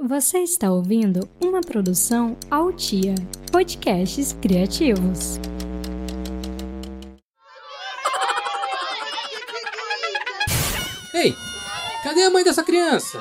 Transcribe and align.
Você 0.00 0.38
está 0.38 0.70
ouvindo 0.70 1.28
uma 1.42 1.60
produção 1.60 2.36
Altia, 2.48 3.16
podcasts 3.50 4.32
criativos. 4.32 5.40
Ei, 11.12 11.34
cadê 12.04 12.22
a 12.22 12.30
mãe 12.30 12.44
dessa 12.44 12.62
criança? 12.62 13.20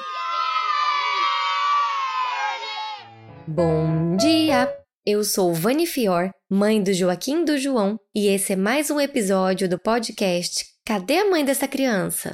Bom 3.48 4.16
dia! 4.16 4.72
Eu 5.04 5.24
sou 5.24 5.52
Vani 5.56 5.88
Fior, 5.88 6.30
mãe 6.48 6.84
do 6.84 6.94
Joaquim 6.94 7.44
do 7.44 7.58
João, 7.58 8.00
e 8.14 8.28
esse 8.28 8.54
é 8.54 8.56
mais 8.56 8.92
um 8.92 9.00
episódio 9.00 9.68
do 9.68 9.80
podcast 9.80 10.78
Cadê 10.86 11.18
a 11.18 11.30
mãe 11.30 11.44
dessa 11.44 11.68
criança? 11.68 12.34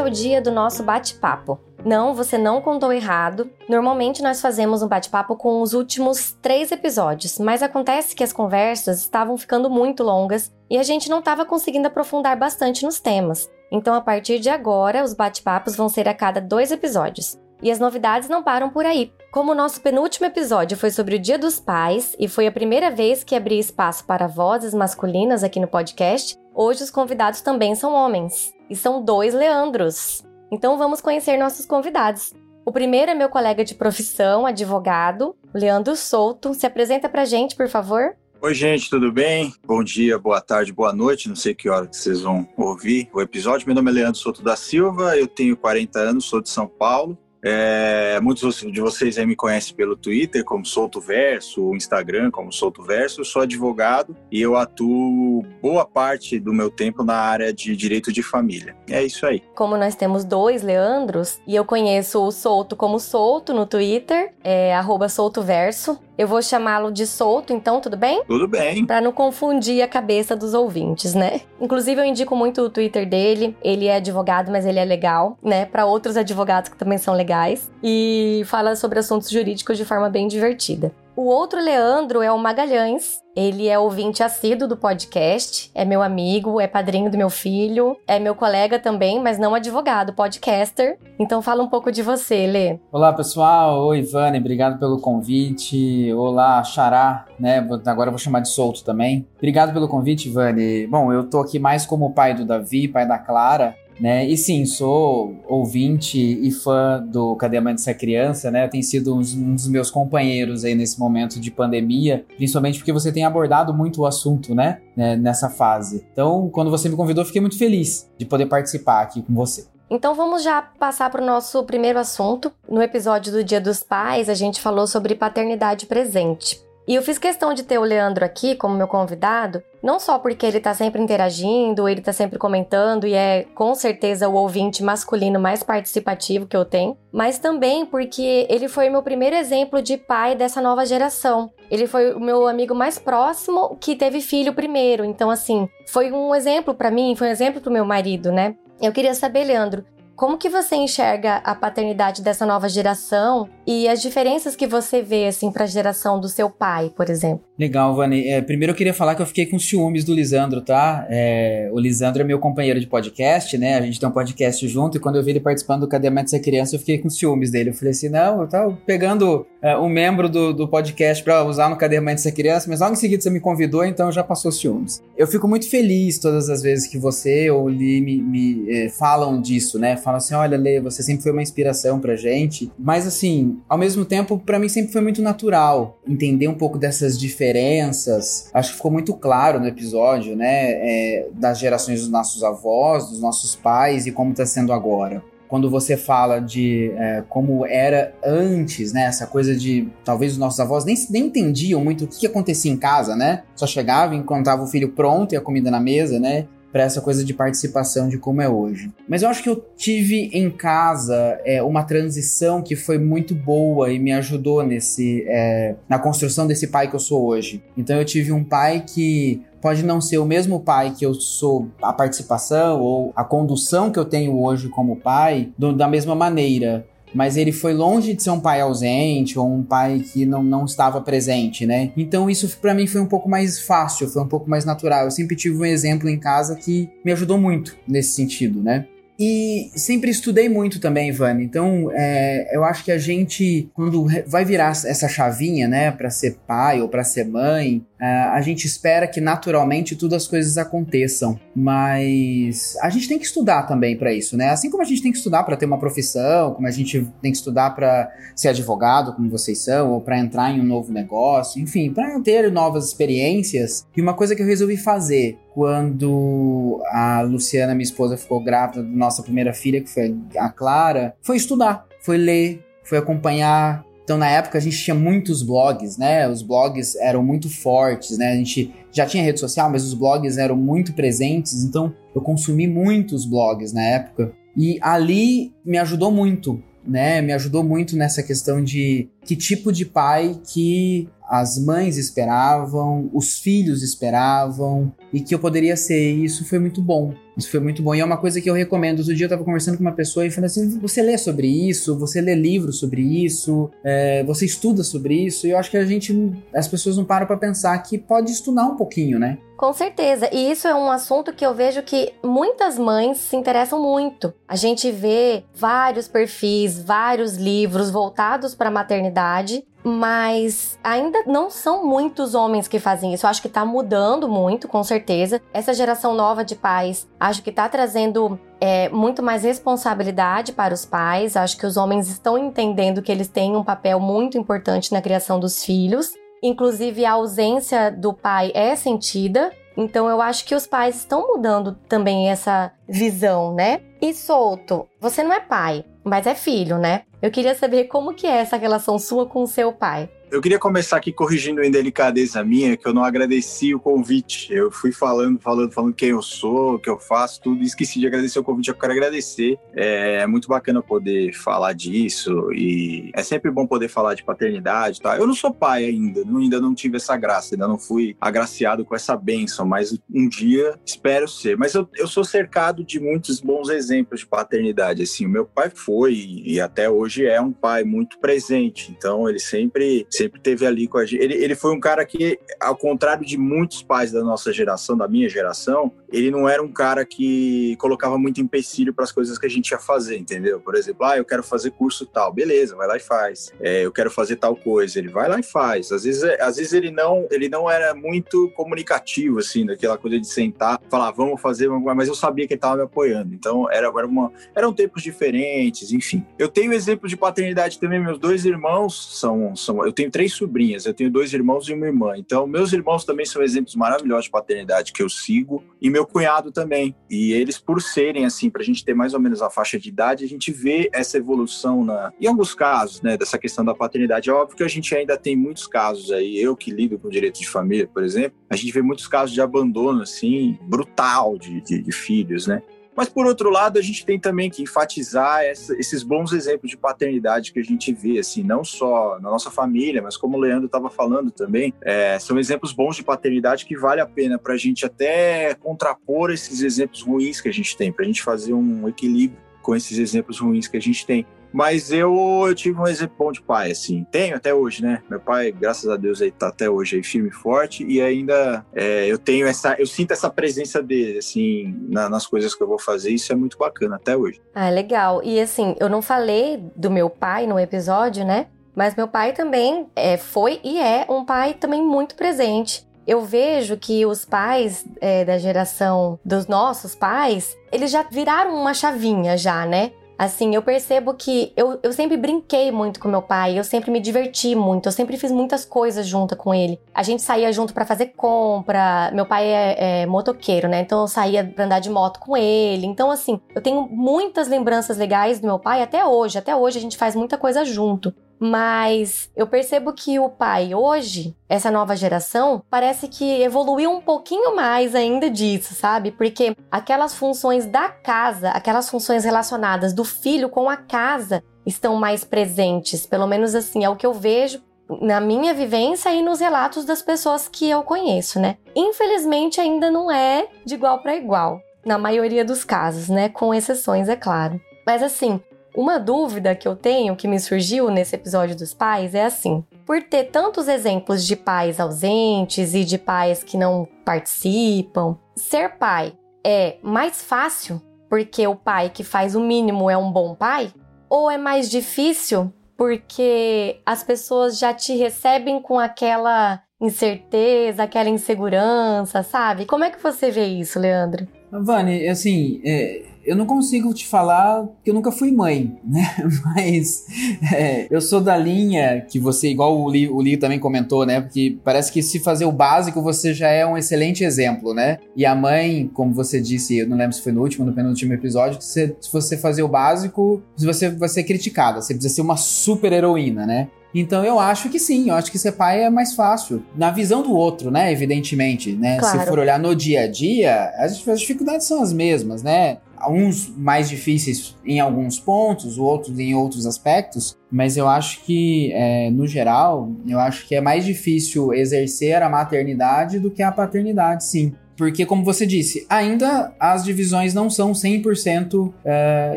É 0.00 0.02
o 0.02 0.08
dia 0.08 0.40
do 0.40 0.50
nosso 0.50 0.82
bate-papo. 0.82 1.60
Não, 1.84 2.14
você 2.14 2.38
não 2.38 2.62
contou 2.62 2.90
errado. 2.90 3.50
Normalmente 3.68 4.22
nós 4.22 4.40
fazemos 4.40 4.82
um 4.82 4.88
bate-papo 4.88 5.36
com 5.36 5.60
os 5.60 5.74
últimos 5.74 6.32
três 6.40 6.72
episódios, 6.72 7.38
mas 7.38 7.62
acontece 7.62 8.16
que 8.16 8.24
as 8.24 8.32
conversas 8.32 9.00
estavam 9.00 9.36
ficando 9.36 9.68
muito 9.68 10.02
longas 10.02 10.50
e 10.70 10.78
a 10.78 10.82
gente 10.82 11.10
não 11.10 11.18
estava 11.18 11.44
conseguindo 11.44 11.86
aprofundar 11.86 12.34
bastante 12.34 12.82
nos 12.82 12.98
temas. 12.98 13.50
Então, 13.70 13.92
a 13.92 14.00
partir 14.00 14.38
de 14.38 14.48
agora, 14.48 15.04
os 15.04 15.12
bate-papos 15.12 15.76
vão 15.76 15.90
ser 15.90 16.08
a 16.08 16.14
cada 16.14 16.40
dois 16.40 16.72
episódios. 16.72 17.38
E 17.62 17.70
as 17.70 17.78
novidades 17.78 18.28
não 18.28 18.42
param 18.42 18.70
por 18.70 18.86
aí. 18.86 19.12
Como 19.30 19.52
o 19.52 19.54
nosso 19.54 19.80
penúltimo 19.80 20.26
episódio 20.26 20.76
foi 20.76 20.90
sobre 20.90 21.16
o 21.16 21.18
Dia 21.18 21.38
dos 21.38 21.60
Pais 21.60 22.16
e 22.18 22.26
foi 22.26 22.46
a 22.46 22.52
primeira 22.52 22.90
vez 22.90 23.22
que 23.22 23.34
abri 23.34 23.58
espaço 23.58 24.04
para 24.04 24.26
vozes 24.26 24.72
masculinas 24.72 25.44
aqui 25.44 25.60
no 25.60 25.68
podcast, 25.68 26.36
hoje 26.54 26.82
os 26.82 26.90
convidados 26.90 27.40
também 27.40 27.74
são 27.74 27.92
homens. 27.92 28.52
E 28.68 28.74
são 28.74 29.04
dois 29.04 29.34
Leandros. 29.34 30.24
Então 30.50 30.78
vamos 30.78 31.00
conhecer 31.00 31.36
nossos 31.36 31.66
convidados. 31.66 32.32
O 32.64 32.72
primeiro 32.72 33.10
é 33.10 33.14
meu 33.14 33.28
colega 33.28 33.64
de 33.64 33.74
profissão, 33.74 34.46
advogado, 34.46 35.36
Leandro 35.52 35.96
Souto. 35.96 36.54
Se 36.54 36.66
apresenta 36.66 37.08
pra 37.08 37.24
gente, 37.24 37.56
por 37.56 37.68
favor. 37.68 38.16
Oi, 38.42 38.54
gente, 38.54 38.88
tudo 38.88 39.12
bem? 39.12 39.52
Bom 39.66 39.84
dia, 39.84 40.18
boa 40.18 40.40
tarde, 40.40 40.72
boa 40.72 40.94
noite. 40.94 41.28
Não 41.28 41.36
sei 41.36 41.54
que 41.54 41.68
hora 41.68 41.86
que 41.86 41.96
vocês 41.96 42.22
vão 42.22 42.48
ouvir 42.56 43.08
o 43.12 43.20
episódio. 43.20 43.66
Meu 43.66 43.74
nome 43.74 43.90
é 43.90 43.94
Leandro 43.94 44.18
Souto 44.18 44.42
da 44.42 44.56
Silva, 44.56 45.16
eu 45.16 45.26
tenho 45.26 45.56
40 45.56 45.98
anos, 45.98 46.24
sou 46.24 46.40
de 46.40 46.48
São 46.48 46.66
Paulo. 46.66 47.18
É, 47.42 48.18
muitos 48.20 48.60
de 48.60 48.80
vocês 48.80 49.18
aí 49.18 49.26
me 49.26 49.36
conhecem 49.36 49.74
pelo 49.74 49.96
Twitter 49.96 50.44
como 50.44 50.64
Solto 50.64 51.00
Verso, 51.00 51.62
o 51.62 51.76
Instagram 51.76 52.30
como 52.30 52.52
Solto 52.52 52.82
Verso. 52.82 53.20
Eu 53.20 53.24
sou 53.24 53.42
advogado 53.42 54.16
e 54.30 54.40
eu 54.40 54.56
atuo 54.56 55.44
boa 55.62 55.84
parte 55.84 56.38
do 56.38 56.52
meu 56.52 56.70
tempo 56.70 57.02
na 57.02 57.16
área 57.16 57.52
de 57.52 57.74
direito 57.76 58.12
de 58.12 58.22
família. 58.22 58.76
É 58.88 59.02
isso 59.02 59.26
aí. 59.26 59.42
Como 59.54 59.76
nós 59.76 59.94
temos 59.94 60.24
dois 60.24 60.62
Leandros, 60.62 61.40
e 61.46 61.56
eu 61.56 61.64
conheço 61.64 62.22
o 62.22 62.30
Solto 62.30 62.76
como 62.76 62.98
Solto 62.98 63.54
no 63.54 63.66
Twitter, 63.66 64.32
é 64.44 64.72
@soltoverso. 65.08 65.98
Eu 66.20 66.28
vou 66.28 66.42
chamá-lo 66.42 66.92
de 66.92 67.06
Solto, 67.06 67.50
então, 67.50 67.80
tudo 67.80 67.96
bem? 67.96 68.22
Tudo 68.26 68.46
bem. 68.46 68.84
Para 68.84 69.00
não 69.00 69.10
confundir 69.10 69.80
a 69.80 69.88
cabeça 69.88 70.36
dos 70.36 70.52
ouvintes, 70.52 71.14
né? 71.14 71.40
Inclusive, 71.58 71.98
eu 71.98 72.04
indico 72.04 72.36
muito 72.36 72.60
o 72.60 72.68
Twitter 72.68 73.08
dele. 73.08 73.56
Ele 73.62 73.86
é 73.86 73.96
advogado, 73.96 74.50
mas 74.50 74.66
ele 74.66 74.78
é 74.78 74.84
legal, 74.84 75.38
né? 75.42 75.64
Para 75.64 75.86
outros 75.86 76.18
advogados 76.18 76.68
que 76.68 76.76
também 76.76 76.98
são 76.98 77.14
legais. 77.14 77.70
E 77.82 78.42
fala 78.44 78.76
sobre 78.76 78.98
assuntos 78.98 79.30
jurídicos 79.30 79.78
de 79.78 79.84
forma 79.86 80.10
bem 80.10 80.28
divertida. 80.28 80.92
O 81.20 81.26
outro 81.26 81.60
Leandro 81.60 82.22
é 82.22 82.32
o 82.32 82.38
Magalhães. 82.38 83.20
Ele 83.36 83.68
é 83.68 83.78
ouvinte 83.78 84.22
assíduo 84.22 84.66
do 84.66 84.74
podcast, 84.76 85.70
é 85.74 85.84
meu 85.84 86.02
amigo, 86.02 86.58
é 86.58 86.66
padrinho 86.66 87.10
do 87.10 87.18
meu 87.18 87.28
filho, 87.28 87.94
é 88.08 88.18
meu 88.18 88.34
colega 88.34 88.78
também, 88.78 89.20
mas 89.22 89.38
não 89.38 89.54
advogado, 89.54 90.14
podcaster. 90.14 90.98
Então 91.18 91.42
fala 91.42 91.62
um 91.62 91.68
pouco 91.68 91.92
de 91.92 92.02
você, 92.02 92.46
Lê. 92.46 92.78
Olá, 92.90 93.12
pessoal. 93.12 93.86
Oi, 93.86 93.98
Ivane, 93.98 94.38
obrigado 94.38 94.80
pelo 94.80 94.98
convite. 94.98 96.10
Olá, 96.14 96.64
Xará, 96.64 97.26
né? 97.38 97.58
Agora 97.86 98.08
eu 98.08 98.12
vou 98.12 98.18
chamar 98.18 98.40
de 98.40 98.48
solto 98.48 98.82
também. 98.82 99.28
Obrigado 99.36 99.72
pelo 99.74 99.88
convite, 99.88 100.28
Ivane. 100.28 100.86
Bom, 100.86 101.12
eu 101.12 101.28
tô 101.28 101.40
aqui 101.40 101.58
mais 101.58 101.84
como 101.84 102.14
pai 102.14 102.34
do 102.34 102.46
Davi, 102.46 102.88
pai 102.88 103.06
da 103.06 103.18
Clara, 103.18 103.76
né? 104.00 104.26
E 104.26 104.36
sim, 104.36 104.64
sou 104.64 105.36
ouvinte 105.46 106.18
e 106.18 106.50
fã 106.50 107.00
do 107.00 107.36
Cadê 107.36 107.58
a 107.58 107.60
Mãe 107.60 107.74
dessa 107.74 107.92
Criança, 107.92 108.50
né? 108.50 108.66
Tem 108.66 108.82
sido 108.82 109.14
um, 109.14 109.20
dos 109.20 109.68
meus 109.68 109.90
companheiros 109.90 110.64
aí 110.64 110.74
nesse 110.74 110.98
momento 110.98 111.38
de 111.38 111.50
pandemia, 111.50 112.24
principalmente 112.36 112.78
porque 112.78 112.92
você 112.92 113.12
tem 113.12 113.24
abordado 113.24 113.74
muito 113.74 114.02
o 114.02 114.06
assunto, 114.06 114.54
né? 114.54 114.80
né? 114.96 115.16
Nessa 115.16 115.50
fase. 115.50 116.06
Então, 116.12 116.48
quando 116.48 116.70
você 116.70 116.88
me 116.88 116.96
convidou, 116.96 117.24
fiquei 117.24 117.40
muito 117.40 117.58
feliz 117.58 118.08
de 118.16 118.24
poder 118.24 118.46
participar 118.46 119.02
aqui 119.02 119.22
com 119.22 119.34
você. 119.34 119.66
Então 119.90 120.14
vamos 120.14 120.44
já 120.44 120.62
passar 120.62 121.10
para 121.10 121.20
o 121.20 121.26
nosso 121.26 121.64
primeiro 121.64 121.98
assunto. 121.98 122.52
No 122.68 122.80
episódio 122.80 123.32
do 123.32 123.42
Dia 123.42 123.60
dos 123.60 123.82
Pais, 123.82 124.28
a 124.28 124.34
gente 124.34 124.60
falou 124.60 124.86
sobre 124.86 125.16
paternidade 125.16 125.86
presente. 125.86 126.60
E 126.88 126.94
eu 126.94 127.02
fiz 127.02 127.18
questão 127.18 127.54
de 127.54 127.62
ter 127.62 127.78
o 127.78 127.84
Leandro 127.84 128.24
aqui 128.24 128.56
como 128.56 128.74
meu 128.74 128.88
convidado, 128.88 129.62
não 129.82 130.00
só 130.00 130.18
porque 130.18 130.44
ele 130.44 130.60
tá 130.60 130.74
sempre 130.74 131.00
interagindo, 131.00 131.88
ele 131.88 132.00
tá 132.00 132.12
sempre 132.12 132.38
comentando 132.38 133.06
e 133.06 133.14
é 133.14 133.46
com 133.54 133.74
certeza 133.74 134.28
o 134.28 134.34
ouvinte 134.34 134.82
masculino 134.82 135.38
mais 135.38 135.62
participativo 135.62 136.46
que 136.46 136.56
eu 136.56 136.64
tenho, 136.64 136.96
mas 137.12 137.38
também 137.38 137.86
porque 137.86 138.46
ele 138.50 138.68
foi 138.68 138.90
meu 138.90 139.02
primeiro 139.02 139.36
exemplo 139.36 139.80
de 139.80 139.96
pai 139.96 140.34
dessa 140.34 140.60
nova 140.60 140.84
geração. 140.84 141.50
Ele 141.70 141.86
foi 141.86 142.12
o 142.12 142.20
meu 142.20 142.48
amigo 142.48 142.74
mais 142.74 142.98
próximo 142.98 143.76
que 143.80 143.94
teve 143.94 144.20
filho 144.20 144.52
primeiro, 144.52 145.04
então 145.04 145.30
assim, 145.30 145.68
foi 145.86 146.10
um 146.10 146.34
exemplo 146.34 146.74
para 146.74 146.90
mim, 146.90 147.14
foi 147.14 147.28
um 147.28 147.32
exemplo 147.32 147.60
pro 147.60 147.72
meu 147.72 147.84
marido, 147.84 148.32
né? 148.32 148.56
Eu 148.80 148.92
queria 148.92 149.14
saber, 149.14 149.44
Leandro, 149.44 149.84
como 150.20 150.36
que 150.36 150.50
você 150.50 150.76
enxerga 150.76 151.36
a 151.36 151.54
paternidade 151.54 152.20
dessa 152.20 152.44
nova 152.44 152.68
geração 152.68 153.48
e 153.72 153.86
as 153.86 154.02
diferenças 154.02 154.56
que 154.56 154.66
você 154.66 155.00
vê 155.00 155.28
assim 155.28 155.52
para 155.52 155.62
a 155.62 155.66
geração 155.68 156.18
do 156.18 156.28
seu 156.28 156.50
pai, 156.50 156.90
por 156.96 157.08
exemplo? 157.08 157.44
Legal, 157.56 157.94
Vani. 157.94 158.26
É, 158.26 158.40
primeiro 158.40 158.72
eu 158.72 158.76
queria 158.76 158.92
falar 158.92 159.14
que 159.14 159.22
eu 159.22 159.26
fiquei 159.26 159.46
com 159.46 159.60
ciúmes 159.60 160.02
do 160.02 160.12
Lisandro, 160.12 160.60
tá? 160.60 161.06
É, 161.08 161.70
o 161.72 161.78
Lisandro 161.78 162.20
é 162.20 162.24
meu 162.24 162.40
companheiro 162.40 162.80
de 162.80 162.88
podcast, 162.88 163.56
né? 163.56 163.78
A 163.78 163.82
gente 163.82 164.00
tem 164.00 164.08
um 164.08 164.12
podcast 164.12 164.66
junto 164.66 164.96
e 164.96 165.00
quando 165.00 165.16
eu 165.16 165.22
vi 165.22 165.30
ele 165.30 165.38
participando 165.38 165.82
do 165.82 165.88
Cadeamento 165.88 166.30
Ser 166.30 166.40
Criança, 166.40 166.74
eu 166.74 166.80
fiquei 166.80 166.98
com 166.98 167.08
ciúmes 167.08 167.52
dele. 167.52 167.70
Eu 167.70 167.74
falei 167.74 167.92
assim, 167.92 168.08
não, 168.08 168.40
eu 168.40 168.48
tava 168.48 168.76
pegando 168.84 169.46
é, 169.62 169.76
um 169.76 169.88
membro 169.88 170.28
do, 170.28 170.52
do 170.52 170.66
podcast 170.66 171.22
para 171.22 171.44
usar 171.44 171.68
no 171.68 171.76
Cadeamento 171.76 172.20
Ser 172.22 172.32
Criança, 172.32 172.66
mas 172.68 172.80
logo 172.80 172.94
em 172.94 172.96
seguida 172.96 173.22
você 173.22 173.30
me 173.30 173.38
convidou, 173.38 173.84
então 173.84 174.10
já 174.10 174.24
passou 174.24 174.50
ciúmes. 174.50 175.00
Eu 175.16 175.28
fico 175.28 175.46
muito 175.46 175.70
feliz 175.70 176.18
todas 176.18 176.50
as 176.50 176.60
vezes 176.60 176.88
que 176.88 176.98
você 176.98 177.48
ou 177.50 177.68
Li 177.68 178.00
me, 178.00 178.20
me 178.20 178.68
é, 178.68 178.88
falam 178.88 179.40
disso, 179.40 179.78
né? 179.78 179.96
fala 179.96 180.16
assim: 180.16 180.34
olha, 180.34 180.56
Lê, 180.56 180.80
você 180.80 181.04
sempre 181.04 181.22
foi 181.22 181.30
uma 181.30 181.42
inspiração 181.42 182.00
pra 182.00 182.16
gente. 182.16 182.68
Mas 182.76 183.06
assim, 183.06 183.59
ao 183.68 183.78
mesmo 183.78 184.04
tempo, 184.04 184.38
para 184.38 184.58
mim 184.58 184.68
sempre 184.68 184.92
foi 184.92 185.00
muito 185.00 185.22
natural 185.22 185.98
entender 186.06 186.48
um 186.48 186.54
pouco 186.54 186.78
dessas 186.78 187.18
diferenças. 187.18 188.50
Acho 188.52 188.70
que 188.70 188.76
ficou 188.76 188.90
muito 188.90 189.14
claro 189.14 189.60
no 189.60 189.66
episódio, 189.66 190.36
né? 190.36 190.72
É, 190.72 191.28
das 191.32 191.58
gerações 191.58 192.00
dos 192.00 192.10
nossos 192.10 192.42
avós, 192.42 193.08
dos 193.08 193.20
nossos 193.20 193.54
pais 193.54 194.06
e 194.06 194.12
como 194.12 194.34
tá 194.34 194.46
sendo 194.46 194.72
agora 194.72 195.22
quando 195.50 195.68
você 195.68 195.96
fala 195.96 196.38
de 196.38 196.92
é, 196.96 197.24
como 197.28 197.66
era 197.66 198.14
antes, 198.24 198.92
né? 198.92 199.06
Essa 199.06 199.26
coisa 199.26 199.54
de 199.54 199.88
talvez 200.04 200.32
os 200.32 200.38
nossos 200.38 200.60
avós 200.60 200.84
nem, 200.84 200.94
nem 201.10 201.26
entendiam 201.26 201.82
muito 201.82 202.04
o 202.04 202.06
que, 202.06 202.20
que 202.20 202.26
acontecia 202.28 202.70
em 202.70 202.76
casa, 202.76 203.16
né? 203.16 203.42
Só 203.56 203.66
chegava, 203.66 204.14
encontrava 204.14 204.62
o 204.62 204.66
filho 204.68 204.90
pronto 204.90 205.34
e 205.34 205.36
a 205.36 205.40
comida 205.40 205.68
na 205.68 205.80
mesa, 205.80 206.20
né? 206.20 206.46
Para 206.72 206.82
essa 206.82 207.00
coisa 207.00 207.24
de 207.24 207.34
participação 207.34 208.08
de 208.08 208.18
como 208.18 208.40
é 208.40 208.48
hoje. 208.48 208.90
Mas 209.08 209.22
eu 209.22 209.28
acho 209.28 209.42
que 209.42 209.48
eu 209.48 209.64
tive 209.76 210.30
em 210.32 210.50
casa 210.50 211.40
é, 211.44 211.62
uma 211.62 211.82
transição 211.82 212.62
que 212.62 212.76
foi 212.76 212.98
muito 212.98 213.34
boa 213.34 213.90
e 213.92 213.98
me 213.98 214.12
ajudou 214.12 214.64
nesse 214.64 215.24
é, 215.26 215.74
na 215.88 215.98
construção 215.98 216.46
desse 216.46 216.68
pai 216.68 216.88
que 216.88 216.94
eu 216.94 217.00
sou 217.00 217.26
hoje. 217.26 217.62
Então 217.76 217.96
eu 217.96 218.04
tive 218.04 218.32
um 218.32 218.44
pai 218.44 218.84
que 218.86 219.42
pode 219.60 219.84
não 219.84 220.00
ser 220.00 220.18
o 220.18 220.24
mesmo 220.24 220.60
pai 220.60 220.94
que 220.96 221.04
eu 221.04 221.14
sou 221.14 221.68
a 221.82 221.92
participação 221.92 222.80
ou 222.80 223.12
a 223.14 223.22
condução 223.22 223.90
que 223.90 223.98
eu 223.98 224.04
tenho 224.04 224.40
hoje 224.40 224.68
como 224.68 224.96
pai 224.96 225.50
do, 225.58 225.72
da 225.72 225.86
mesma 225.86 226.14
maneira 226.14 226.86
mas 227.14 227.36
ele 227.36 227.52
foi 227.52 227.72
longe 227.72 228.14
de 228.14 228.22
ser 228.22 228.30
um 228.30 228.40
pai 228.40 228.60
ausente 228.60 229.38
ou 229.38 229.52
um 229.52 229.62
pai 229.62 230.00
que 230.00 230.24
não, 230.24 230.42
não 230.42 230.64
estava 230.64 231.00
presente, 231.00 231.66
né? 231.66 231.92
Então 231.96 232.30
isso 232.30 232.58
para 232.60 232.74
mim 232.74 232.86
foi 232.86 233.00
um 233.00 233.06
pouco 233.06 233.28
mais 233.28 233.60
fácil, 233.60 234.08
foi 234.08 234.22
um 234.22 234.28
pouco 234.28 234.48
mais 234.48 234.64
natural. 234.64 235.04
Eu 235.04 235.10
sempre 235.10 235.36
tive 235.36 235.56
um 235.56 235.64
exemplo 235.64 236.08
em 236.08 236.18
casa 236.18 236.56
que 236.56 236.88
me 237.04 237.12
ajudou 237.12 237.38
muito 237.38 237.76
nesse 237.86 238.12
sentido, 238.12 238.62
né? 238.62 238.86
E 239.22 239.70
sempre 239.76 240.10
estudei 240.10 240.48
muito 240.48 240.80
também, 240.80 241.10
Ivane. 241.10 241.44
Então, 241.44 241.90
é, 241.92 242.56
eu 242.56 242.64
acho 242.64 242.82
que 242.82 242.90
a 242.90 242.96
gente, 242.96 243.68
quando 243.74 244.06
vai 244.26 244.46
virar 244.46 244.70
essa 244.70 245.06
chavinha, 245.08 245.68
né, 245.68 245.90
para 245.90 246.08
ser 246.08 246.38
pai 246.46 246.80
ou 246.80 246.88
para 246.88 247.04
ser 247.04 247.26
mãe, 247.26 247.84
a 248.00 248.40
gente 248.40 248.66
espera 248.66 249.06
que 249.06 249.20
naturalmente 249.20 249.94
tudo 249.94 250.14
as 250.14 250.26
coisas 250.26 250.56
aconteçam, 250.56 251.38
mas 251.54 252.76
a 252.82 252.88
gente 252.88 253.08
tem 253.08 253.18
que 253.18 253.26
estudar 253.26 253.64
também 253.64 253.96
para 253.96 254.12
isso, 254.12 254.36
né? 254.36 254.50
Assim 254.50 254.70
como 254.70 254.82
a 254.82 254.86
gente 254.86 255.02
tem 255.02 255.12
que 255.12 255.18
estudar 255.18 255.42
para 255.42 255.56
ter 255.56 255.66
uma 255.66 255.78
profissão, 255.78 256.54
como 256.54 256.66
a 256.66 256.70
gente 256.70 257.06
tem 257.20 257.30
que 257.30 257.36
estudar 257.36 257.70
para 257.70 258.10
ser 258.34 258.48
advogado, 258.48 259.14
como 259.14 259.30
vocês 259.30 259.58
são, 259.58 259.90
ou 259.92 260.00
para 260.00 260.18
entrar 260.18 260.50
em 260.50 260.60
um 260.60 260.64
novo 260.64 260.92
negócio, 260.92 261.60
enfim, 261.60 261.92
para 261.92 262.18
ter 262.20 262.50
novas 262.50 262.86
experiências. 262.86 263.86
E 263.96 264.00
uma 264.00 264.14
coisa 264.14 264.34
que 264.34 264.42
eu 264.42 264.46
resolvi 264.46 264.76
fazer 264.76 265.38
quando 265.52 266.82
a 266.86 267.20
Luciana, 267.22 267.74
minha 267.74 267.84
esposa, 267.84 268.16
ficou 268.16 268.42
grávida 268.42 268.82
da 268.82 268.88
nossa 268.88 269.22
primeira 269.22 269.52
filha, 269.52 269.80
que 269.80 269.90
foi 269.90 270.16
a 270.36 270.48
Clara, 270.48 271.14
foi 271.20 271.36
estudar, 271.36 271.86
foi 272.00 272.16
ler, 272.16 272.64
foi 272.82 272.98
acompanhar 272.98 273.84
então, 274.10 274.18
na 274.18 274.28
época, 274.28 274.58
a 274.58 274.60
gente 274.60 274.76
tinha 274.76 274.92
muitos 274.92 275.40
blogs, 275.40 275.96
né? 275.96 276.28
Os 276.28 276.42
blogs 276.42 276.96
eram 276.96 277.22
muito 277.22 277.48
fortes, 277.48 278.18
né? 278.18 278.32
A 278.32 278.34
gente 278.34 278.74
já 278.90 279.06
tinha 279.06 279.22
rede 279.22 279.38
social, 279.38 279.70
mas 279.70 279.84
os 279.84 279.94
blogs 279.94 280.36
eram 280.36 280.56
muito 280.56 280.94
presentes. 280.94 281.62
Então, 281.62 281.94
eu 282.12 282.20
consumi 282.20 282.66
muitos 282.66 283.24
blogs 283.24 283.72
na 283.72 283.84
época. 283.84 284.32
E 284.56 284.80
ali 284.82 285.52
me 285.64 285.78
ajudou 285.78 286.10
muito, 286.10 286.60
né? 286.84 287.22
Me 287.22 287.32
ajudou 287.32 287.62
muito 287.62 287.96
nessa 287.96 288.20
questão 288.20 288.64
de 288.64 289.08
que 289.24 289.36
tipo 289.36 289.72
de 289.72 289.86
pai 289.86 290.40
que 290.44 291.08
as 291.30 291.56
mães 291.56 291.96
esperavam, 291.96 293.08
os 293.14 293.38
filhos 293.38 293.84
esperavam 293.84 294.92
e 295.12 295.20
que 295.20 295.32
eu 295.32 295.38
poderia 295.38 295.76
ser. 295.76 296.12
E 296.12 296.24
isso 296.24 296.44
foi 296.44 296.58
muito 296.58 296.82
bom. 296.82 297.14
Isso 297.36 297.48
foi 297.48 297.60
muito 297.60 297.82
bom. 297.84 297.94
E 297.94 298.00
é 298.00 298.04
uma 298.04 298.16
coisa 298.16 298.40
que 298.40 298.50
eu 298.50 298.54
recomendo. 298.54 298.98
Outro 298.98 299.14
dia 299.14 299.24
eu 299.24 299.28
estava 299.28 299.44
conversando 299.44 299.76
com 299.76 299.82
uma 299.82 299.92
pessoa 299.92 300.26
e 300.26 300.30
falei 300.30 300.46
assim: 300.46 300.80
você 300.80 301.00
lê 301.00 301.16
sobre 301.16 301.46
isso, 301.46 301.96
você 301.96 302.20
lê 302.20 302.34
livros 302.34 302.80
sobre 302.80 303.00
isso, 303.00 303.70
é, 303.84 304.24
você 304.24 304.44
estuda 304.44 304.82
sobre 304.82 305.14
isso. 305.14 305.46
E 305.46 305.50
eu 305.50 305.58
acho 305.58 305.70
que 305.70 305.76
a 305.76 305.84
gente, 305.84 306.12
as 306.52 306.66
pessoas 306.66 306.96
não 306.96 307.04
param 307.04 307.28
para 307.28 307.36
pensar 307.36 307.78
que 307.78 307.96
pode 307.96 308.32
estudar 308.32 308.64
um 308.64 308.76
pouquinho, 308.76 309.18
né? 309.18 309.38
Com 309.60 309.74
certeza. 309.74 310.26
E 310.32 310.50
isso 310.50 310.66
é 310.66 310.74
um 310.74 310.90
assunto 310.90 311.34
que 311.34 311.44
eu 311.44 311.52
vejo 311.52 311.82
que 311.82 312.14
muitas 312.24 312.78
mães 312.78 313.18
se 313.18 313.36
interessam 313.36 313.78
muito. 313.78 314.32
A 314.48 314.56
gente 314.56 314.90
vê 314.90 315.44
vários 315.54 316.08
perfis, 316.08 316.82
vários 316.82 317.36
livros 317.36 317.90
voltados 317.90 318.54
para 318.54 318.68
a 318.68 318.72
maternidade 318.72 319.62
mas 319.82 320.78
ainda 320.84 321.22
não 321.26 321.48
são 321.48 321.86
muitos 321.86 322.34
homens 322.34 322.68
que 322.68 322.78
fazem 322.78 323.14
isso. 323.14 323.24
Eu 323.24 323.30
acho 323.30 323.40
que 323.40 323.48
tá 323.48 323.64
mudando 323.64 324.28
muito, 324.28 324.68
com 324.68 324.84
certeza. 324.84 325.40
Essa 325.54 325.72
geração 325.72 326.14
nova 326.14 326.44
de 326.44 326.54
pais, 326.54 327.08
acho 327.18 327.42
que 327.42 327.50
tá 327.50 327.66
trazendo 327.66 328.38
é, 328.60 328.90
muito 328.90 329.22
mais 329.22 329.42
responsabilidade 329.42 330.52
para 330.52 330.74
os 330.74 330.84
pais. 330.84 331.34
Acho 331.34 331.56
que 331.56 331.64
os 331.64 331.78
homens 331.78 332.10
estão 332.10 332.36
entendendo 332.36 333.00
que 333.00 333.10
eles 333.10 333.28
têm 333.28 333.56
um 333.56 333.64
papel 333.64 333.98
muito 333.98 334.36
importante 334.36 334.92
na 334.92 335.00
criação 335.00 335.40
dos 335.40 335.64
filhos. 335.64 336.12
Inclusive, 336.42 337.04
a 337.04 337.12
ausência 337.12 337.90
do 337.90 338.12
pai 338.12 338.50
é 338.54 338.74
sentida. 338.74 339.52
Então, 339.76 340.08
eu 340.08 340.20
acho 340.20 340.44
que 340.44 340.54
os 340.54 340.66
pais 340.66 340.96
estão 340.96 341.26
mudando 341.26 341.74
também 341.88 342.30
essa 342.30 342.72
visão, 342.88 343.54
né? 343.54 343.80
E 344.00 344.12
solto, 344.12 344.86
você 345.00 345.22
não 345.22 345.32
é 345.32 345.40
pai, 345.40 345.84
mas 346.04 346.26
é 346.26 346.34
filho, 346.34 346.78
né? 346.78 347.02
Eu 347.22 347.30
queria 347.30 347.54
saber 347.54 347.84
como 347.84 348.14
que 348.14 348.26
é 348.26 348.38
essa 348.38 348.56
relação 348.56 348.98
sua 348.98 349.26
com 349.26 349.42
o 349.42 349.46
seu 349.46 349.72
pai. 349.72 350.08
Eu 350.30 350.40
queria 350.40 350.60
começar 350.60 350.96
aqui 350.96 351.12
corrigindo 351.12 351.60
a 351.60 351.66
indelicadeza 351.66 352.44
minha, 352.44 352.76
que 352.76 352.86
eu 352.86 352.94
não 352.94 353.02
agradeci 353.02 353.74
o 353.74 353.80
convite. 353.80 354.52
Eu 354.52 354.70
fui 354.70 354.92
falando, 354.92 355.40
falando, 355.40 355.72
falando 355.72 355.92
quem 355.92 356.10
eu 356.10 356.22
sou, 356.22 356.74
o 356.74 356.78
que 356.78 356.88
eu 356.88 357.00
faço, 357.00 357.40
tudo, 357.40 357.60
e 357.60 357.66
esqueci 357.66 357.98
de 357.98 358.06
agradecer 358.06 358.38
o 358.38 358.44
convite. 358.44 358.68
Eu 358.68 358.76
quero 358.76 358.92
agradecer. 358.92 359.58
É 359.74 360.24
muito 360.28 360.46
bacana 360.46 360.80
poder 360.80 361.32
falar 361.32 361.72
disso 361.72 362.52
e 362.52 363.10
é 363.12 363.24
sempre 363.24 363.50
bom 363.50 363.66
poder 363.66 363.88
falar 363.88 364.14
de 364.14 364.22
paternidade, 364.22 365.00
tá? 365.00 365.16
Eu 365.16 365.26
não 365.26 365.34
sou 365.34 365.52
pai 365.52 365.86
ainda, 365.86 366.24
não, 366.24 366.38
ainda 366.38 366.60
não 366.60 366.76
tive 366.76 366.98
essa 366.98 367.16
graça, 367.16 367.56
ainda 367.56 367.66
não 367.66 367.78
fui 367.78 368.16
agraciado 368.20 368.84
com 368.84 368.94
essa 368.94 369.16
bênção, 369.16 369.66
mas 369.66 369.98
um 370.08 370.28
dia 370.28 370.78
espero 370.86 371.26
ser. 371.26 371.56
Mas 371.56 371.74
eu, 371.74 371.88
eu 371.96 372.06
sou 372.06 372.22
cercado 372.22 372.84
de 372.84 373.00
muitos 373.00 373.40
bons 373.40 373.68
exemplos 373.68 374.20
de 374.20 374.26
paternidade. 374.26 375.02
Assim, 375.02 375.26
o 375.26 375.28
meu 375.28 375.44
pai 375.44 375.72
foi 375.74 376.14
e 376.14 376.60
até 376.60 376.88
hoje 376.88 377.26
é 377.26 377.40
um 377.40 377.52
pai 377.52 377.82
muito 377.82 378.16
presente, 378.20 378.94
então 378.96 379.28
ele 379.28 379.40
sempre 379.40 380.06
sempre 380.20 380.40
teve 380.40 380.66
ali 380.66 380.86
com 380.86 380.98
a 380.98 381.06
gente. 381.06 381.22
Ele, 381.22 381.34
ele 381.34 381.54
foi 381.54 381.72
um 381.72 381.80
cara 381.80 382.04
que, 382.04 382.38
ao 382.60 382.76
contrário 382.76 383.24
de 383.24 383.38
muitos 383.38 383.82
pais 383.82 384.12
da 384.12 384.22
nossa 384.22 384.52
geração, 384.52 384.96
da 384.96 385.08
minha 385.08 385.28
geração, 385.28 385.90
ele 386.12 386.30
não 386.30 386.48
era 386.48 386.62
um 386.62 386.72
cara 386.72 387.04
que 387.04 387.76
colocava 387.76 388.18
muito 388.18 388.40
empecilho 388.40 388.92
para 388.92 389.04
as 389.04 389.12
coisas 389.12 389.38
que 389.38 389.46
a 389.46 389.50
gente 389.50 389.70
ia 389.70 389.78
fazer, 389.78 390.16
entendeu? 390.16 390.60
Por 390.60 390.74
exemplo, 390.74 391.06
ah, 391.06 391.16
eu 391.16 391.24
quero 391.24 391.42
fazer 391.42 391.70
curso 391.70 392.06
tal, 392.06 392.32
beleza, 392.32 392.76
vai 392.76 392.86
lá 392.86 392.96
e 392.96 393.00
faz. 393.00 393.52
É, 393.60 393.84
eu 393.84 393.92
quero 393.92 394.10
fazer 394.10 394.36
tal 394.36 394.56
coisa, 394.56 394.98
ele 394.98 395.08
vai 395.08 395.28
lá 395.28 395.38
e 395.38 395.42
faz. 395.42 395.92
Às 395.92 396.04
vezes, 396.04 396.22
às 396.40 396.56
vezes 396.56 396.72
ele 396.72 396.90
não, 396.90 397.26
ele 397.30 397.48
não 397.48 397.70
era 397.70 397.94
muito 397.94 398.50
comunicativo 398.54 399.38
assim, 399.38 399.66
daquela 399.66 399.96
coisa 399.96 400.18
de 400.18 400.26
sentar, 400.26 400.80
falar, 400.88 401.10
vamos 401.12 401.40
fazer, 401.40 401.68
mas 401.68 402.08
eu 402.08 402.14
sabia 402.14 402.46
que 402.46 402.54
ele 402.54 402.58
estava 402.58 402.76
me 402.76 402.82
apoiando. 402.82 403.34
Então 403.34 403.70
era, 403.70 403.86
era 403.86 404.06
uma, 404.06 404.32
eram 404.54 404.72
tempos 404.72 405.02
diferentes, 405.02 405.92
enfim. 405.92 406.24
Eu 406.38 406.48
tenho 406.48 406.72
exemplo 406.72 407.08
de 407.08 407.16
paternidade 407.16 407.78
também. 407.78 408.00
Meus 408.00 408.18
dois 408.18 408.44
irmãos 408.44 409.18
são, 409.18 409.54
são, 409.54 409.84
eu 409.84 409.92
tenho 409.92 410.10
três 410.10 410.32
sobrinhas, 410.32 410.86
eu 410.86 410.94
tenho 410.94 411.10
dois 411.10 411.32
irmãos 411.32 411.68
e 411.68 411.72
uma 411.72 411.86
irmã. 411.86 412.14
Então 412.16 412.46
meus 412.46 412.72
irmãos 412.72 413.04
também 413.04 413.26
são 413.26 413.42
exemplos 413.42 413.74
maravilhosos 413.74 414.24
de 414.24 414.30
paternidade 414.30 414.92
que 414.92 415.02
eu 415.02 415.08
sigo 415.08 415.62
e 415.80 415.90
meu 415.90 415.99
meu 416.00 416.06
cunhado 416.06 416.50
também. 416.50 416.94
E 417.08 417.32
eles, 417.32 417.58
por 417.58 417.80
serem 417.80 418.24
assim, 418.24 418.48
para 418.48 418.62
a 418.62 418.64
gente 418.64 418.84
ter 418.84 418.94
mais 418.94 419.14
ou 419.14 419.20
menos 419.20 419.42
a 419.42 419.50
faixa 419.50 419.78
de 419.78 419.88
idade, 419.88 420.24
a 420.24 420.28
gente 420.28 420.50
vê 420.50 420.88
essa 420.92 421.18
evolução 421.18 421.84
na, 421.84 422.12
em 422.20 422.26
alguns 422.26 422.54
casos, 422.54 423.02
né, 423.02 423.16
dessa 423.16 423.38
questão 423.38 423.64
da 423.64 423.74
paternidade. 423.74 424.30
É 424.30 424.32
óbvio 424.32 424.56
que 424.56 424.62
a 424.64 424.68
gente 424.68 424.94
ainda 424.94 425.16
tem 425.16 425.36
muitos 425.36 425.66
casos 425.66 426.10
aí, 426.10 426.40
eu 426.40 426.56
que 426.56 426.70
lido 426.70 426.98
com 426.98 427.08
direito 427.08 427.40
de 427.40 427.48
família, 427.48 427.86
por 427.86 428.02
exemplo, 428.02 428.38
a 428.48 428.56
gente 428.56 428.72
vê 428.72 428.82
muitos 428.82 429.06
casos 429.06 429.34
de 429.34 429.40
abandono, 429.40 430.02
assim, 430.02 430.58
brutal 430.62 431.36
de, 431.38 431.60
de, 431.60 431.82
de 431.82 431.92
filhos, 431.92 432.46
né? 432.46 432.62
Mas, 433.00 433.08
por 433.08 433.24
outro 433.24 433.48
lado, 433.48 433.78
a 433.78 433.82
gente 433.82 434.04
tem 434.04 434.20
também 434.20 434.50
que 434.50 434.62
enfatizar 434.62 435.42
essa, 435.42 435.74
esses 435.80 436.02
bons 436.02 436.34
exemplos 436.34 436.70
de 436.70 436.76
paternidade 436.76 437.50
que 437.50 437.58
a 437.58 437.62
gente 437.62 437.94
vê, 437.94 438.18
assim, 438.18 438.42
não 438.42 438.62
só 438.62 439.18
na 439.18 439.30
nossa 439.30 439.50
família, 439.50 440.02
mas 440.02 440.18
como 440.18 440.36
o 440.36 440.40
Leandro 440.40 440.66
estava 440.66 440.90
falando 440.90 441.30
também, 441.30 441.72
é, 441.80 442.18
são 442.18 442.38
exemplos 442.38 442.74
bons 442.74 442.96
de 442.96 443.02
paternidade 443.02 443.64
que 443.64 443.74
vale 443.74 444.02
a 444.02 444.06
pena 444.06 444.38
para 444.38 444.52
a 444.52 444.56
gente 444.58 444.84
até 444.84 445.54
contrapor 445.54 446.30
esses 446.30 446.60
exemplos 446.60 447.00
ruins 447.00 447.40
que 447.40 447.48
a 447.48 447.52
gente 447.54 447.74
tem, 447.74 447.90
para 447.90 448.04
a 448.04 448.06
gente 448.06 448.22
fazer 448.22 448.52
um 448.52 448.86
equilíbrio 448.86 449.40
com 449.62 449.74
esses 449.74 449.98
exemplos 449.98 450.38
ruins 450.38 450.68
que 450.68 450.76
a 450.76 450.80
gente 450.80 451.06
tem. 451.06 451.24
Mas 451.52 451.90
eu, 451.90 452.44
eu 452.46 452.54
tive 452.54 452.78
um 452.78 452.86
exemplo 452.86 453.16
bom 453.18 453.32
de 453.32 453.42
pai, 453.42 453.70
assim. 453.70 454.06
Tenho 454.10 454.36
até 454.36 454.54
hoje, 454.54 454.82
né? 454.82 455.02
Meu 455.08 455.20
pai, 455.20 455.52
graças 455.52 455.88
a 455.88 455.96
Deus, 455.96 456.22
aí 456.22 456.30
tá 456.30 456.48
até 456.48 456.68
hoje 456.70 456.96
aí 456.96 457.02
firme 457.02 457.28
e 457.28 457.32
forte. 457.32 457.84
E 457.84 458.00
ainda 458.00 458.64
é, 458.72 459.06
eu 459.06 459.18
tenho 459.18 459.46
essa. 459.46 459.74
Eu 459.78 459.86
sinto 459.86 460.12
essa 460.12 460.30
presença 460.30 460.82
dele, 460.82 461.18
assim, 461.18 461.76
na, 461.88 462.08
nas 462.08 462.26
coisas 462.26 462.54
que 462.54 462.62
eu 462.62 462.68
vou 462.68 462.78
fazer. 462.78 463.10
Isso 463.10 463.32
é 463.32 463.36
muito 463.36 463.58
bacana 463.58 463.96
até 463.96 464.16
hoje. 464.16 464.40
Ah, 464.54 464.70
legal. 464.70 465.22
E 465.24 465.40
assim, 465.40 465.74
eu 465.80 465.88
não 465.88 466.02
falei 466.02 466.62
do 466.76 466.90
meu 466.90 467.10
pai 467.10 467.46
no 467.46 467.58
episódio, 467.58 468.24
né? 468.24 468.46
Mas 468.74 468.94
meu 468.94 469.08
pai 469.08 469.32
também 469.32 469.88
é, 469.96 470.16
foi 470.16 470.60
e 470.62 470.78
é 470.78 471.04
um 471.08 471.24
pai 471.24 471.54
também 471.54 471.82
muito 471.82 472.14
presente. 472.14 472.88
Eu 473.06 473.22
vejo 473.22 473.76
que 473.76 474.06
os 474.06 474.24
pais 474.24 474.84
é, 475.00 475.24
da 475.24 475.36
geração 475.36 476.18
dos 476.24 476.46
nossos 476.46 476.94
pais, 476.94 477.56
eles 477.72 477.90
já 477.90 478.02
viraram 478.02 478.54
uma 478.54 478.72
chavinha 478.72 479.36
já, 479.36 479.66
né? 479.66 479.92
Assim, 480.20 480.54
eu 480.54 480.60
percebo 480.60 481.14
que 481.14 481.50
eu, 481.56 481.80
eu 481.82 481.94
sempre 481.94 482.14
brinquei 482.14 482.70
muito 482.70 483.00
com 483.00 483.08
meu 483.08 483.22
pai, 483.22 483.58
eu 483.58 483.64
sempre 483.64 483.90
me 483.90 483.98
diverti 483.98 484.54
muito, 484.54 484.86
eu 484.86 484.92
sempre 484.92 485.16
fiz 485.16 485.32
muitas 485.32 485.64
coisas 485.64 486.06
junto 486.06 486.36
com 486.36 486.52
ele. 486.52 486.78
A 486.92 487.02
gente 487.02 487.22
saía 487.22 487.50
junto 487.50 487.72
para 487.72 487.86
fazer 487.86 488.12
compra, 488.14 489.10
meu 489.14 489.24
pai 489.24 489.46
é, 489.46 490.02
é, 490.02 490.06
motoqueiro, 490.06 490.68
né? 490.68 490.82
Então 490.82 491.00
eu 491.00 491.08
saía 491.08 491.42
pra 491.42 491.64
andar 491.64 491.78
de 491.78 491.88
moto 491.88 492.20
com 492.20 492.36
ele. 492.36 492.84
Então, 492.84 493.10
assim, 493.10 493.40
eu 493.54 493.62
tenho 493.62 493.88
muitas 493.90 494.46
lembranças 494.46 494.98
legais 494.98 495.40
do 495.40 495.46
meu 495.46 495.58
pai 495.58 495.80
até 495.80 496.04
hoje. 496.04 496.36
Até 496.36 496.54
hoje 496.54 496.76
a 496.76 496.82
gente 496.82 496.98
faz 496.98 497.16
muita 497.16 497.38
coisa 497.38 497.64
junto. 497.64 498.14
Mas 498.42 499.28
eu 499.36 499.46
percebo 499.46 499.92
que 499.92 500.18
o 500.18 500.30
pai 500.30 500.74
hoje, 500.74 501.36
essa 501.46 501.70
nova 501.70 501.94
geração, 501.94 502.62
parece 502.70 503.06
que 503.06 503.42
evoluiu 503.42 503.90
um 503.90 504.00
pouquinho 504.00 504.56
mais 504.56 504.94
ainda 504.94 505.28
disso, 505.28 505.74
sabe? 505.74 506.10
Porque 506.10 506.56
aquelas 506.70 507.14
funções 507.14 507.66
da 507.66 507.90
casa, 507.90 508.48
aquelas 508.50 508.88
funções 508.88 509.24
relacionadas 509.24 509.92
do 509.92 510.04
filho 510.04 510.48
com 510.48 510.70
a 510.70 510.76
casa 510.78 511.44
estão 511.66 511.96
mais 511.96 512.24
presentes. 512.24 513.04
Pelo 513.04 513.26
menos 513.26 513.54
assim, 513.54 513.84
é 513.84 513.90
o 513.90 513.96
que 513.96 514.06
eu 514.06 514.14
vejo 514.14 514.62
na 515.02 515.20
minha 515.20 515.52
vivência 515.52 516.12
e 516.12 516.22
nos 516.22 516.40
relatos 516.40 516.86
das 516.86 517.02
pessoas 517.02 517.46
que 517.46 517.68
eu 517.68 517.82
conheço, 517.82 518.40
né? 518.40 518.56
Infelizmente 518.74 519.60
ainda 519.60 519.90
não 519.90 520.10
é 520.10 520.48
de 520.64 520.74
igual 520.74 521.02
para 521.02 521.14
igual, 521.14 521.60
na 521.84 521.98
maioria 521.98 522.44
dos 522.44 522.64
casos, 522.64 523.10
né? 523.10 523.28
Com 523.28 523.52
exceções, 523.52 524.08
é 524.08 524.16
claro. 524.16 524.58
Mas 524.86 525.02
assim, 525.02 525.40
uma 525.74 525.98
dúvida 525.98 526.54
que 526.54 526.66
eu 526.66 526.76
tenho, 526.76 527.16
que 527.16 527.28
me 527.28 527.38
surgiu 527.38 527.90
nesse 527.90 528.16
episódio 528.16 528.56
dos 528.56 528.74
pais, 528.74 529.14
é 529.14 529.24
assim: 529.24 529.64
por 529.86 530.02
ter 530.02 530.24
tantos 530.24 530.68
exemplos 530.68 531.26
de 531.26 531.36
pais 531.36 531.80
ausentes 531.80 532.74
e 532.74 532.84
de 532.84 532.98
pais 532.98 533.42
que 533.42 533.56
não 533.56 533.88
participam, 534.04 535.16
ser 535.36 535.76
pai 535.78 536.12
é 536.44 536.76
mais 536.82 537.22
fácil 537.22 537.80
porque 538.08 538.46
o 538.46 538.56
pai 538.56 538.90
que 538.90 539.04
faz 539.04 539.36
o 539.36 539.40
mínimo 539.40 539.88
é 539.88 539.96
um 539.96 540.10
bom 540.10 540.34
pai? 540.34 540.72
Ou 541.08 541.30
é 541.30 541.38
mais 541.38 541.70
difícil 541.70 542.52
porque 542.76 543.80
as 543.84 544.02
pessoas 544.02 544.58
já 544.58 544.72
te 544.72 544.96
recebem 544.96 545.60
com 545.60 545.78
aquela 545.78 546.62
incerteza, 546.80 547.82
aquela 547.82 548.08
insegurança, 548.08 549.22
sabe? 549.22 549.66
Como 549.66 549.84
é 549.84 549.90
que 549.90 550.02
você 550.02 550.30
vê 550.30 550.46
isso, 550.46 550.80
Leandro? 550.80 551.28
Vani, 551.52 552.06
assim, 552.08 552.60
é, 552.64 553.02
eu 553.24 553.36
não 553.36 553.44
consigo 553.44 553.92
te 553.92 554.06
falar 554.06 554.66
que 554.82 554.90
eu 554.90 554.94
nunca 554.94 555.12
fui 555.12 555.30
mãe, 555.30 555.78
né? 555.84 556.02
Mas 556.54 557.04
é, 557.52 557.86
eu 557.90 558.00
sou 558.00 558.20
da 558.20 558.36
linha 558.36 559.02
que 559.02 559.18
você, 559.18 559.48
igual 559.48 559.78
o 559.80 559.90
Li, 559.90 560.08
o 560.08 560.20
Li 560.20 560.36
também 560.36 560.58
comentou, 560.58 561.04
né? 561.04 561.20
Porque 561.20 561.58
parece 561.62 561.92
que 561.92 562.02
se 562.02 562.18
fazer 562.18 562.44
o 562.44 562.52
básico 562.52 563.02
você 563.02 563.34
já 563.34 563.48
é 563.48 563.66
um 563.66 563.76
excelente 563.76 564.24
exemplo, 564.24 564.72
né? 564.72 564.98
E 565.14 565.26
a 565.26 565.34
mãe, 565.34 565.90
como 565.92 566.14
você 566.14 566.40
disse, 566.40 566.78
eu 566.78 566.88
não 566.88 566.96
lembro 566.96 567.14
se 567.14 567.22
foi 567.22 567.32
no 567.32 567.42
último 567.42 567.66
no 567.66 567.72
penúltimo 567.72 568.12
episódio, 568.12 568.58
que 568.58 568.64
se, 568.64 568.96
se 569.00 569.12
você 569.12 569.36
fazer 569.36 569.62
o 569.62 569.68
básico, 569.68 570.42
você 570.56 570.88
vai 570.88 571.08
ser 571.08 571.24
criticada, 571.24 571.80
você 571.80 571.94
precisa 571.94 572.14
ser 572.14 572.22
uma 572.22 572.36
super 572.36 572.92
heroína, 572.92 573.46
né? 573.46 573.68
Então 573.94 574.24
eu 574.24 574.38
acho 574.38 574.68
que 574.68 574.78
sim, 574.78 575.08
eu 575.08 575.14
acho 575.14 575.30
que 575.30 575.38
ser 575.38 575.52
pai 575.52 575.82
é 575.82 575.90
mais 575.90 576.14
fácil. 576.14 576.64
Na 576.76 576.90
visão 576.90 577.22
do 577.22 577.34
outro, 577.34 577.70
né? 577.70 577.92
Evidentemente, 577.92 578.72
né? 578.72 578.98
Claro. 578.98 579.20
Se 579.20 579.26
for 579.26 579.38
olhar 579.38 579.58
no 579.58 579.74
dia 579.74 580.02
a 580.02 580.06
dia, 580.06 580.72
as, 580.76 581.06
as 581.08 581.20
dificuldades 581.20 581.66
são 581.66 581.82
as 581.82 581.92
mesmas, 581.92 582.42
né? 582.42 582.78
uns 583.08 583.48
mais 583.56 583.88
difíceis 583.88 584.54
em 584.64 584.80
alguns 584.80 585.18
pontos, 585.18 585.78
outros 585.78 586.18
em 586.18 586.34
outros 586.34 586.66
aspectos, 586.66 587.36
mas 587.50 587.76
eu 587.76 587.88
acho 587.88 588.22
que, 588.24 588.72
é, 588.74 589.10
no 589.10 589.26
geral, 589.26 589.90
eu 590.06 590.18
acho 590.18 590.46
que 590.46 590.54
é 590.54 590.60
mais 590.60 590.84
difícil 590.84 591.54
exercer 591.54 592.22
a 592.22 592.28
maternidade 592.28 593.18
do 593.18 593.30
que 593.30 593.42
a 593.42 593.50
paternidade, 593.50 594.24
sim. 594.24 594.52
Porque, 594.80 595.04
como 595.04 595.22
você 595.22 595.44
disse, 595.44 595.84
ainda 595.90 596.54
as 596.58 596.82
divisões 596.82 597.34
não 597.34 597.50
são 597.50 597.72
100% 597.72 598.72
é, 598.82 599.36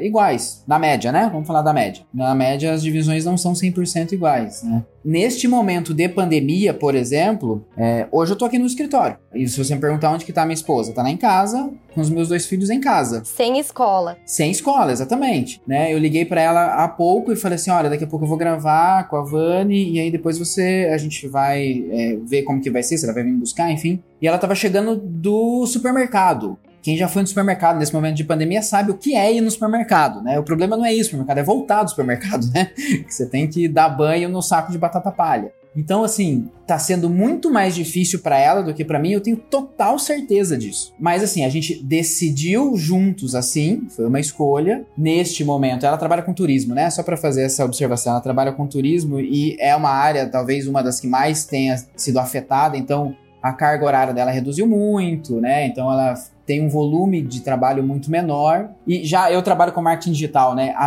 iguais. 0.00 0.62
Na 0.68 0.78
média, 0.78 1.10
né? 1.10 1.28
Vamos 1.32 1.48
falar 1.48 1.62
da 1.62 1.72
média. 1.72 2.04
Na 2.14 2.32
média, 2.32 2.72
as 2.72 2.80
divisões 2.80 3.24
não 3.24 3.36
são 3.36 3.52
100% 3.52 4.12
iguais, 4.12 4.62
né? 4.62 4.84
Neste 5.04 5.48
momento 5.48 5.92
de 5.92 6.08
pandemia, 6.08 6.72
por 6.72 6.94
exemplo, 6.94 7.66
é, 7.76 8.06
hoje 8.12 8.32
eu 8.32 8.36
tô 8.36 8.44
aqui 8.44 8.58
no 8.58 8.66
escritório. 8.66 9.16
E 9.34 9.48
se 9.48 9.62
você 9.62 9.74
me 9.74 9.80
perguntar 9.80 10.10
onde 10.10 10.24
que 10.24 10.32
tá 10.32 10.44
minha 10.44 10.54
esposa, 10.54 10.92
tá 10.92 11.02
lá 11.02 11.10
em 11.10 11.16
casa, 11.16 11.70
com 11.92 12.00
os 12.00 12.08
meus 12.08 12.28
dois 12.28 12.46
filhos 12.46 12.70
em 12.70 12.80
casa. 12.80 13.22
Sem 13.24 13.58
escola. 13.58 14.16
Sem 14.24 14.50
escola, 14.50 14.92
exatamente. 14.92 15.60
Né? 15.66 15.92
Eu 15.92 15.98
liguei 15.98 16.24
para 16.24 16.40
ela 16.40 16.84
há 16.84 16.88
pouco 16.88 17.32
e 17.32 17.36
falei 17.36 17.56
assim: 17.56 17.70
olha, 17.70 17.90
daqui 17.90 18.04
a 18.04 18.06
pouco 18.06 18.24
eu 18.24 18.28
vou 18.28 18.38
gravar 18.38 19.08
com 19.08 19.16
a 19.16 19.24
Vani, 19.24 19.90
e 19.92 20.00
aí 20.00 20.10
depois 20.10 20.38
você. 20.38 20.88
A 20.92 20.98
gente 20.98 21.26
vai 21.26 21.84
é, 21.90 22.18
ver 22.24 22.42
como 22.42 22.60
que 22.60 22.70
vai 22.70 22.82
ser, 22.82 22.96
se 22.96 23.04
ela 23.04 23.14
vai 23.14 23.24
vir 23.24 23.32
me 23.32 23.38
buscar, 23.38 23.72
enfim. 23.72 24.00
E 24.20 24.28
ela 24.28 24.38
tava 24.38 24.54
chegando 24.54 24.96
do 24.96 25.66
supermercado. 25.66 26.56
Quem 26.82 26.96
já 26.96 27.08
foi 27.08 27.22
no 27.22 27.28
supermercado 27.28 27.78
nesse 27.78 27.94
momento 27.94 28.16
de 28.16 28.24
pandemia 28.24 28.60
sabe 28.60 28.90
o 28.90 28.94
que 28.98 29.14
é 29.14 29.32
ir 29.32 29.40
no 29.40 29.50
supermercado, 29.50 30.20
né? 30.20 30.38
O 30.38 30.42
problema 30.42 30.76
não 30.76 30.84
é 30.84 30.92
isso, 30.92 31.02
o 31.02 31.04
supermercado 31.04 31.38
é 31.38 31.42
voltar 31.42 31.84
do 31.84 31.90
supermercado, 31.90 32.46
né? 32.52 32.66
Que 32.74 33.14
você 33.14 33.24
tem 33.24 33.46
que 33.46 33.68
dar 33.68 33.88
banho 33.88 34.28
no 34.28 34.42
saco 34.42 34.72
de 34.72 34.78
batata 34.78 35.12
palha. 35.12 35.52
Então, 35.74 36.04
assim, 36.04 36.50
tá 36.66 36.78
sendo 36.78 37.08
muito 37.08 37.50
mais 37.50 37.74
difícil 37.74 38.18
para 38.18 38.38
ela 38.38 38.62
do 38.62 38.74
que 38.74 38.84
para 38.84 38.98
mim, 38.98 39.12
eu 39.12 39.22
tenho 39.22 39.36
total 39.36 39.98
certeza 39.98 40.56
disso. 40.56 40.92
Mas, 41.00 41.22
assim, 41.22 41.44
a 41.44 41.48
gente 41.48 41.82
decidiu 41.82 42.76
juntos, 42.76 43.34
assim, 43.34 43.86
foi 43.88 44.06
uma 44.06 44.20
escolha. 44.20 44.84
Neste 44.96 45.42
momento, 45.44 45.86
ela 45.86 45.96
trabalha 45.96 46.22
com 46.22 46.34
turismo, 46.34 46.74
né? 46.74 46.90
Só 46.90 47.02
para 47.02 47.16
fazer 47.16 47.44
essa 47.44 47.64
observação, 47.64 48.12
ela 48.12 48.20
trabalha 48.20 48.52
com 48.52 48.66
turismo 48.66 49.18
e 49.18 49.56
é 49.58 49.74
uma 49.74 49.90
área, 49.90 50.28
talvez, 50.28 50.66
uma 50.66 50.82
das 50.82 51.00
que 51.00 51.06
mais 51.06 51.46
tenha 51.46 51.76
sido 51.96 52.18
afetada. 52.18 52.76
Então, 52.76 53.16
a 53.42 53.52
carga 53.52 53.84
horária 53.84 54.14
dela 54.14 54.30
reduziu 54.30 54.66
muito, 54.66 55.40
né? 55.40 55.66
Então, 55.66 55.90
ela 55.90 56.14
tem 56.46 56.64
um 56.64 56.68
volume 56.68 57.22
de 57.22 57.40
trabalho 57.40 57.82
muito 57.82 58.10
menor. 58.10 58.70
E 58.86 59.04
já 59.04 59.30
eu 59.30 59.42
trabalho 59.42 59.72
com 59.72 59.80
marketing 59.80 60.12
digital, 60.12 60.54
né? 60.54 60.72
A, 60.76 60.86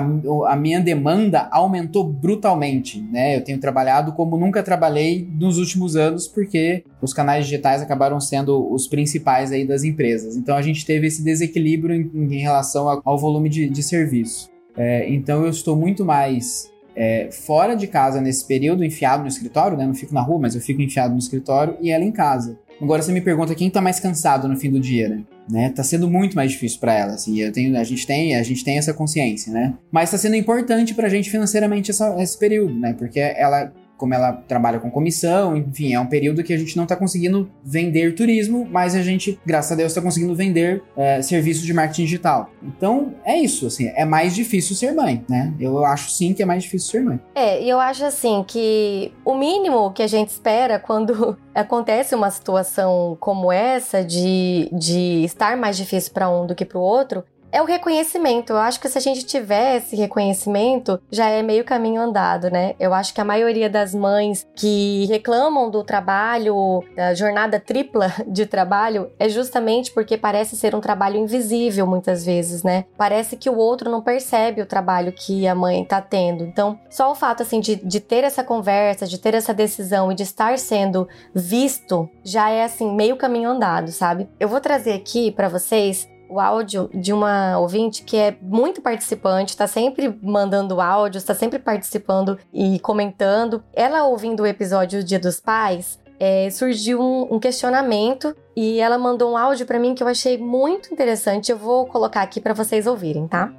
a, 0.50 0.56
minha 0.56 0.80
demanda 0.80 1.48
aumentou 1.52 2.04
brutalmente, 2.04 3.02
né? 3.02 3.38
Eu 3.38 3.44
tenho 3.44 3.60
trabalhado 3.60 4.14
como 4.14 4.38
nunca 4.38 4.62
trabalhei 4.62 5.28
nos 5.40 5.58
últimos 5.58 5.96
anos, 5.96 6.28
porque 6.28 6.84
os 7.02 7.14
canais 7.14 7.46
digitais 7.46 7.82
acabaram 7.82 8.20
sendo 8.20 8.72
os 8.72 8.88
principais 8.88 9.52
aí 9.52 9.66
das 9.66 9.84
empresas. 9.84 10.36
Então 10.36 10.56
a 10.56 10.62
gente 10.62 10.86
teve 10.86 11.08
esse 11.08 11.24
desequilíbrio 11.24 11.96
em, 11.96 12.36
em 12.36 12.40
relação 12.40 13.02
ao, 13.04 13.18
volume 13.18 13.50
de, 13.50 13.70
de 13.70 13.84
serviço. 13.84 14.50
É, 14.78 15.10
então 15.10 15.44
eu 15.44 15.50
estou 15.50 15.76
muito 15.76 16.04
mais 16.04 16.70
é, 16.96 17.30
fora 17.32 17.76
de 17.76 17.88
casa 17.88 18.22
nesse 18.22 18.46
período, 18.46 18.84
enfiado 18.84 19.22
no 19.22 19.28
escritório, 19.28 19.78
né? 19.78 19.86
Não 19.86 19.94
fico 19.94 20.14
na 20.14 20.22
rua, 20.22 20.40
mas 20.40 20.56
eu 20.56 20.62
fico 20.62 20.82
enfiado 20.82 21.14
no 21.14 21.20
escritório 21.20 21.78
e 21.82 21.92
ela 21.92 22.04
em 22.04 22.12
casa. 22.12 22.58
Agora 22.82 23.02
você 23.02 23.12
me 23.12 23.22
pergunta 23.22 23.56
quem 23.56 23.70
tá 23.70 23.82
mais 23.82 24.00
cansado 24.00 24.48
no 24.48 24.58
fim 24.58 24.70
do 24.70 24.80
dia, 24.80 25.10
né? 25.10 25.24
né? 25.50 25.70
Tá 25.70 25.84
sendo 25.84 26.10
muito 26.10 26.36
mais 26.36 26.52
difícil 26.52 26.80
para 26.80 26.94
ela, 26.94 27.14
assim. 27.14 27.40
Eu 27.40 27.52
tenho, 27.52 27.78
a 27.78 27.84
gente 27.84 28.06
tem, 28.06 28.36
a 28.36 28.44
gente 28.44 28.64
tem 28.64 28.78
essa 28.78 28.94
consciência, 28.94 29.52
né? 29.52 29.74
Mas 29.92 30.12
tá 30.12 30.18
sendo 30.18 30.36
importante 30.36 30.94
pra 30.94 31.10
gente 31.10 31.30
financeiramente 31.30 31.92
essa, 31.92 32.22
esse 32.22 32.38
período, 32.38 32.74
né? 32.74 32.94
Porque 32.94 33.20
ela 33.20 33.72
como 33.98 34.14
ela 34.14 34.34
trabalha 34.34 34.80
com 34.80 34.90
comissão, 34.90 35.56
enfim, 35.56 35.94
é 35.94 36.00
um 36.00 36.06
período 36.06 36.44
que 36.44 36.54
a 36.54 36.58
gente 36.58 36.76
não 36.76 36.84
está 36.84 36.96
conseguindo 36.96 37.50
vender 37.64 38.14
turismo, 38.16 38.68
mas 38.70 38.96
a 38.96 39.02
gente, 39.02 39.40
graças 39.46 39.72
a 39.72 39.76
Deus, 39.76 39.92
está 39.92 40.02
conseguindo 40.02 40.36
vender 40.36 40.84
é, 40.96 41.22
serviços 41.22 41.64
de 41.66 41.74
marketing 41.74 42.04
digital. 42.04 42.50
Então, 42.64 43.14
é 43.24 43.38
isso, 43.38 43.68
assim, 43.68 43.92
é 43.96 44.06
mais 44.06 44.36
difícil 44.36 44.76
ser 44.76 44.92
mãe, 44.94 45.24
né? 45.30 45.54
Eu 45.60 45.86
acho 45.86 46.10
sim 46.12 46.34
que 46.34 46.44
é 46.44 46.46
mais 46.46 46.64
difícil 46.64 46.92
ser 46.92 47.04
mãe. 47.04 47.20
É, 47.34 47.62
e 47.62 47.70
eu 47.70 47.80
acho 47.80 48.06
assim 48.06 48.44
que 48.48 49.12
o 49.24 49.36
mínimo 49.36 49.92
que 49.92 50.04
a 50.04 50.08
gente 50.08 50.30
espera 50.30 50.80
quando 50.80 51.38
acontece 51.54 52.16
uma 52.16 52.30
situação 52.30 53.18
como 53.20 53.52
essa 53.52 54.04
de, 54.04 54.70
de 54.74 55.24
estar 55.24 55.56
mais 55.58 55.78
difícil 55.78 56.12
para 56.14 56.30
um 56.30 56.46
do 56.46 56.56
que 56.56 56.66
para 56.66 56.78
o 56.78 56.82
outro 56.82 57.24
é 57.56 57.62
o 57.62 57.66
reconhecimento. 57.66 58.52
Eu 58.52 58.58
acho 58.58 58.82
que 58.82 58.90
se 58.90 58.98
a 58.98 59.02
gente 59.02 59.26
tiver 59.26 59.78
esse 59.78 59.96
reconhecimento, 59.96 61.02
já 61.10 61.30
é 61.30 61.42
meio 61.42 61.64
caminho 61.64 62.02
andado, 62.02 62.50
né? 62.52 62.76
Eu 62.78 62.94
acho 62.94 63.14
que 63.14 63.22
a 63.22 63.24
maioria 63.24 63.70
das 63.70 63.96
mães 63.96 64.46
que 64.54 65.06
reclamam 65.06 65.72
do 65.72 65.82
trabalho, 65.82 66.84
da 66.94 67.14
jornada 67.14 67.58
tripla 67.58 68.12
de 68.28 68.46
trabalho, 68.46 69.10
é 69.18 69.30
justamente 69.30 69.90
porque 69.94 70.18
parece 70.18 70.58
ser 70.58 70.76
um 70.76 70.82
trabalho 70.82 71.16
invisível 71.16 71.88
muitas 71.88 72.26
vezes, 72.26 72.62
né? 72.62 72.84
Parece 72.98 73.38
que 73.38 73.50
o 73.50 73.56
outro 73.56 73.90
não 73.90 74.02
percebe 74.02 74.62
o 74.62 74.66
trabalho 74.66 75.14
que 75.14 75.48
a 75.48 75.56
mãe 75.56 75.86
tá 75.86 76.02
tendo. 76.02 76.44
Então, 76.44 76.78
só 76.90 77.10
o 77.10 77.16
fato, 77.16 77.42
assim, 77.42 77.62
de, 77.62 77.78
de 77.78 78.02
ter 78.02 78.26
essa 78.26 78.44
conversa, 78.44 79.08
de 79.08 79.18
ter 79.18 79.34
essa 79.34 79.54
decisão 79.54 80.12
e 80.12 80.16
de 80.16 80.24
estar 80.24 80.60
sendo 80.60 81.08
visto, 81.34 82.10
já 82.22 82.50
é, 82.50 82.66
assim, 82.66 82.94
meio 82.94 83.16
caminho 83.16 83.50
andado, 83.50 83.92
sabe? 83.92 84.28
Eu 84.38 84.50
vou 84.50 84.60
trazer 84.60 84.92
aqui 84.92 85.32
para 85.32 85.48
vocês 85.48 86.14
o 86.30 86.40
áudio 86.40 86.90
de 86.94 87.14
uma 87.14 87.58
ouvinte 87.60 88.04
que 88.04 88.18
é 88.18 88.38
muito 88.42 88.82
participante, 88.82 89.50
está 89.50 89.68
sempre 89.68 90.18
mandando 90.22 90.82
áudios, 90.82 91.24
está 91.24 91.34
sempre 91.34 91.60
participando 91.60 92.38
e 92.54 92.80
comentando. 92.80 93.64
Ela 93.74 94.06
ouvindo 94.06 94.44
o 94.44 94.48
episódio 94.48 95.04
Dia 95.04 95.20
dos 95.20 95.40
Pais, 95.40 96.00
é, 96.20 96.50
surgiu 96.50 97.02
um, 97.02 97.36
um, 97.36 97.40
questionamento 97.40 98.36
e 98.56 98.80
ela 98.80 98.98
mandou 98.98 99.34
um 99.34 99.38
áudio 99.38 99.66
para 99.66 99.80
mim 99.80 99.94
que 99.94 100.02
eu 100.02 100.08
achei 100.08 100.38
muito 100.38 100.94
interessante. 100.94 101.52
Eu 101.52 101.58
vou 101.58 101.86
colocar 101.86 102.22
aqui 102.22 102.40
para 102.40 102.54
vocês 102.54 102.88
ouvirem, 102.88 103.28
tá? 103.28 103.52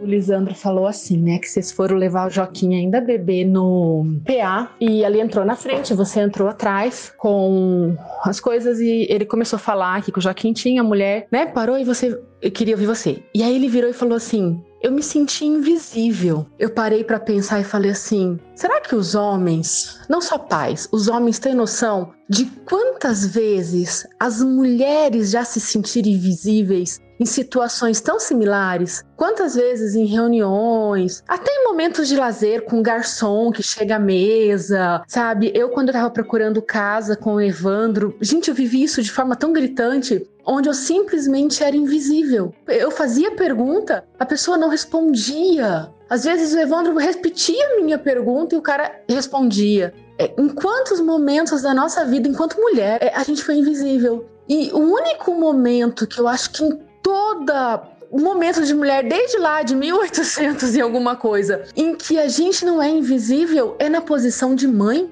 O 0.00 0.06
Lisandro 0.06 0.54
falou 0.54 0.86
assim, 0.86 1.18
né? 1.18 1.38
Que 1.38 1.48
vocês 1.48 1.72
foram 1.72 1.96
levar 1.96 2.28
o 2.28 2.30
Joaquim 2.30 2.74
ainda 2.74 3.00
bebê 3.00 3.44
no 3.44 4.06
PA 4.24 4.70
e 4.80 5.02
ele 5.02 5.20
entrou 5.20 5.44
na 5.44 5.56
frente, 5.56 5.94
você 5.94 6.20
entrou 6.20 6.48
atrás 6.48 7.12
com 7.16 7.96
as 8.22 8.38
coisas 8.40 8.78
e 8.80 9.06
ele 9.08 9.24
começou 9.24 9.56
a 9.56 9.60
falar 9.60 10.02
que 10.02 10.16
o 10.16 10.20
Joaquim 10.20 10.52
tinha 10.52 10.82
mulher, 10.82 11.26
né? 11.30 11.46
Parou 11.46 11.78
e 11.78 11.84
você 11.84 12.18
eu 12.40 12.50
queria 12.52 12.74
ouvir 12.74 12.86
você. 12.86 13.22
E 13.34 13.42
aí 13.42 13.54
ele 13.54 13.68
virou 13.68 13.90
e 13.90 13.92
falou 13.92 14.16
assim: 14.16 14.62
eu 14.80 14.92
me 14.92 15.02
senti 15.02 15.44
invisível. 15.44 16.46
Eu 16.58 16.70
parei 16.70 17.02
para 17.02 17.18
pensar 17.18 17.60
e 17.60 17.64
falei 17.64 17.90
assim: 17.90 18.38
será 18.54 18.80
que 18.80 18.94
os 18.94 19.14
homens, 19.14 19.98
não 20.08 20.20
só 20.20 20.38
pais, 20.38 20.88
os 20.92 21.08
homens 21.08 21.38
têm 21.38 21.54
noção 21.54 22.12
de 22.28 22.46
quantas 22.64 23.26
vezes 23.26 24.06
as 24.20 24.42
mulheres 24.42 25.30
já 25.30 25.44
se 25.44 25.60
sentiram 25.60 26.10
invisíveis 26.10 27.00
em 27.18 27.26
situações 27.26 28.00
tão 28.00 28.18
similares? 28.18 29.04
Quantas 29.16 29.54
vezes 29.54 29.94
em 29.94 30.04
reuniões, 30.06 31.22
até 31.26 31.50
em 31.50 31.64
momentos 31.64 32.08
de 32.08 32.16
lazer 32.16 32.64
com 32.64 32.78
um 32.78 32.82
garçom 32.82 33.50
que 33.50 33.62
chega 33.62 33.96
à 33.96 33.98
mesa, 33.98 35.02
sabe? 35.06 35.52
Eu, 35.54 35.70
quando 35.70 35.88
eu 35.88 35.94
tava 35.94 36.10
procurando 36.10 36.62
casa 36.62 37.16
com 37.16 37.34
o 37.34 37.40
Evandro, 37.40 38.16
gente, 38.20 38.48
eu 38.48 38.54
vivi 38.54 38.82
isso 38.82 39.02
de 39.02 39.10
forma 39.10 39.34
tão 39.34 39.52
gritante 39.52 40.28
onde 40.46 40.68
eu 40.68 40.74
simplesmente 40.74 41.62
era 41.62 41.76
invisível. 41.76 42.54
Eu 42.66 42.90
fazia 42.90 43.36
pergunta, 43.36 44.04
a 44.18 44.24
pessoa 44.24 44.56
não 44.56 44.68
respondia. 44.68 45.90
Às 46.08 46.24
vezes 46.24 46.54
o 46.54 46.58
Evandro 46.58 46.96
repetia 46.96 47.64
a 47.66 47.82
minha 47.82 47.98
pergunta 47.98 48.54
e 48.54 48.58
o 48.58 48.62
cara 48.62 49.02
respondia. 49.06 49.92
É, 50.18 50.32
em 50.38 50.48
quantos 50.48 51.00
momentos 51.00 51.62
da 51.62 51.74
nossa 51.74 52.04
vida, 52.04 52.26
enquanto 52.26 52.60
mulher, 52.60 52.98
é, 53.02 53.14
a 53.14 53.22
gente 53.22 53.44
foi 53.44 53.56
invisível? 53.56 54.26
E 54.48 54.70
o 54.72 54.78
único 54.78 55.34
momento 55.34 56.06
que 56.06 56.18
eu 56.18 56.26
acho 56.26 56.50
que 56.50 56.64
toda 57.08 57.82
o 58.10 58.20
momento 58.20 58.62
de 58.62 58.74
mulher 58.74 59.02
desde 59.02 59.38
lá 59.38 59.62
de 59.62 59.74
1800 59.74 60.76
e 60.76 60.80
alguma 60.80 61.16
coisa, 61.16 61.64
em 61.74 61.94
que 61.94 62.18
a 62.18 62.28
gente 62.28 62.66
não 62.66 62.82
é 62.82 62.90
invisível 62.90 63.74
é 63.78 63.88
na 63.88 64.02
posição 64.02 64.54
de 64.54 64.68
mãe. 64.68 65.10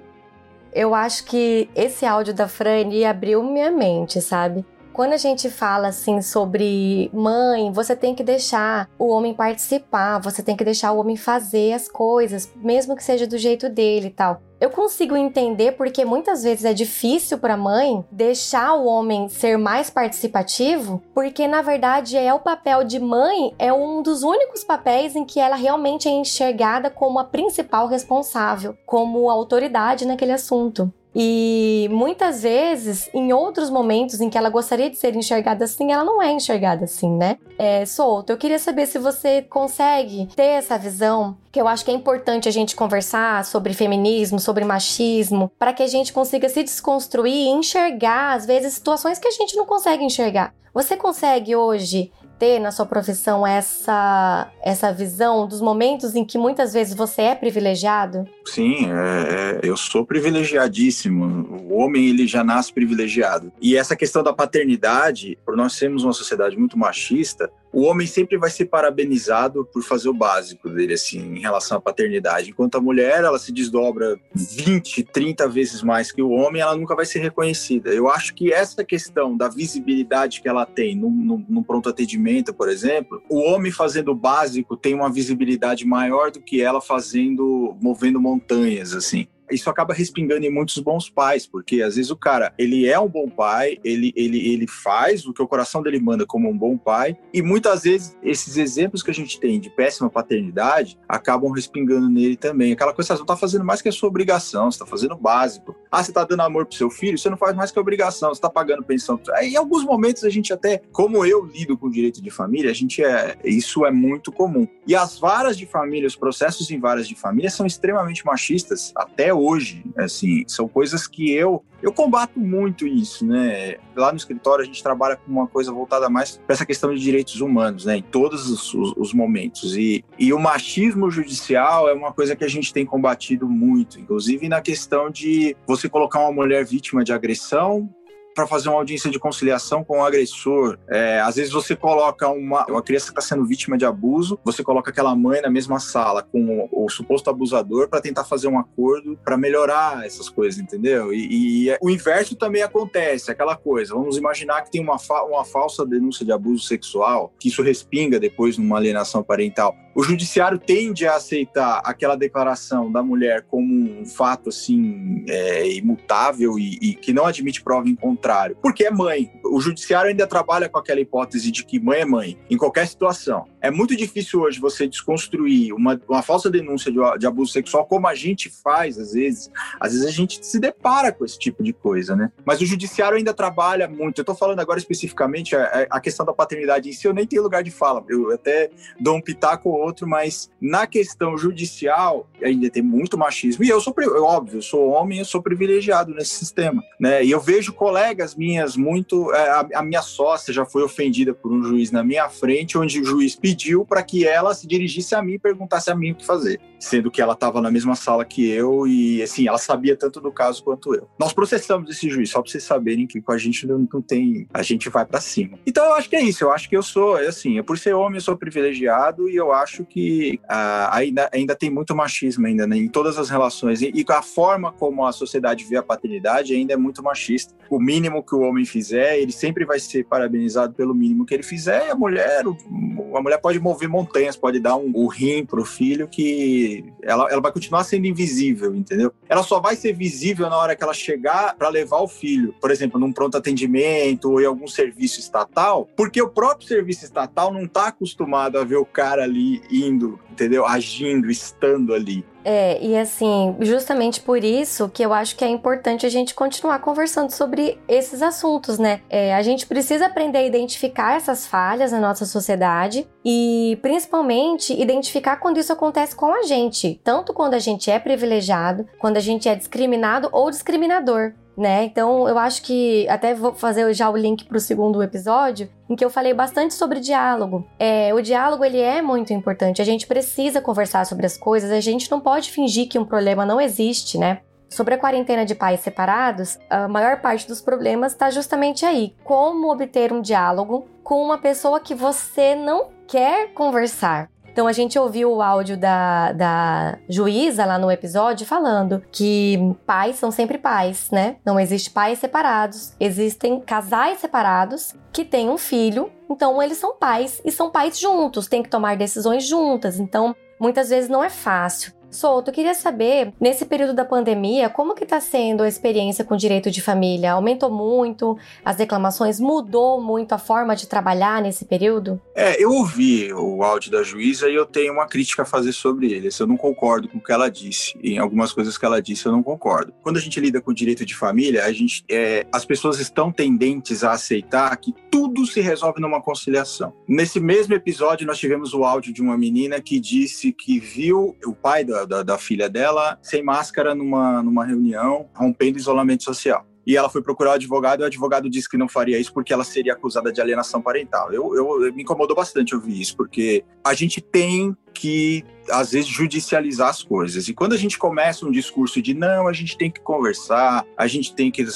Eu 0.75 0.95
acho 0.95 1.25
que 1.25 1.71
esse 1.75 2.05
áudio 2.05 2.35
da 2.35 2.47
Frani 2.47 3.03
abriu 3.07 3.43
minha 3.43 3.71
mente, 3.71 4.21
sabe? 4.21 4.62
Quando 4.97 5.12
a 5.12 5.19
gente 5.19 5.50
fala 5.50 5.88
assim 5.88 6.23
sobre 6.23 7.11
mãe, 7.12 7.71
você 7.71 7.95
tem 7.95 8.15
que 8.15 8.25
deixar 8.25 8.88
o 8.99 9.09
homem 9.09 9.35
participar, 9.35 10.19
você 10.19 10.43
tem 10.43 10.57
que 10.57 10.65
deixar 10.65 10.91
o 10.93 10.99
homem 10.99 11.19
fazer 11.19 11.75
as 11.75 11.87
coisas, 11.87 12.50
mesmo 12.57 12.97
que 12.97 13.05
seja 13.05 13.26
do 13.26 13.37
jeito 13.37 13.69
dele 13.69 14.07
e 14.07 14.11
tal. 14.11 14.41
Eu 14.59 14.71
consigo 14.71 15.15
entender 15.15 15.73
porque 15.73 16.03
muitas 16.03 16.43
vezes 16.43 16.65
é 16.65 16.73
difícil 16.73 17.37
para 17.37 17.53
a 17.53 17.59
mãe 17.59 18.03
deixar 18.11 18.73
o 18.73 18.87
homem 18.87 19.29
ser 19.29 19.59
mais 19.59 19.91
participativo, 19.91 21.03
porque 21.15 21.47
na 21.47 21.61
verdade 21.61 22.17
é 22.17 22.33
o 22.33 22.41
papel 22.41 22.83
de 22.83 22.99
mãe 22.99 23.55
é 23.59 23.71
um 23.71 24.00
dos 24.00 24.23
únicos 24.23 24.65
papéis 24.65 25.15
em 25.15 25.26
que 25.26 25.38
ela 25.38 25.57
realmente 25.57 26.09
é 26.09 26.11
enxergada 26.11 26.88
como 26.88 27.19
a 27.19 27.25
principal 27.25 27.87
responsável, 27.87 28.75
como 28.87 29.29
autoridade 29.29 30.07
naquele 30.07 30.33
assunto. 30.33 30.91
E 31.18 31.88
muitas 31.90 32.42
vezes, 32.42 33.08
em 33.14 33.32
outros 33.32 33.70
momentos 33.70 34.20
em 34.20 34.28
que 34.28 34.37
ela 34.37 34.50
gostaria 34.50 34.90
de 34.90 34.99
ser 34.99 35.16
enxergada 35.16 35.64
assim, 35.64 35.90
ela 35.90 36.04
não 36.04 36.23
é 36.23 36.30
enxergada 36.30 36.85
assim, 36.85 37.11
né? 37.11 37.38
É, 37.58 37.87
Solto, 37.87 38.28
eu 38.28 38.37
queria 38.37 38.58
saber 38.58 38.85
se 38.85 38.99
você 38.99 39.40
consegue 39.40 40.28
ter 40.37 40.42
essa 40.42 40.76
visão, 40.76 41.35
que 41.50 41.58
eu 41.58 41.66
acho 41.66 41.87
que 41.87 41.90
é 41.90 41.94
importante 41.94 42.50
a 42.50 42.52
gente 42.52 42.76
conversar 42.76 43.46
sobre 43.46 43.73
feminismo, 43.73 44.38
sobre 44.38 44.62
machismo, 44.62 45.50
para 45.58 45.73
que 45.73 45.82
a 45.82 45.87
gente 45.87 46.12
consiga 46.12 46.50
se 46.50 46.62
desconstruir 46.62 47.32
e 47.32 47.49
enxergar, 47.49 48.35
às 48.35 48.44
vezes, 48.44 48.75
situações 48.75 49.18
que 49.18 49.28
a 49.28 49.30
gente 49.30 49.56
não 49.56 49.64
consegue 49.64 50.04
enxergar. 50.04 50.52
Você 50.75 50.99
consegue 50.99 51.56
hoje 51.56 52.12
ter 52.38 52.59
na 52.59 52.71
sua 52.71 52.87
profissão 52.87 53.47
essa, 53.47 54.50
essa 54.62 54.93
visão 54.93 55.47
dos 55.47 55.61
momentos 55.61 56.14
em 56.14 56.25
que 56.25 56.38
muitas 56.38 56.73
vezes 56.73 56.95
você 56.95 57.23
é 57.23 57.35
privilegiado? 57.35 58.26
Sim, 58.45 58.87
é, 58.90 59.59
é, 59.59 59.61
eu 59.62 59.76
sou 59.76 60.05
privilegiadíssimo. 60.05 61.25
O 61.69 61.76
homem 61.78 62.07
ele 62.09 62.26
já 62.26 62.45
nasce 62.45 62.73
privilegiado. 62.73 63.52
E 63.61 63.76
essa 63.76 63.97
questão 63.97 64.23
da 64.23 64.33
paternidade, 64.33 65.38
por 65.45 65.57
nós 65.57 65.75
sermos 65.75 66.05
uma 66.05 66.12
sociedade 66.12 66.57
muito 66.57 66.78
machista, 66.78 67.50
o 67.76 67.83
homem 67.83 68.06
sempre 68.06 68.38
vai 68.38 68.49
ser 68.49 68.64
parabenizado 68.64 69.62
por 69.66 69.83
fazer 69.83 70.09
o 70.09 70.14
básico 70.14 70.71
dele, 70.71 70.95
assim, 70.95 71.18
em 71.18 71.40
relação 71.40 71.76
à 71.76 71.80
paternidade. 71.80 72.49
Enquanto 72.49 72.76
a 72.76 72.80
mulher, 72.80 73.23
ela 73.23 73.38
se 73.38 73.52
desdobra 73.52 74.18
20, 74.35 75.02
30 75.04 75.47
vezes 75.47 75.83
mais 75.83 76.11
que 76.11 76.23
o 76.23 76.30
homem, 76.30 76.62
ela 76.62 76.75
nunca 76.75 76.97
vai 76.97 77.04
ser 77.04 77.18
reconhecida. 77.18 77.90
Eu 77.90 78.09
acho 78.09 78.35
que 78.35 78.50
essa 78.50 78.83
questão 78.83 79.37
da 79.37 79.50
visibilidade 79.50 80.40
que 80.40 80.49
ela 80.49 80.64
tem 80.64 80.97
no, 80.97 81.11
no, 81.11 81.45
no 81.47 81.62
pronto 81.62 81.90
atendimento, 81.90 82.54
por 82.54 82.71
exemplo, 82.71 83.23
o 83.28 83.40
homem 83.40 83.71
fazendo 83.71 84.11
o 84.12 84.16
básico 84.16 84.75
tem 84.75 84.95
uma 84.95 85.12
visibilidade 85.12 85.85
maior 85.85 86.30
do 86.30 86.40
que 86.40 86.62
ela 86.62 86.80
fazendo, 86.80 87.76
movendo 87.78 88.18
montanhas, 88.18 88.95
assim 88.95 89.28
isso 89.50 89.71
acaba 89.71 89.95
respingando 89.95 90.45
em 90.45 90.50
muitos 90.50 90.79
bons 90.79 91.09
pais, 91.09 91.47
porque 91.47 91.83
às 91.83 91.97
vezes 91.97 92.11
o 92.11 92.17
cara, 92.17 92.53
ele 92.59 92.87
é 92.87 92.99
um 92.99 93.09
bom 93.09 93.29
pai, 93.29 93.79
ele, 93.85 94.12
ele, 94.17 94.53
ele 94.53 94.67
faz 94.67 95.26
o 95.26 95.33
que 95.33 95.43
o 95.43 95.49
coração 95.49 95.83
dele 95.83 96.00
manda 96.00 96.26
como 96.26 96.49
um 96.49 96.57
bom 96.57 96.76
pai, 96.76 97.17
e 97.33 97.43
muitas 97.43 97.83
vezes 97.83 98.17
esses 98.23 98.57
exemplos 98.57 99.03
que 99.03 99.11
a 99.11 99.15
gente 99.15 99.38
tem 99.38 99.59
de 99.61 99.71
péssima 99.71 100.11
paternidade 100.11 100.99
acabam 101.09 101.50
respingando 101.50 102.09
nele 102.09 102.37
também. 102.37 102.73
Aquela 102.73 102.93
coisa, 102.93 103.15
você 103.15 103.19
não 103.19 103.26
tá 103.26 103.37
fazendo 103.37 103.65
mais 103.65 103.83
que 103.83 103.88
a 103.88 103.93
sua 103.93 104.09
obrigação, 104.09 104.71
você 104.71 104.79
tá 104.79 104.87
fazendo 104.87 105.15
o 105.15 105.19
básico. 105.19 105.75
Ah, 105.91 106.03
você 106.03 106.12
tá 106.12 106.25
dando 106.25 106.43
amor 106.43 106.67
pro 106.67 106.76
seu 106.76 106.91
filho, 106.91 107.19
você 107.19 107.31
não 107.31 107.37
faz 107.37 107.55
mais 107.55 107.71
que 107.71 107.79
a 107.79 107.83
obrigação, 107.83 108.35
você 108.35 108.41
tá 108.41 108.50
pagando 108.50 108.83
pensão. 108.83 109.21
Em 109.41 109.57
alguns 109.57 109.85
momentos 109.85 110.25
a 110.25 110.31
gente 110.31 110.53
até, 110.53 110.83
como 110.93 111.25
eu 111.25 111.45
lido 111.45 111.76
com 111.76 111.91
direito 111.91 112.23
de 112.23 112.31
família, 112.31 112.71
a 112.71 112.75
gente 112.75 113.03
é, 113.03 113.37
isso 113.45 113.85
é 113.85 113.91
muito 113.91 114.33
comum. 114.33 114.67
E 114.87 114.95
as 114.95 115.19
varas 115.19 115.57
de 115.57 115.67
família, 115.67 116.07
os 116.07 116.17
processos 116.17 116.71
em 116.71 116.79
varas 116.79 117.09
de 117.09 117.15
família 117.15 117.50
são 117.50 117.67
extremamente 117.67 118.25
machistas, 118.25 118.93
até 118.97 119.33
hoje, 119.37 119.85
assim, 119.97 120.45
são 120.47 120.69
coisas 120.69 121.07
que 121.07 121.33
eu 121.33 121.62
eu 121.83 121.93
combato 121.93 122.40
muito 122.40 122.87
isso, 122.87 123.25
né? 123.25 123.76
Lá 123.95 124.11
no 124.11 124.16
escritório 124.16 124.62
a 124.62 124.66
gente 124.66 124.83
trabalha 124.83 125.16
com 125.16 125.31
uma 125.31 125.47
coisa 125.47 125.71
voltada 125.71 126.09
mais 126.09 126.37
para 126.37 126.55
essa 126.55 126.66
questão 126.66 126.93
de 126.93 127.00
direitos 127.00 127.40
humanos, 127.40 127.85
né? 127.85 127.99
Em 127.99 128.02
todos 128.02 128.50
os, 128.50 128.75
os, 128.75 128.95
os, 128.97 129.14
momentos. 129.14 129.76
E, 129.76 130.05
e 130.19 130.33
o 130.33 130.38
machismo 130.38 131.11
judicial 131.11 131.88
é 131.88 131.93
uma 131.93 132.12
coisa 132.12 132.35
que 132.35 132.45
a 132.45 132.49
gente 132.49 132.73
tem 132.73 132.85
combatido 132.85 133.49
muito, 133.49 134.00
inclusive 134.00 134.49
na 134.49 134.61
questão 134.61 135.11
de 135.11 135.55
você 135.66 135.88
colocar 135.88 136.21
uma 136.21 136.33
mulher 136.33 136.64
vítima 136.64 137.05
de 137.05 137.12
agressão 137.12 137.88
para 138.37 138.47
fazer 138.47 138.69
uma 138.69 138.76
audiência 138.76 139.11
de 139.11 139.19
conciliação 139.19 139.83
com 139.83 140.00
o 140.00 140.05
agressor. 140.05 140.78
É, 140.88 141.21
às 141.21 141.37
vezes 141.37 141.50
você 141.50 141.75
coloca 141.75 142.28
uma, 142.28 142.66
uma 142.66 142.83
criança 142.83 143.07
que 143.07 143.19
está 143.19 143.23
sendo 143.23 143.47
vítima 143.47 143.78
de 143.78 143.87
abuso, 143.87 144.38
você 144.45 144.62
coloca 144.62 144.90
aquela 144.90 145.16
mãe 145.16 145.40
na 145.40 145.49
mesma 145.49 145.81
sala 145.81 146.23
com 146.23 146.69
o, 146.71 146.85
o 146.85 146.90
suposto 146.90 147.31
abusador 147.31 147.88
para 147.88 148.00
tentar 148.00 148.25
fazer 148.25 148.47
um 148.47 148.59
acordo 148.59 149.19
para 149.25 149.38
melhorar 149.38 150.05
essas 150.05 150.28
coisas, 150.28 150.61
entendeu? 150.61 151.14
E, 151.14 151.71
e, 151.71 151.76
o 151.81 151.88
inverso 151.88 152.37
também 152.37 152.62
acontece, 152.62 153.31
aquela 153.31 153.57
coisa. 153.57 153.95
Vamos 153.95 154.19
imaginar 154.19 154.62
que 154.62 154.71
tem 154.71 154.83
uma, 154.83 154.99
fa 154.99 155.25
uma 155.25 155.45
falsa 155.45 155.87
denúncia 155.87 156.25
de 156.25 156.31
abuso 156.31 156.64
sexual, 156.64 157.33
que 157.38 157.49
isso 157.49 157.62
respinga 157.62 158.21
depois 158.21 158.59
numa 158.59 158.76
alienação 158.76 159.22
parental. 159.22 159.75
O 159.96 160.02
judiciário 160.02 160.59
tende 160.59 161.06
a 161.06 161.16
aceitar 161.16 161.80
aquela 161.82 162.16
declaração 162.16 162.92
da 162.92 163.02
mulher 163.02 163.46
como 163.48 164.02
um 164.02 164.04
fato 164.04 164.50
assim 164.50 165.24
é, 165.26 165.70
imutável 165.70 166.59
e, 166.59 166.78
e 166.82 166.94
que 166.94 167.14
não 167.14 167.24
admite 167.24 167.62
prova 167.62 167.88
em 167.88 167.94
contrário, 167.94 168.59
porque 168.61 168.85
é 168.85 168.90
mãe. 168.90 169.32
O 169.42 169.59
judiciário 169.59 170.11
ainda 170.11 170.26
trabalha 170.26 170.68
com 170.68 170.78
aquela 170.78 171.00
hipótese 171.00 171.50
de 171.50 171.64
que 171.64 171.80
mãe 171.80 172.00
é 172.00 172.04
mãe, 172.04 172.38
em 172.50 172.59
qualquer 172.59 172.87
situação. 172.87 173.46
É 173.59 173.70
muito 173.70 173.96
difícil 173.96 174.42
hoje 174.42 174.61
você 174.61 174.87
desconstruir 174.87 175.72
uma, 175.72 175.98
uma 176.06 176.20
falsa 176.20 176.50
denúncia 176.50 176.92
de, 176.92 176.98
de 177.18 177.26
abuso 177.26 177.52
sexual, 177.52 177.87
como 177.87 178.06
a 178.06 178.14
gente 178.14 178.50
faz 178.50 178.98
às 178.98 179.14
vezes. 179.14 179.50
Às 179.80 179.92
vezes 179.92 180.06
a 180.06 180.11
gente 180.11 180.44
se 180.44 180.61
depara 180.61 181.11
com 181.11 181.24
esse 181.24 181.38
tipo 181.38 181.64
de 181.64 181.72
coisa, 181.72 182.14
né? 182.14 182.30
Mas 182.44 182.61
o 182.61 182.66
judiciário 182.66 183.16
ainda 183.16 183.32
trabalha 183.32 183.88
muito. 183.88 184.20
Eu 184.20 184.26
tô 184.26 184.35
falando 184.35 184.61
agora 184.61 184.78
especificamente 184.78 185.56
a, 185.56 185.87
a 185.88 186.00
questão 186.00 186.26
da 186.26 186.35
paternidade 186.35 186.90
em 186.90 186.92
si, 186.92 187.06
eu 187.06 187.14
nem 187.14 187.26
tenho 187.26 187.42
lugar 187.42 187.62
de 187.62 187.70
fala. 187.70 188.04
Eu 188.11 188.30
até 188.30 188.70
dou 189.00 189.16
um 189.16 189.22
pitaco 189.22 189.86
outro, 189.87 190.07
mas 190.07 190.51
na 190.61 190.87
questão 190.87 191.37
judicial 191.37 192.29
ainda 192.42 192.68
tem 192.70 192.83
muito 192.83 193.16
machismo. 193.16 193.64
E 193.64 193.68
eu 193.68 193.81
sou, 193.81 193.94
óbvio, 194.22 194.59
eu 194.59 194.62
sou 194.62 194.88
homem, 194.88 195.18
eu 195.18 195.25
sou 195.25 195.42
privilegiado 195.42 196.12
nesse 196.14 196.35
sistema, 196.35 196.83
né? 197.01 197.25
E 197.25 197.31
eu 197.31 197.40
vejo 197.40 197.72
colegas 197.72 198.35
minhas 198.35 198.77
muito. 198.77 199.33
É, 199.33 199.51
a, 199.51 199.68
a 199.77 199.83
minha 199.83 200.03
sócia 200.03 200.53
já 200.53 200.64
foi 200.64 200.83
ofendida 200.83 201.33
por 201.33 201.53
um 201.53 201.62
juiz 201.62 201.90
na 201.90 202.03
minha 202.03 202.29
frente, 202.29 202.79
onde 202.79 203.01
o 203.01 203.05
juiz 203.05 203.35
pediu 203.35 203.85
para 203.85 204.03
que 204.03 204.27
ela 204.27 204.55
se 204.55 204.66
dirigisse 204.66 205.14
a 205.14 205.22
mim 205.22 205.35
e 205.35 205.38
perguntasse 205.38 205.90
a 205.90 205.94
mim 205.94 206.12
o 206.12 206.14
que 206.14 206.27
fazer, 206.27 206.61
sendo 206.79 207.11
que 207.11 207.22
ela 207.22 207.33
estava 207.33 207.61
na 207.61 207.70
mesma 207.70 207.94
sala 207.94 208.25
que 208.25 208.49
eu 208.49 208.87
e, 208.87 209.22
assim, 209.22 209.46
ela 209.49 209.59
sabia 209.59 209.96
tanto 209.96 210.20
do 210.20 210.33
caso 210.33 210.62
quanto 210.62 210.94
eu. 210.94 211.09
Nós 211.18 211.33
processamos 211.33 211.90
esse 211.90 212.09
juiz, 212.11 212.31
só 212.31 212.40
para 212.40 212.51
vocês 212.51 212.64
saberem 212.64 213.07
que 213.07 213.20
com 213.20 213.33
a 213.33 213.38
gente 213.38 213.66
não, 213.66 213.87
não 213.92 214.03
tem. 214.03 214.49
A 214.53 214.62
gente 214.62 214.88
vai 214.88 215.05
para 215.05 215.20
cima. 215.20 215.59
Então 215.66 215.85
eu 215.85 215.94
acho 215.94 216.09
que 216.09 216.16
é 216.16 216.22
isso, 216.22 216.44
eu 216.44 216.53
acho 216.53 216.68
que 216.68 216.77
eu 216.77 216.83
sou, 216.83 217.16
assim, 217.16 217.62
por 217.62 217.79
ser 217.79 217.94
homem, 217.94 218.16
eu 218.16 218.22
sou 218.22 218.37
privilegiado 218.37 219.29
e 219.29 219.37
eu 219.37 219.53
acho 219.53 219.76
acho 219.77 219.85
que 219.85 220.41
uh, 220.45 220.89
ainda, 220.91 221.29
ainda 221.33 221.55
tem 221.55 221.69
muito 221.69 221.95
machismo 221.95 222.47
ainda 222.47 222.67
né, 222.67 222.77
em 222.77 222.89
todas 222.89 223.19
as 223.19 223.29
relações 223.29 223.83
e, 223.83 223.93
e, 223.95 224.05
a 224.09 224.23
forma 224.23 224.73
como 224.73 225.05
a 225.05 225.12
sociedade 225.12 225.65
vê 225.65 225.77
a 225.77 225.83
paternidade 225.83 226.55
ainda 226.55 226.73
é 226.73 226.77
muito 226.77 227.03
machista. 227.03 227.55
O 227.69 227.79
mínimo 227.79 228.23
que 228.23 228.35
o 228.35 228.41
homem 228.41 228.65
fizer, 228.65 229.19
ele 229.19 229.33
sempre 229.33 229.65
vai 229.65 229.79
ser 229.79 230.05
parabenizado 230.05 230.73
pelo 230.73 230.95
mínimo 230.95 231.27
que 231.27 231.35
ele 231.35 231.43
fizer 231.43 231.89
e 231.89 231.91
a 231.91 231.95
mulher, 231.95 232.45
a 232.47 233.21
mulher 233.21 233.39
pode 233.39 233.59
mover 233.59 233.89
montanhas, 233.89 234.37
pode 234.37 234.61
dar 234.61 234.77
um, 234.77 234.91
um 234.95 235.07
rim 235.09 235.45
pro 235.45 235.65
filho 235.65 236.09
que 236.09 236.85
ela, 237.03 237.29
ela 237.31 237.43
vai 237.43 237.53
continuar 237.53 237.85
sendo 237.85 238.07
invisível, 238.07 238.75
entendeu? 238.75 239.12
Ela 239.29 239.43
só 239.43 239.61
vai 239.61 239.77
ser 239.77 239.93
visível 239.93 240.49
na 240.49 240.57
hora 240.57 240.77
que 240.77 240.83
ela 240.83 240.95
chegar 240.95 241.57
para 241.57 241.69
levar 241.69 241.99
o 241.99 242.09
filho, 242.09 242.55
por 242.61 242.71
exemplo, 242.71 242.99
num 242.99 243.12
pronto 243.12 243.37
atendimento 243.37 244.31
ou 244.31 244.41
em 244.41 244.47
algum 244.47 244.69
serviço 244.69 245.19
estatal, 245.19 245.89
porque 245.97 246.23
o 246.23 246.29
próprio 246.29 246.69
serviço 246.69 247.05
estatal 247.05 247.53
não 247.53 247.65
está 247.65 247.89
acostumado 247.89 248.59
a 248.59 248.65
ver 248.65 248.77
o 248.77 248.87
cara 248.87 249.25
ali 249.25 249.61
indo, 249.70 250.18
entendeu? 250.31 250.66
Agindo, 250.66 251.31
estando 251.31 251.94
ali. 251.94 252.24
É, 252.44 252.79
e 252.81 252.96
assim, 252.96 253.57
justamente 253.61 254.20
por 254.20 254.44
isso 254.44 254.88
que 254.88 255.05
eu 255.05 255.12
acho 255.12 255.35
que 255.35 255.44
é 255.44 255.48
importante 255.48 256.07
a 256.07 256.09
gente 256.09 256.33
continuar 256.33 256.79
conversando 256.79 257.31
sobre 257.31 257.76
esses 257.88 258.22
assuntos, 258.22 258.79
né? 258.79 259.00
É, 259.11 259.35
a 259.35 259.42
gente 259.42 259.66
precisa 259.66 260.07
aprender 260.07 260.38
a 260.38 260.46
identificar 260.46 261.16
essas 261.16 261.44
falhas 261.44 261.90
na 261.90 261.98
nossa 261.98 262.24
sociedade 262.24 263.05
e, 263.24 263.76
principalmente, 263.83 264.81
identificar 264.81 265.38
quando 265.38 265.59
isso 265.59 265.72
acontece 265.72 266.14
com 266.14 266.33
a 266.33 266.44
gente, 266.44 267.00
tanto 267.02 267.35
quando 267.35 267.55
a 267.55 267.59
gente 267.59 267.90
é 267.90 267.98
privilegiado, 267.98 268.87
quando 268.98 269.16
a 269.16 269.20
gente 269.20 269.48
é 269.48 269.57
discriminado 269.57 270.29
ou 270.31 270.48
discriminador 270.48 271.33
né? 271.57 271.85
Então 271.85 272.29
eu 272.29 272.38
acho 272.38 272.62
que 272.62 273.09
até 273.09 273.35
vou 273.35 273.55
fazer 273.55 273.92
já 273.95 274.11
o 274.11 274.16
link 274.16 274.45
para 274.45 274.57
o 274.57 274.61
segundo 274.61 275.03
episódio, 275.03 275.69
em 275.88 275.97
que 275.97 276.05
eu 276.05 276.11
falei 276.11 276.35
bastante 276.35 276.75
sobre 276.75 277.01
diálogo. 277.01 277.66
É, 277.79 278.12
o 278.12 278.21
diálogo 278.21 278.64
ele 278.64 278.81
é 278.81 279.01
muito 279.01 279.33
importante. 279.33 279.81
A 279.81 279.85
gente 279.85 280.07
precisa 280.07 280.61
conversar 280.61 281.07
sobre 281.07 281.27
as 281.27 281.37
coisas. 281.37 281.71
A 281.71 281.81
gente 281.81 282.11
não 282.11 282.21
pode 282.21 282.51
fingir 282.51 282.88
que 282.88 282.99
um 282.99 283.05
problema 283.05 283.47
não 283.47 283.61
existe, 283.61 284.19
né? 284.19 284.40
Sobre 284.69 284.95
a 284.95 284.99
quarentena 284.99 285.47
de 285.47 285.55
pais 285.55 285.81
separados, 285.81 286.59
a 286.69 286.88
maior 286.88 287.21
parte 287.21 287.47
dos 287.47 287.61
problemas 287.61 288.12
está 288.12 288.31
justamente 288.31 288.85
aí. 288.85 289.14
Como 289.23 289.73
obter 289.73 290.12
um 290.12 290.21
diálogo 290.21 290.87
com 291.05 291.23
uma 291.23 291.38
pessoa 291.38 291.79
que 291.81 291.95
você 291.95 292.57
não 292.57 292.88
quer 293.07 293.53
conversar? 293.55 294.29
Então 294.57 294.66
a 294.66 294.73
gente 294.73 294.99
ouviu 294.99 295.31
o 295.31 295.42
áudio 295.42 295.77
da, 295.77 296.33
da 296.33 296.99
juíza 297.11 297.66
lá 297.66 297.79
no 297.79 297.90
episódio 297.90 298.47
falando 298.47 299.03
que 299.12 299.59
pais 299.85 300.16
são 300.16 300.31
sempre 300.31 300.57
pais, 300.57 301.11
né? 301.11 301.37
Não 301.45 301.61
existe 301.61 301.90
pais 301.90 302.19
separados, 302.19 302.95
existem 302.99 303.61
casais 303.61 304.19
separados 304.19 304.95
que 305.12 305.27
têm 305.27 305.51
um 305.51 305.59
filho, 305.59 306.11
então 306.31 306.62
eles 306.62 306.79
são 306.79 306.97
pais 306.97 307.38
e 307.45 307.53
são 307.53 307.71
pais 307.71 307.99
juntos, 307.99 308.47
têm 308.47 308.62
que 308.62 308.71
tomar 308.71 308.97
decisões 308.97 309.45
juntas. 309.45 310.01
Então 310.01 310.35
muitas 310.59 310.88
vezes 310.88 311.11
não 311.11 311.23
é 311.23 311.29
fácil. 311.29 311.92
Souto, 312.11 312.53
queria 312.53 312.75
saber, 312.75 313.33
nesse 313.40 313.66
período 313.66 313.92
da 313.92 314.05
pandemia, 314.05 314.71
como 314.71 314.95
que 314.95 315.05
está 315.05 315.21
sendo 315.21 315.62
a 315.62 315.69
experiência 315.69 316.25
com 316.25 316.37
direito 316.37 316.71
de 316.71 316.81
família? 316.81 317.33
Aumentou 317.33 317.71
muito 317.71 318.38
as 318.64 318.79
reclamações? 318.79 319.38
Mudou 319.38 320.01
muito 320.01 320.33
a 320.33 320.38
forma 320.38 320.75
de 320.75 320.87
trabalhar 320.87 321.42
nesse 321.42 321.64
período? 321.64 322.21
É, 322.35 322.62
eu 322.62 322.71
ouvi 322.71 323.33
o 323.33 323.62
áudio 323.62 323.90
da 323.90 324.03
juíza 324.03 324.49
e 324.49 324.55
eu 324.55 324.64
tenho 324.64 324.92
uma 324.92 325.07
crítica 325.07 325.42
a 325.42 325.45
fazer 325.45 325.73
sobre 325.73 326.12
ele. 326.12 326.29
Eu 326.38 326.47
não 326.47 326.57
concordo 326.57 327.09
com 327.09 327.19
o 327.19 327.21
que 327.21 327.33
ela 327.33 327.51
disse. 327.51 327.99
Em 328.03 328.19
algumas 328.19 328.53
coisas 328.53 328.79
que 328.79 328.85
ela 328.85 329.03
disse, 329.03 329.27
eu 329.27 329.33
não 329.33 329.42
concordo. 329.42 329.92
Quando 330.03 330.16
a 330.16 330.21
gente 330.21 330.40
lida 330.40 330.61
com 330.61 330.73
direito 330.73 331.05
de 331.05 331.14
família, 331.14 331.64
a 331.64 331.73
gente, 331.73 332.05
é, 332.11 332.47
as 332.53 332.64
pessoas 332.64 332.99
estão 332.99 333.31
tendentes 333.31 334.03
a 334.03 334.12
aceitar 334.12 334.75
que 334.77 334.95
tudo 335.11 335.47
se 335.47 335.61
resolve 335.61 336.01
numa 336.01 336.23
conciliação. 336.23 336.95
Nesse 337.07 337.40
mesmo 337.40 337.75
episódio, 337.75 338.27
nós 338.27 338.38
tivemos 338.38 338.73
o 338.73 338.85
áudio 338.85 339.12
de 339.12 339.21
uma 339.21 339.37
menina 339.37 339.81
que 339.81 340.01
disse 340.01 340.53
que 340.53 340.79
viu 340.79 341.37
o 341.45 341.55
pai 341.55 341.85
da, 341.85 342.06
da, 342.07 342.23
da 342.23 342.38
filha 342.38 342.69
dela 342.69 343.19
sem 343.21 343.42
máscara 343.42 343.95
numa, 343.95 344.42
numa 344.42 344.64
reunião, 344.64 345.29
rompendo 345.35 345.79
isolamento 345.79 346.25
social 346.25 346.66
e 346.87 346.97
ela 346.97 347.11
foi 347.11 347.21
procurar 347.21 347.51
o 347.51 347.55
advogado 347.55 348.01
e 348.01 348.05
o 348.05 348.07
advogado 348.07 348.49
disse 348.49 348.69
que 348.69 348.77
não 348.77 348.88
faria 348.88 349.19
isso 349.19 349.33
porque 349.35 349.53
ela 349.53 349.64
seria 349.64 349.95
acusada 349.95 350.33
de 350.33 350.40
alienação 350.40 350.81
parental. 350.81 351.33
Eu, 351.33 351.55
eu, 351.57 351.92
me 351.92 352.05
incomodou 352.05 352.37
bastante 352.37 352.77
ouvir 352.77 353.01
isso, 353.01 353.16
porque 353.16 353.64
a 353.85 353.92
gente 353.92 354.21
tem 354.21 354.75
que, 354.95 355.45
às 355.69 355.90
vezes, 355.90 356.07
judicializar 356.07 356.88
as 356.88 357.03
coisas. 357.03 357.49
E 357.49 357.55
quando 357.55 357.73
a 357.73 357.77
gente 357.77 357.99
começa 357.99 358.47
um 358.47 358.53
discurso 358.53 359.03
de 359.03 359.14
não, 359.14 359.49
a 359.49 359.53
gente 359.53 359.77
tem 359.77 359.90
que 359.90 360.01
conversar, 360.01 360.87
a 360.97 361.07
gente 361.09 361.35
tem 361.35 361.51
que. 361.51 361.66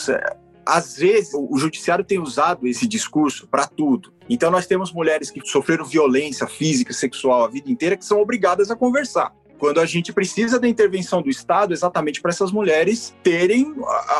Às 0.64 0.96
vezes, 0.96 1.34
o 1.34 1.56
judiciário 1.56 2.04
tem 2.04 2.20
usado 2.20 2.68
esse 2.68 2.86
discurso 2.86 3.48
para 3.48 3.66
tudo. 3.66 4.12
Então, 4.28 4.48
nós 4.48 4.66
temos 4.66 4.92
mulheres 4.92 5.28
que 5.28 5.40
sofreram 5.44 5.84
violência 5.84 6.46
física, 6.46 6.92
sexual 6.92 7.44
a 7.44 7.48
vida 7.48 7.68
inteira, 7.68 7.96
que 7.96 8.04
são 8.04 8.20
obrigadas 8.20 8.70
a 8.70 8.76
conversar 8.76 9.34
quando 9.60 9.78
a 9.78 9.84
gente 9.84 10.12
precisa 10.12 10.58
da 10.58 10.66
intervenção 10.66 11.20
do 11.20 11.28
Estado 11.28 11.74
exatamente 11.74 12.20
para 12.22 12.30
essas 12.30 12.50
mulheres 12.50 13.14
terem 13.22 13.74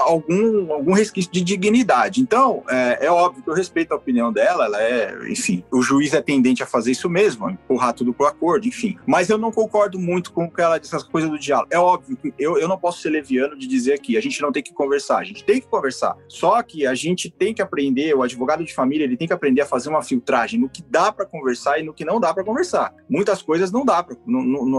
algum, 0.04 0.70
algum 0.70 0.92
resquício 0.92 1.32
de 1.32 1.40
dignidade. 1.40 2.20
Então, 2.20 2.62
é, 2.68 3.06
é, 3.06 3.10
óbvio 3.10 3.42
que 3.42 3.48
eu 3.48 3.54
respeito 3.54 3.92
a 3.92 3.96
opinião 3.96 4.30
dela, 4.30 4.66
ela 4.66 4.82
é, 4.82 5.16
enfim, 5.30 5.64
o 5.72 5.80
juiz 5.80 6.12
é 6.12 6.20
tendente 6.20 6.62
a 6.62 6.66
fazer 6.66 6.90
isso 6.90 7.08
mesmo, 7.08 7.48
empurrar 7.48 7.94
tudo 7.94 8.12
para 8.12 8.26
o 8.26 8.28
acordo, 8.28 8.68
enfim. 8.68 8.98
Mas 9.06 9.30
eu 9.30 9.38
não 9.38 9.50
concordo 9.50 9.98
muito 9.98 10.30
com 10.30 10.44
o 10.44 10.50
que 10.50 10.60
ela 10.60 10.78
disse, 10.78 10.94
essa 10.94 11.06
coisa 11.06 11.26
do 11.26 11.38
diálogo. 11.38 11.68
É 11.70 11.78
óbvio 11.78 12.16
que 12.18 12.34
eu, 12.38 12.58
eu 12.58 12.68
não 12.68 12.78
posso 12.78 13.00
ser 13.00 13.08
leviano 13.08 13.56
de 13.56 13.66
dizer 13.66 13.94
aqui, 13.94 14.18
a 14.18 14.20
gente 14.20 14.42
não 14.42 14.52
tem 14.52 14.62
que 14.62 14.74
conversar, 14.74 15.18
a 15.18 15.24
gente 15.24 15.42
tem 15.42 15.58
que 15.58 15.66
conversar. 15.66 16.16
Só 16.28 16.62
que 16.62 16.86
a 16.86 16.94
gente 16.94 17.30
tem 17.30 17.54
que 17.54 17.62
aprender, 17.62 18.14
o 18.14 18.22
advogado 18.22 18.62
de 18.62 18.74
família, 18.74 19.04
ele 19.04 19.16
tem 19.16 19.26
que 19.26 19.32
aprender 19.32 19.62
a 19.62 19.66
fazer 19.66 19.88
uma 19.88 20.02
filtragem 20.02 20.60
no 20.60 20.68
que 20.68 20.82
dá 20.82 21.10
para 21.10 21.24
conversar 21.24 21.80
e 21.80 21.82
no 21.82 21.94
que 21.94 22.04
não 22.04 22.20
dá 22.20 22.34
para 22.34 22.44
conversar. 22.44 22.92
Muitas 23.08 23.40
coisas 23.40 23.72
não 23.72 23.86
dá 23.86 24.02
para, 24.02 24.16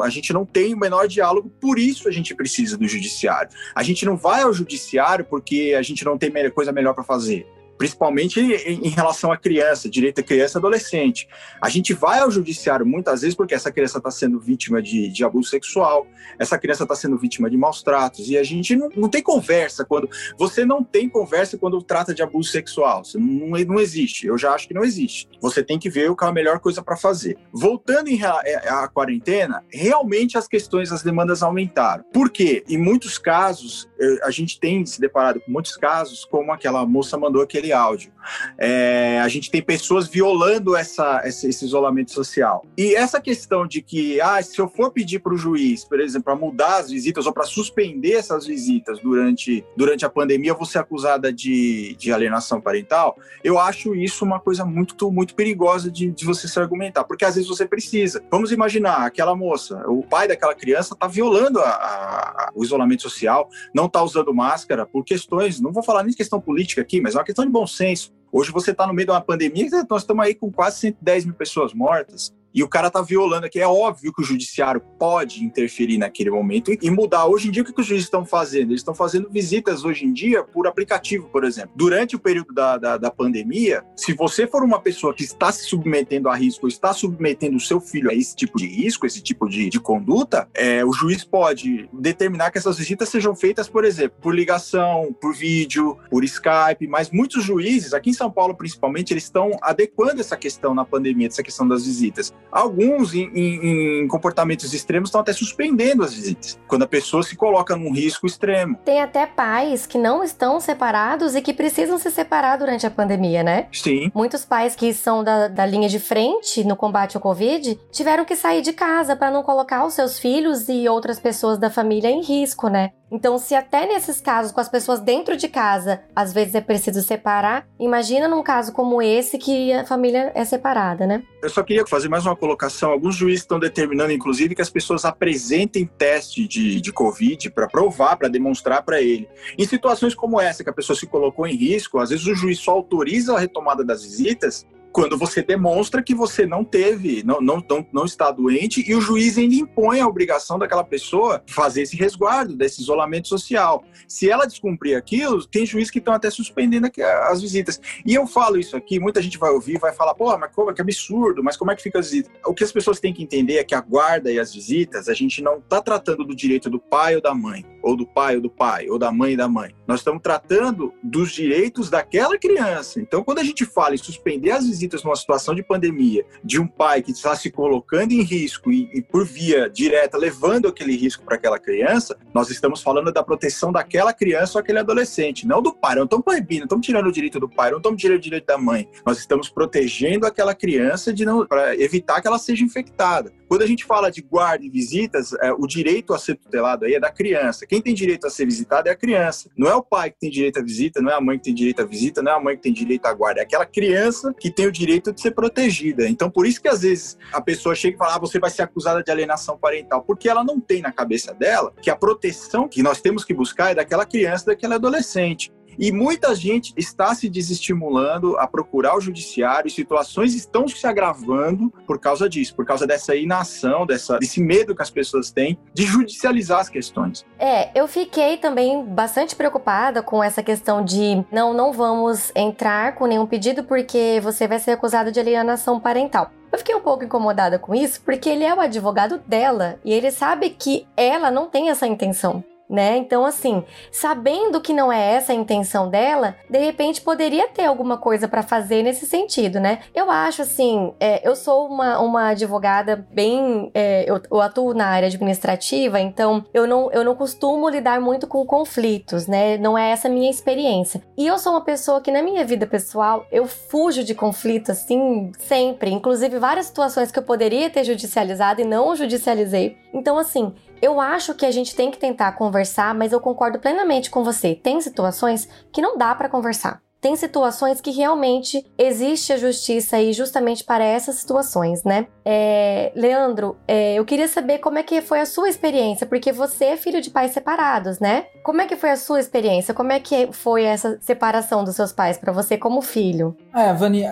a 0.04 0.10
gente 0.10 0.32
não 0.32 0.46
tem 0.52 0.74
o 0.74 0.78
menor 0.78 1.08
diálogo, 1.08 1.50
por 1.60 1.80
isso 1.80 2.08
a 2.08 2.12
gente 2.12 2.36
precisa 2.36 2.78
do 2.78 2.88
judiciário. 2.88 3.50
A 3.74 3.84
gente 3.84 4.06
não 4.06 4.18
vai 4.18 4.42
ao 4.42 4.54
judiciário 4.54 5.26
porque 5.26 5.76
a 5.78 5.82
gente 5.82 6.04
não 6.04 6.18
tem 6.18 6.32
coisa 6.52 6.72
melhor 6.72 6.94
para 6.94 7.04
fazer 7.04 7.48
principalmente 7.82 8.40
em 8.40 8.90
relação 8.90 9.32
à 9.32 9.38
criança, 9.38 9.90
direito 9.90 10.22
à 10.22 10.24
criança 10.24 10.56
e 10.56 10.60
adolescente. 10.60 11.28
A 11.60 11.68
gente 11.68 11.96
vai 11.96 12.20
ao 12.20 12.30
judiciário 12.30 12.86
muitas 12.86 13.22
vezes 13.22 13.36
porque 13.36 13.56
essa 13.56 13.72
criança 13.72 13.98
está 13.98 14.12
sendo 14.12 14.40
vítima 14.40 14.80
de, 14.84 15.10
de, 15.10 15.24
abuso 15.26 15.50
sexual, 15.50 16.06
essa 16.38 16.60
criança 16.60 16.84
está 16.84 16.94
sendo 16.94 17.18
vítima 17.18 17.50
de 17.50 17.58
maus 17.58 17.82
tratos, 17.82 18.30
e 18.30 18.38
a 18.38 18.44
gente 18.44 18.76
não, 18.76 18.88
não, 18.96 19.10
tem 19.10 19.24
conversa 19.24 19.84
quando. 19.84 20.08
Você 20.38 20.64
não 20.64 20.84
tem 20.84 21.10
conversa 21.10 21.58
quando 21.58 21.82
trata 21.82 22.14
de 22.14 22.22
abuso 22.22 22.52
sexual. 22.52 23.02
Não, 23.16 23.58
não 23.66 23.80
existe. 23.80 24.28
Eu 24.28 24.38
já 24.38 24.54
acho 24.54 24.68
que 24.68 24.76
não 24.76 24.84
existe. 24.84 25.28
Você 25.42 25.64
tem 25.64 25.80
que 25.80 25.90
ver 25.90 26.12
o 26.12 26.16
que 26.16 26.24
é 26.24 26.28
a 26.28 26.32
melhor 26.32 26.60
coisa 26.60 26.84
para 26.84 26.96
fazer. 26.96 27.36
Voltando 27.52 28.10
em, 28.10 28.22
é, 28.44 28.70
à 28.70 28.88
quarentena, 28.88 29.64
realmente 29.74 30.38
as 30.38 30.48
questões, 30.48 30.92
as 30.92 31.02
demandas 31.02 31.42
aumentaram. 31.42 32.04
Por 32.14 32.30
quê? 32.30 32.64
Em 32.70 32.78
muitos 32.78 33.18
casos, 33.18 33.90
a 34.24 34.30
gente 34.30 34.60
tem 34.60 34.86
se 34.86 35.02
deparado 35.02 35.42
com 35.42 35.52
muitos 35.52 35.76
casos, 35.76 36.26
como 36.26 36.52
aquela 36.52 36.86
moça 36.86 37.18
mandou 37.18 37.42
aquele 37.42 37.71
áudio. 37.74 38.12
É, 38.58 39.20
a 39.20 39.28
gente 39.28 39.50
tem 39.50 39.62
pessoas 39.62 40.08
violando 40.08 40.76
essa, 40.76 41.22
esse, 41.26 41.48
esse, 41.48 41.66
isolamento 41.66 42.12
social. 42.12 42.66
E 42.78 42.96
essa 42.96 43.20
questão 43.22 43.66
de 43.66 43.82
que, 43.82 44.20
ah, 44.22 44.42
se 44.42 44.60
eu 44.60 44.68
for 44.68 44.92
pedir 44.92 45.20
para 45.20 45.34
o 45.34 45.38
juiz, 45.38 45.84
por 45.84 46.00
exemplo, 46.00 46.26
para 46.26 46.36
mudar 46.36 46.78
as 46.78 46.90
visitas 46.90 47.26
ou 47.26 47.34
para 47.34 47.44
suspender 47.44 48.14
essas 48.14 48.46
visitas 48.46 49.00
durante, 49.00 49.66
durante 49.76 50.06
a 50.06 50.10
pandemia, 50.10 50.52
eu 50.52 50.58
vou 50.58 50.66
ser 50.66 50.80
acusada 50.80 51.32
de, 51.32 51.96
de 51.98 52.12
alienação 52.12 52.60
parental, 52.60 53.18
eu 53.44 53.60
acho 53.60 53.96
isso 53.96 54.26
uma 54.26 54.40
coisa 54.40 54.66
muito, 54.66 55.12
muito 55.12 55.36
perigosa 55.36 55.90
de, 55.90 56.12
de 56.12 56.26
você 56.26 56.48
se 56.48 56.60
argumentar, 56.60 57.04
porque 57.04 57.26
às 57.26 57.36
vezes 57.36 57.50
você 57.50 57.66
precisa. 57.66 58.24
Vamos 58.30 58.52
imaginar, 58.52 59.06
aquela 59.06 59.36
moça, 59.36 59.84
o 59.88 60.04
pai 60.04 60.28
daquela 60.28 60.56
criança 60.56 60.94
está 60.94 61.08
violando 61.08 61.60
a, 61.60 61.70
a, 61.70 62.52
o 62.54 62.64
isolamento 62.64 63.02
social, 63.02 63.50
não 63.74 63.86
está 63.86 64.04
usando 64.04 64.34
máscara 64.34 64.86
por 64.86 65.04
questões, 65.04 65.60
não 65.60 65.72
vou 65.72 65.84
falar 65.84 66.04
nem 66.04 66.12
de 66.12 66.18
questão 66.18 66.40
política 66.40 66.82
aqui, 66.82 67.02
mas 67.02 67.16
é 67.16 67.18
uma 67.18 67.24
questão 67.24 67.46
de 67.46 67.52
bom 67.52 67.66
senso. 67.66 68.11
Hoje 68.32 68.52
você 68.52 68.72
está 68.72 68.88
no 68.88 68.94
meio 68.94 69.08
de 69.08 69.12
uma 69.12 69.22
pandemia, 69.22 69.68
nós 69.90 70.04
estamos 70.04 70.26
aí 70.26 70.34
com 70.34 70.52
quase 70.52 70.80
110 70.80 71.26
mil 71.26 71.34
pessoas 71.36 71.74
mortas 71.74 72.34
e 72.54 72.64
o 72.64 72.68
cara 72.68 72.90
tá 72.90 73.02
violando 73.02 73.46
aqui. 73.46 73.60
É 73.60 73.68
óbvio 73.68 74.14
que 74.14 74.22
o 74.22 74.26
judiciário 74.26 74.82
pode 75.00 75.44
interferir 75.44 75.98
naquele 75.98 76.30
momento 76.30 76.72
e 76.82 76.90
mudar. 76.90 77.26
Hoje 77.26 77.48
em 77.48 77.52
dia, 77.52 77.64
o 77.64 77.66
que, 77.66 77.80
os 77.80 77.88
juízes 77.88 78.06
estão 78.06 78.26
fazendo? 78.26 78.72
Eles 78.72 78.82
estão 78.82 78.94
fazendo 78.94 79.30
visitas 79.30 79.84
hoje 79.84 80.06
em 80.06 80.14
dia 80.14 80.44
por 80.44 80.68
aplicativo, 80.68 81.28
por 81.30 81.44
exemplo. 81.44 81.72
Durante 81.76 82.16
o 82.16 82.20
período 82.20 82.54
da, 82.54 82.78
da, 82.78 82.98
da, 82.98 83.12
pandemia, 83.12 83.84
se 83.96 84.14
você 84.14 84.48
for 84.48 84.64
uma 84.64 84.80
pessoa 84.80 85.14
que 85.14 85.24
está 85.24 85.52
se 85.52 85.66
submetendo 85.66 86.30
a 86.30 86.36
risco, 86.36 86.68
está 86.68 86.94
submetendo 86.94 87.58
o 87.58 87.60
seu 87.60 87.80
filho 87.80 88.10
a 88.10 88.14
esse 88.14 88.36
tipo 88.36 88.58
de 88.58 88.68
risco, 88.68 89.06
esse 89.06 89.22
tipo 89.22 89.48
de, 89.48 89.70
de 89.70 89.80
conduta, 89.80 90.48
é, 90.54 90.84
o 90.86 90.94
juiz 90.94 91.24
pode 91.24 91.90
determinar 91.94 92.52
que 92.52 92.58
essas 92.58 92.78
visitas 92.78 93.10
sejam 93.10 93.36
feitas, 93.36 93.68
por 93.68 93.84
exemplo, 93.84 94.18
por 94.22 94.34
ligação, 94.34 95.16
por 95.20 95.34
vídeo, 95.34 95.98
por 96.10 96.24
Skype, 96.24 96.88
mas 96.88 97.10
muitos 97.10 97.44
juízes, 97.44 97.94
aqui 97.94 98.10
em 98.10 98.14
São 98.14 98.32
Paulo 98.32 98.56
principalmente, 98.56 99.12
eles 99.12 99.24
estão 99.24 99.52
adequando 99.62 100.22
essa 100.22 100.38
questão 100.38 100.74
na 100.74 100.86
pandemia, 100.86 101.28
essa 101.28 101.44
questão 101.44 101.68
das 101.68 101.86
visitas. 101.86 102.34
Alguns, 102.52 103.14
em, 103.14 103.30
em, 103.34 104.02
em 104.04 104.08
comportamentos 104.08 104.74
extremos, 104.74 105.10
estão 105.10 105.22
até 105.22 105.34
suspendendo 105.34 106.04
as 106.04 106.14
visitas, 106.14 106.60
quando 106.68 106.84
a 106.84 106.88
pessoa 106.88 107.24
se 107.24 107.36
coloca 107.36 107.76
num 107.76 107.94
risco 107.94 108.26
extremo. 108.26 108.78
Tem 108.84 109.02
até 109.02 109.26
pais 109.26 109.86
que 109.86 109.98
não 109.98 110.24
estão 110.24 110.60
separados 110.60 111.36
e 111.36 111.42
que 111.42 111.54
precisam 111.54 111.98
se 111.98 112.12
separar 112.12 112.58
durante 112.58 112.86
a 112.86 112.92
pandemia, 112.92 113.42
né? 113.42 113.68
Sim. 113.72 114.12
Muitos 114.14 114.44
pais 114.44 114.76
que 114.76 114.94
são 114.94 115.24
da, 115.24 115.48
da 115.48 115.66
linha 115.66 115.88
de 115.88 116.00
frente 116.00 116.64
no 116.64 116.76
combate 116.76 117.16
ao 117.16 117.22
Covid 117.22 117.80
tiveram 117.92 118.26
que 118.26 118.36
sair 118.36 118.62
de 118.62 118.74
casa 118.74 119.16
para 119.16 119.32
não 119.32 119.44
colocar 119.44 119.86
os 119.86 119.94
seus 119.94 120.20
filhos 120.20 120.68
e 120.68 120.88
outras 120.90 121.20
pessoas 121.20 121.58
da 121.58 121.70
família 121.70 122.10
em 122.10 122.22
risco, 122.22 122.68
né? 122.68 122.92
Então, 123.12 123.38
se 123.38 123.54
até 123.54 123.86
nesses 123.86 124.22
casos, 124.22 124.54
com 124.54 124.62
as 124.62 124.70
pessoas 124.70 125.02
dentro 125.02 125.36
de 125.36 125.50
casa, 125.50 126.02
às 126.16 126.32
vezes 126.32 126.56
é 126.56 126.62
preciso 126.62 127.02
separar, 127.02 127.68
imagina 127.78 128.28
num 128.28 128.42
caso 128.42 128.72
como 128.72 129.02
esse 129.02 129.38
que 129.38 129.74
a 129.74 129.86
família 129.86 130.32
é 130.34 130.46
separada, 130.46 131.06
né? 131.06 131.22
Eu 131.44 131.50
só 131.50 131.62
queria 131.62 131.86
fazer 131.86 132.08
mais 132.08 132.26
uma 132.26 132.36
colocação. 132.36 132.92
Alguns 132.92 133.16
juízes 133.16 133.42
estão 133.42 133.60
determinando, 133.60 134.14
inclusive, 134.14 134.56
que 134.56 134.62
as 134.62 134.70
pessoas 134.70 135.04
apresentem 135.04 135.86
teste 135.86 136.48
de, 136.48 136.80
de 136.80 136.94
Covid 136.94 137.50
para 137.52 137.68
provar, 137.68 138.16
para 138.16 138.30
demonstrar 138.30 138.84
para 138.84 139.02
ele. 139.02 139.28
Em 139.58 139.66
situações 139.66 140.16
como 140.16 140.40
essa, 140.40 140.64
que 140.64 140.70
a 140.70 140.74
pessoa 140.74 140.98
se 140.98 141.06
colocou 141.06 141.46
em 141.46 141.56
risco, 141.56 142.00
às 142.00 142.12
vezes 142.12 142.26
o 142.28 142.36
juiz 142.36 142.60
só 142.60 142.72
autoriza 142.72 143.36
a 143.36 143.40
retomada 143.40 143.84
das 143.84 144.04
visitas 144.04 144.66
quando 144.92 145.18
você 145.18 145.42
demonstra 145.42 146.04
que 146.04 146.14
você 146.14 146.46
não 146.46 146.64
teve, 146.64 147.24
não, 147.24 147.40
não, 147.40 147.64
não, 147.92 148.06
está 148.06 148.32
doente 148.32 148.84
e 148.88 148.94
o 148.94 149.02
juiz 149.02 149.38
ainda 149.38 149.56
impõe 149.56 150.00
a 150.00 150.08
obrigação 150.08 150.60
daquela 150.60 150.84
pessoa 150.84 151.42
fazer 151.48 151.84
esse 151.84 151.96
resguardo, 151.96 152.56
desse 152.56 152.82
isolamento 152.82 153.28
social. 153.28 153.84
Se 154.08 154.30
ela 154.30 154.46
descumprir 154.46 154.98
aquilo, 154.98 155.46
tem 155.46 155.66
juiz 155.66 155.90
que 155.90 156.00
estão 156.00 156.14
até 156.14 156.30
suspendendo 156.30 156.90
as 157.30 157.42
visitas. 157.42 157.80
E 158.06 158.14
eu 158.14 158.28
falo 158.28 158.58
isso 158.58 158.76
aqui, 158.76 159.00
muita 159.00 159.22
gente 159.22 159.38
vai 159.38 159.52
ouvir, 159.52 159.80
vai 159.80 159.94
falar, 159.94 160.14
pô, 160.14 160.38
mas 160.38 160.54
como, 160.54 160.74
que 160.74 160.82
absurdo, 160.82 161.44
mas 161.44 161.56
como 161.56 161.72
é 161.72 161.76
que 161.76 161.84
fica 161.84 162.00
as 162.00 162.12
visitas? 162.12 162.32
O 162.46 162.54
que 162.54 162.64
as 162.64 162.72
pessoas 162.72 163.00
têm 163.00 163.14
que 163.14 163.24
entender 163.24 163.58
é 163.58 163.64
que 163.64 163.76
a 163.76 163.82
guarda 163.82 164.32
e 164.32 164.40
as 164.40 164.54
visitas, 164.54 165.08
a 165.08 165.14
gente 165.14 165.42
não 165.42 165.58
está 165.58 165.82
tratando 165.82 166.26
do 166.26 166.36
direito 166.36 166.70
do 166.70 166.80
pai 166.80 167.16
ou 167.16 167.22
da 167.22 167.34
mãe, 167.34 167.66
ou 167.82 167.96
do 167.96 168.06
pai 168.06 168.36
ou 168.36 168.42
do 168.42 168.50
pai, 168.50 168.90
ou 168.90 169.00
da 169.00 169.12
mãe 169.12 169.34
e 169.34 169.38
da 169.38 169.48
mãe. 169.48 169.74
Nós 169.88 170.00
estamos 170.00 170.22
tratando 170.22 170.94
dos 171.02 171.32
direitos 171.32 171.90
daquela 171.90 172.38
criança. 172.38 173.00
Então, 173.00 173.24
quando 173.24 173.40
a 173.40 173.44
gente 173.44 173.66
fala 173.66 173.96
em 173.96 173.98
suspender 173.98 174.52
as 174.52 174.66
visitas, 174.66 174.81
visitas 174.82 175.04
numa 175.04 175.16
situação 175.16 175.54
de 175.54 175.62
pandemia, 175.62 176.26
de 176.44 176.60
um 176.60 176.66
pai 176.66 177.02
que 177.02 177.12
está 177.12 177.36
se 177.36 177.52
colocando 177.52 178.12
em 178.14 178.24
risco 178.24 178.72
e, 178.72 178.90
e 178.94 179.02
por 179.02 179.26
via 179.26 179.70
direta 179.70 180.18
levando 180.18 180.68
aquele 180.68 180.96
risco 180.96 181.24
para 181.24 181.36
aquela 181.36 181.60
criança, 181.60 182.18
nós 182.34 182.50
estamos 182.50 182.82
falando 182.82 183.12
da 183.12 183.24
proteção 183.24 183.72
daquela 183.72 184.12
criança 184.14 184.58
ou 184.58 184.62
aquele 184.62 184.80
adolescente, 184.80 185.46
não 185.46 185.62
do 185.62 185.74
pai. 185.74 185.96
Não 185.96 186.06
estamos 186.06 186.26
proibindo, 186.26 186.62
não 186.62 186.66
estamos 186.66 186.86
tirando 186.86 187.08
o 187.08 187.12
direito 187.12 187.40
do 187.40 187.48
pai, 187.48 187.70
não 187.70 187.78
estamos 187.78 188.02
tirando 188.02 188.18
o 188.18 188.22
direito 188.22 188.46
da 188.46 188.58
mãe. 188.58 188.90
Nós 189.06 189.20
estamos 189.20 189.50
protegendo 189.50 190.26
aquela 190.26 190.56
criança 190.56 191.14
de 191.14 191.26
não 191.26 191.46
para 191.46 191.76
evitar 191.76 192.22
que 192.22 192.28
ela 192.28 192.40
seja 192.40 192.64
infectada. 192.64 193.32
Quando 193.48 193.64
a 193.64 193.68
gente 193.68 193.84
fala 193.84 194.10
de 194.10 194.22
guarda 194.22 194.66
e 194.66 194.70
visitas, 194.70 195.34
é, 195.34 195.52
o 195.52 195.68
direito 195.68 196.14
a 196.14 196.18
ser 196.18 196.36
tutelado 196.36 196.86
aí 196.86 196.96
é 196.96 197.00
da 197.02 197.12
criança. 197.12 197.68
Quem 197.68 197.82
tem 197.82 197.94
direito 197.94 198.26
a 198.26 198.30
ser 198.30 198.46
visitado 198.46 198.88
é 198.88 198.92
a 198.94 198.96
criança. 198.96 199.50
Não 199.58 199.70
é 199.70 199.76
o 199.76 199.84
pai 199.84 200.10
que 200.10 200.22
tem 200.22 200.30
direito 200.30 200.60
à 200.60 200.64
visita, 200.64 201.02
não 201.02 201.12
é 201.12 201.16
a 201.16 201.20
mãe 201.20 201.38
que 201.38 201.44
tem 201.44 201.54
direito 201.54 201.82
à 201.82 201.86
visita, 201.86 202.22
não 202.22 202.32
é 202.32 202.36
a 202.36 202.40
mãe 202.40 202.56
que 202.56 202.64
tem 202.64 202.72
direito 202.72 203.06
à 203.06 203.14
guarda. 203.14 203.42
É 203.42 203.44
aquela 203.44 203.66
criança 203.66 204.34
que 204.40 204.50
tem 204.50 204.68
o 204.68 204.71
direito 204.72 205.12
de 205.12 205.22
ser 205.22 205.32
protegida. 205.32 206.08
Então, 206.08 206.30
por 206.30 206.46
isso 206.46 206.62
que 206.62 206.68
às 206.68 206.82
vezes 206.82 207.18
a 207.32 207.42
pessoa 207.42 207.76
chega 207.76 207.96
e 207.96 207.98
fala: 207.98 208.16
ah, 208.16 208.20
você 208.20 208.40
vai 208.40 208.50
ser 208.50 208.64
acusada 208.64 209.04
de 209.04 209.12
alienação 209.12 209.58
parental, 209.58 210.04
porque 210.04 210.30
ela 210.30 210.44
não 210.44 210.60
tem 210.60 210.82
na 210.82 210.92
cabeça 210.92 211.34
dela 211.34 211.74
que 211.82 211.90
a 211.90 211.96
proteção 211.96 212.68
que 212.68 212.82
nós 212.82 213.02
temos 213.02 213.24
que 213.24 213.34
buscar 213.34 213.72
é 213.72 213.76
daquela 213.76 214.06
criança, 214.06 214.48
daquele 214.48 214.74
adolescente. 214.74 215.52
E 215.78 215.92
muita 215.92 216.36
gente 216.36 216.74
está 216.78 217.14
se 217.16 217.30
desestimulando 217.30 218.38
a 218.38 218.48
procurar 218.48 218.96
o 218.96 219.02
judiciário, 219.02 219.70
situações 219.70 220.36
estão 220.36 220.68
se 220.68 220.86
agravando 220.86 221.74
por 221.86 222.00
causa 222.00 222.30
disso, 222.30 222.56
por 222.56 222.66
causa 222.66 222.86
dessa 222.86 223.16
inação, 223.16 223.86
dessa, 223.86 224.18
desse 224.18 224.42
medo 224.42 224.76
que 224.76 224.82
as 224.82 224.90
pessoas 224.90 225.32
têm 225.32 225.58
de 225.74 225.84
judicializar 225.84 226.60
as 226.60 226.70
questões. 226.70 227.26
É, 227.40 227.70
eu 227.80 227.88
fiquei 227.88 228.38
também 228.38 228.84
bastante 228.86 229.36
preocupada 229.36 230.02
com 230.02 230.24
essa 230.24 230.44
questão 230.44 230.84
de 230.84 231.24
não, 231.32 231.54
não 231.54 231.74
vamos 231.74 232.32
entrar 232.36 232.96
com 232.96 233.06
nenhum 233.06 233.26
pedido 233.26 233.64
porque 233.64 234.20
você 234.22 234.48
vai 234.48 234.60
ser 234.60 234.72
acusado 234.72 235.12
de 235.12 235.20
alienação 235.20 235.80
parental. 235.80 236.32
Eu 236.52 236.58
fiquei 236.58 236.76
um 236.76 236.82
pouco 236.82 237.04
incomodada 237.04 237.58
com 237.58 237.74
isso 237.74 238.02
porque 238.02 238.30
ele 238.30 238.44
é 238.44 238.54
o 238.54 238.60
advogado 238.60 239.20
dela 239.26 239.80
e 239.86 239.94
ele 239.94 240.12
sabe 240.12 240.50
que 240.50 240.86
ela 240.98 241.32
não 241.32 241.48
tem 241.48 241.70
essa 241.70 241.88
intenção 241.88 242.44
né? 242.72 242.96
Então, 242.96 243.26
assim, 243.26 243.64
sabendo 243.92 244.62
que 244.62 244.72
não 244.72 244.92
é 244.92 245.16
essa 245.16 245.34
a 245.34 245.36
intenção 245.36 245.90
dela, 245.90 246.38
de 246.50 246.58
repente 246.58 247.02
poderia 247.02 247.50
ter 247.50 247.66
alguma 247.66 247.98
coisa 247.98 248.30
para 248.30 248.42
fazer 248.42 248.82
nesse 248.82 249.06
sentido, 249.06 249.60
né? 249.60 249.80
Eu 249.94 250.10
acho, 250.10 250.42
assim, 250.42 250.94
é, 250.98 251.28
eu 251.28 251.36
sou 251.36 251.68
uma, 251.68 252.00
uma 252.00 252.30
advogada 252.30 253.06
bem. 253.12 253.70
É, 253.74 254.06
eu, 254.08 254.22
eu, 254.32 254.40
atuo 254.40 254.74
na 254.74 254.88
área 254.88 255.08
administrativa, 255.08 256.00
então 256.00 256.46
eu 256.54 256.66
não, 256.66 256.90
eu 256.92 257.04
não 257.04 257.14
costumo 257.14 257.68
lidar 257.68 258.00
muito 258.00 258.26
com 258.26 258.46
conflitos, 258.46 259.28
né? 259.28 259.58
Não 259.58 259.78
é 259.78 259.92
essa 259.92 260.08
a 260.08 260.12
minha 260.12 260.32
experiência. 260.32 261.02
E 261.18 261.28
eu 261.28 261.38
sou 261.38 261.52
uma 261.52 261.62
pessoa 261.62 262.00
que, 262.00 262.12
na 262.12 262.22
minha 262.22 262.46
vida 262.46 262.66
pessoal, 262.66 263.26
eu 263.32 263.46
fujo 263.46 264.04
de 264.04 264.16
conflito, 264.16 264.72
assim, 264.72 265.32
sempre. 265.40 265.92
Inclusive, 265.92 266.40
várias 266.40 266.68
situações 266.68 267.12
que 267.12 267.20
eu 267.20 267.24
poderia 267.24 267.70
ter 267.70 267.84
judicializado 267.84 268.62
e 268.62 268.66
não 268.66 268.96
judicializei. 268.96 269.78
Então, 269.94 270.18
assim, 270.18 270.54
eu 270.82 271.00
acho 271.00 271.36
que 271.36 271.46
a 271.46 271.52
gente 271.52 271.76
tem 271.76 271.92
que 271.92 271.98
tentar 271.98 272.32
conversar, 272.34 272.94
mas 272.96 273.12
eu 273.12 273.20
concordo 273.20 273.60
plenamente 273.60 274.10
com 274.10 274.24
você. 274.24 274.56
Tem 274.56 274.82
situações 274.82 275.48
que 275.72 275.82
não 275.82 275.98
dá 275.98 276.16
para 276.16 276.30
conversar. 276.30 276.82
Tem 277.02 277.16
situações 277.16 277.82
que 277.82 277.90
realmente 277.90 278.64
existe 278.78 279.34
a 279.34 279.38
justiça 279.38 279.96
aí 279.98 280.14
justamente 280.14 280.64
para 280.64 280.86
essas 280.86 281.16
situações, 281.16 281.84
né? 281.84 282.06
É, 282.24 282.92
Leandro, 282.96 283.58
é, 283.68 283.96
eu 283.96 284.06
queria 284.06 284.28
saber 284.28 284.60
como 284.60 284.78
é 284.78 284.84
que 284.84 285.02
foi 285.02 285.20
a 285.20 285.26
sua 285.26 285.50
experiência, 285.50 286.06
porque 286.06 286.32
você 286.32 286.66
é 286.66 286.78
filho 286.78 287.02
de 287.02 287.10
pais 287.10 287.32
separados, 287.32 288.00
né? 288.00 288.26
Como 288.44 288.62
é 288.62 288.68
que 288.68 288.76
foi 288.76 288.92
a 288.92 288.96
sua 288.96 289.20
experiência? 289.20 289.74
Como 289.74 289.92
é 289.92 290.00
que 290.00 290.30
foi 290.32 290.64
essa 290.64 291.00
separação 291.02 291.64
dos 291.64 291.76
seus 291.76 291.92
pais 291.92 292.20
para 292.20 292.32
você 292.32 292.56
como 292.56 292.84
filho? 292.84 293.36
É, 293.56 293.74
Vani, 293.74 294.04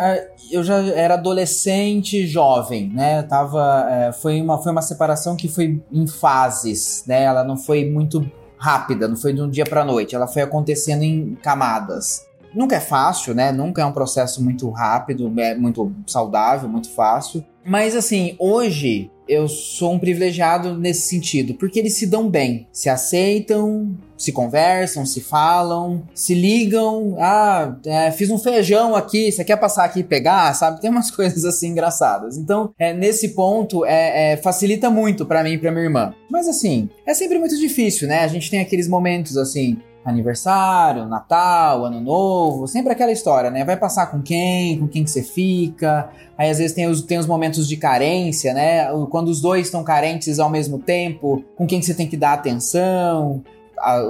eu 0.52 0.64
já 0.64 0.82
era 0.82 1.14
adolescente, 1.14 2.26
jovem, 2.26 2.90
né? 2.90 3.22
tava, 3.22 3.88
é, 3.88 4.12
foi 4.12 4.42
uma 4.42 4.58
foi 4.58 4.72
uma 4.72 4.82
separação 4.82 5.36
que 5.36 5.48
foi 5.48 5.80
em 5.92 6.08
fases, 6.08 7.04
né? 7.06 7.22
Ela 7.24 7.44
não 7.44 7.56
foi 7.56 7.88
muito 7.88 8.26
rápida, 8.58 9.08
não 9.08 9.16
foi 9.16 9.32
de 9.32 9.42
um 9.42 9.50
dia 9.50 9.64
para 9.64 9.86
noite, 9.86 10.16
ela 10.16 10.28
foi 10.28 10.42
acontecendo 10.42 11.04
em 11.04 11.36
camadas. 11.36 12.28
Nunca 12.54 12.76
é 12.76 12.80
fácil, 12.80 13.34
né? 13.34 13.52
Nunca 13.52 13.82
é 13.82 13.86
um 13.86 13.92
processo 13.92 14.44
muito 14.44 14.70
rápido, 14.70 15.32
é 15.40 15.56
muito 15.56 15.92
saudável, 16.08 16.68
muito 16.68 16.90
fácil. 16.90 17.44
Mas 17.66 17.96
assim, 17.96 18.36
hoje 18.40 19.12
eu 19.28 19.48
sou 19.48 19.94
um 19.94 20.00
privilegiado 20.00 20.76
nesse 20.76 21.02
sentido, 21.02 21.54
porque 21.54 21.78
eles 21.78 21.94
se 21.94 22.08
dão 22.08 22.28
bem, 22.28 22.68
se 22.72 22.90
aceitam, 22.90 23.96
se 24.18 24.32
conversam, 24.32 25.06
se 25.06 25.22
falam, 25.22 26.02
se 26.16 26.34
ligam. 26.34 27.16
Ah, 27.20 27.76
é, 27.86 28.10
fiz 28.10 28.32
um 28.32 28.40
feijão 28.40 28.96
aqui, 28.96 29.32
você 29.32 29.44
quer 29.44 29.58
passar 29.58 29.84
aqui 29.86 30.00
e 30.00 30.04
pegar, 30.04 30.52
sabe? 30.56 30.82
Tem 30.82 30.90
umas 30.90 31.12
coisas 31.16 31.46
assim 31.46 31.68
engraçadas. 31.70 32.38
Então, 32.38 32.74
é, 32.80 32.92
nesse 32.92 33.30
ponto, 33.30 33.86
é, 33.86 34.34
é 34.34 34.38
facilita 34.38 34.90
muito 34.90 35.24
para 35.26 35.44
mim 35.44 35.54
e 35.54 35.58
pra 35.60 35.72
minha 35.72 35.84
irmã. 35.84 36.14
Mas 36.28 36.48
assim, 36.48 36.90
é 37.06 37.14
sempre 37.14 37.38
muito 37.38 37.56
difícil, 37.58 38.08
né? 38.08 38.22
A 38.22 38.28
gente 38.28 38.50
tem 38.50 38.60
aqueles 38.60 38.88
momentos 38.88 39.38
assim, 39.38 39.78
aniversário, 40.04 41.06
Natal, 41.06 41.86
Ano 41.86 42.00
Novo, 42.00 42.68
sempre 42.68 42.92
aquela 42.94 43.12
história, 43.12 43.50
né? 43.50 43.64
Vai 43.64 43.78
passar 43.78 44.08
com 44.08 44.22
quem, 44.22 44.80
com 44.80 44.88
quem 44.88 45.04
que 45.04 45.10
você 45.10 45.22
fica. 45.22 46.10
Aí 46.38 46.50
às 46.50 46.58
vezes 46.58 46.74
tem 46.74 46.88
os, 46.88 47.02
tem 47.02 47.18
os 47.18 47.26
momentos 47.26 47.68
de 47.68 47.78
carência, 47.78 48.54
né? 48.54 48.88
Quando 49.10 49.28
os 49.28 49.42
dois 49.42 49.68
estão 49.68 49.84
carentes 49.84 50.40
ao 50.40 50.50
mesmo 50.50 50.80
tempo, 50.80 51.44
com 51.56 51.68
quem 51.68 51.80
que 51.80 51.86
você 51.86 51.94
tem 51.94 52.08
que 52.08 52.18
dar 52.18 52.34
atenção. 52.34 53.44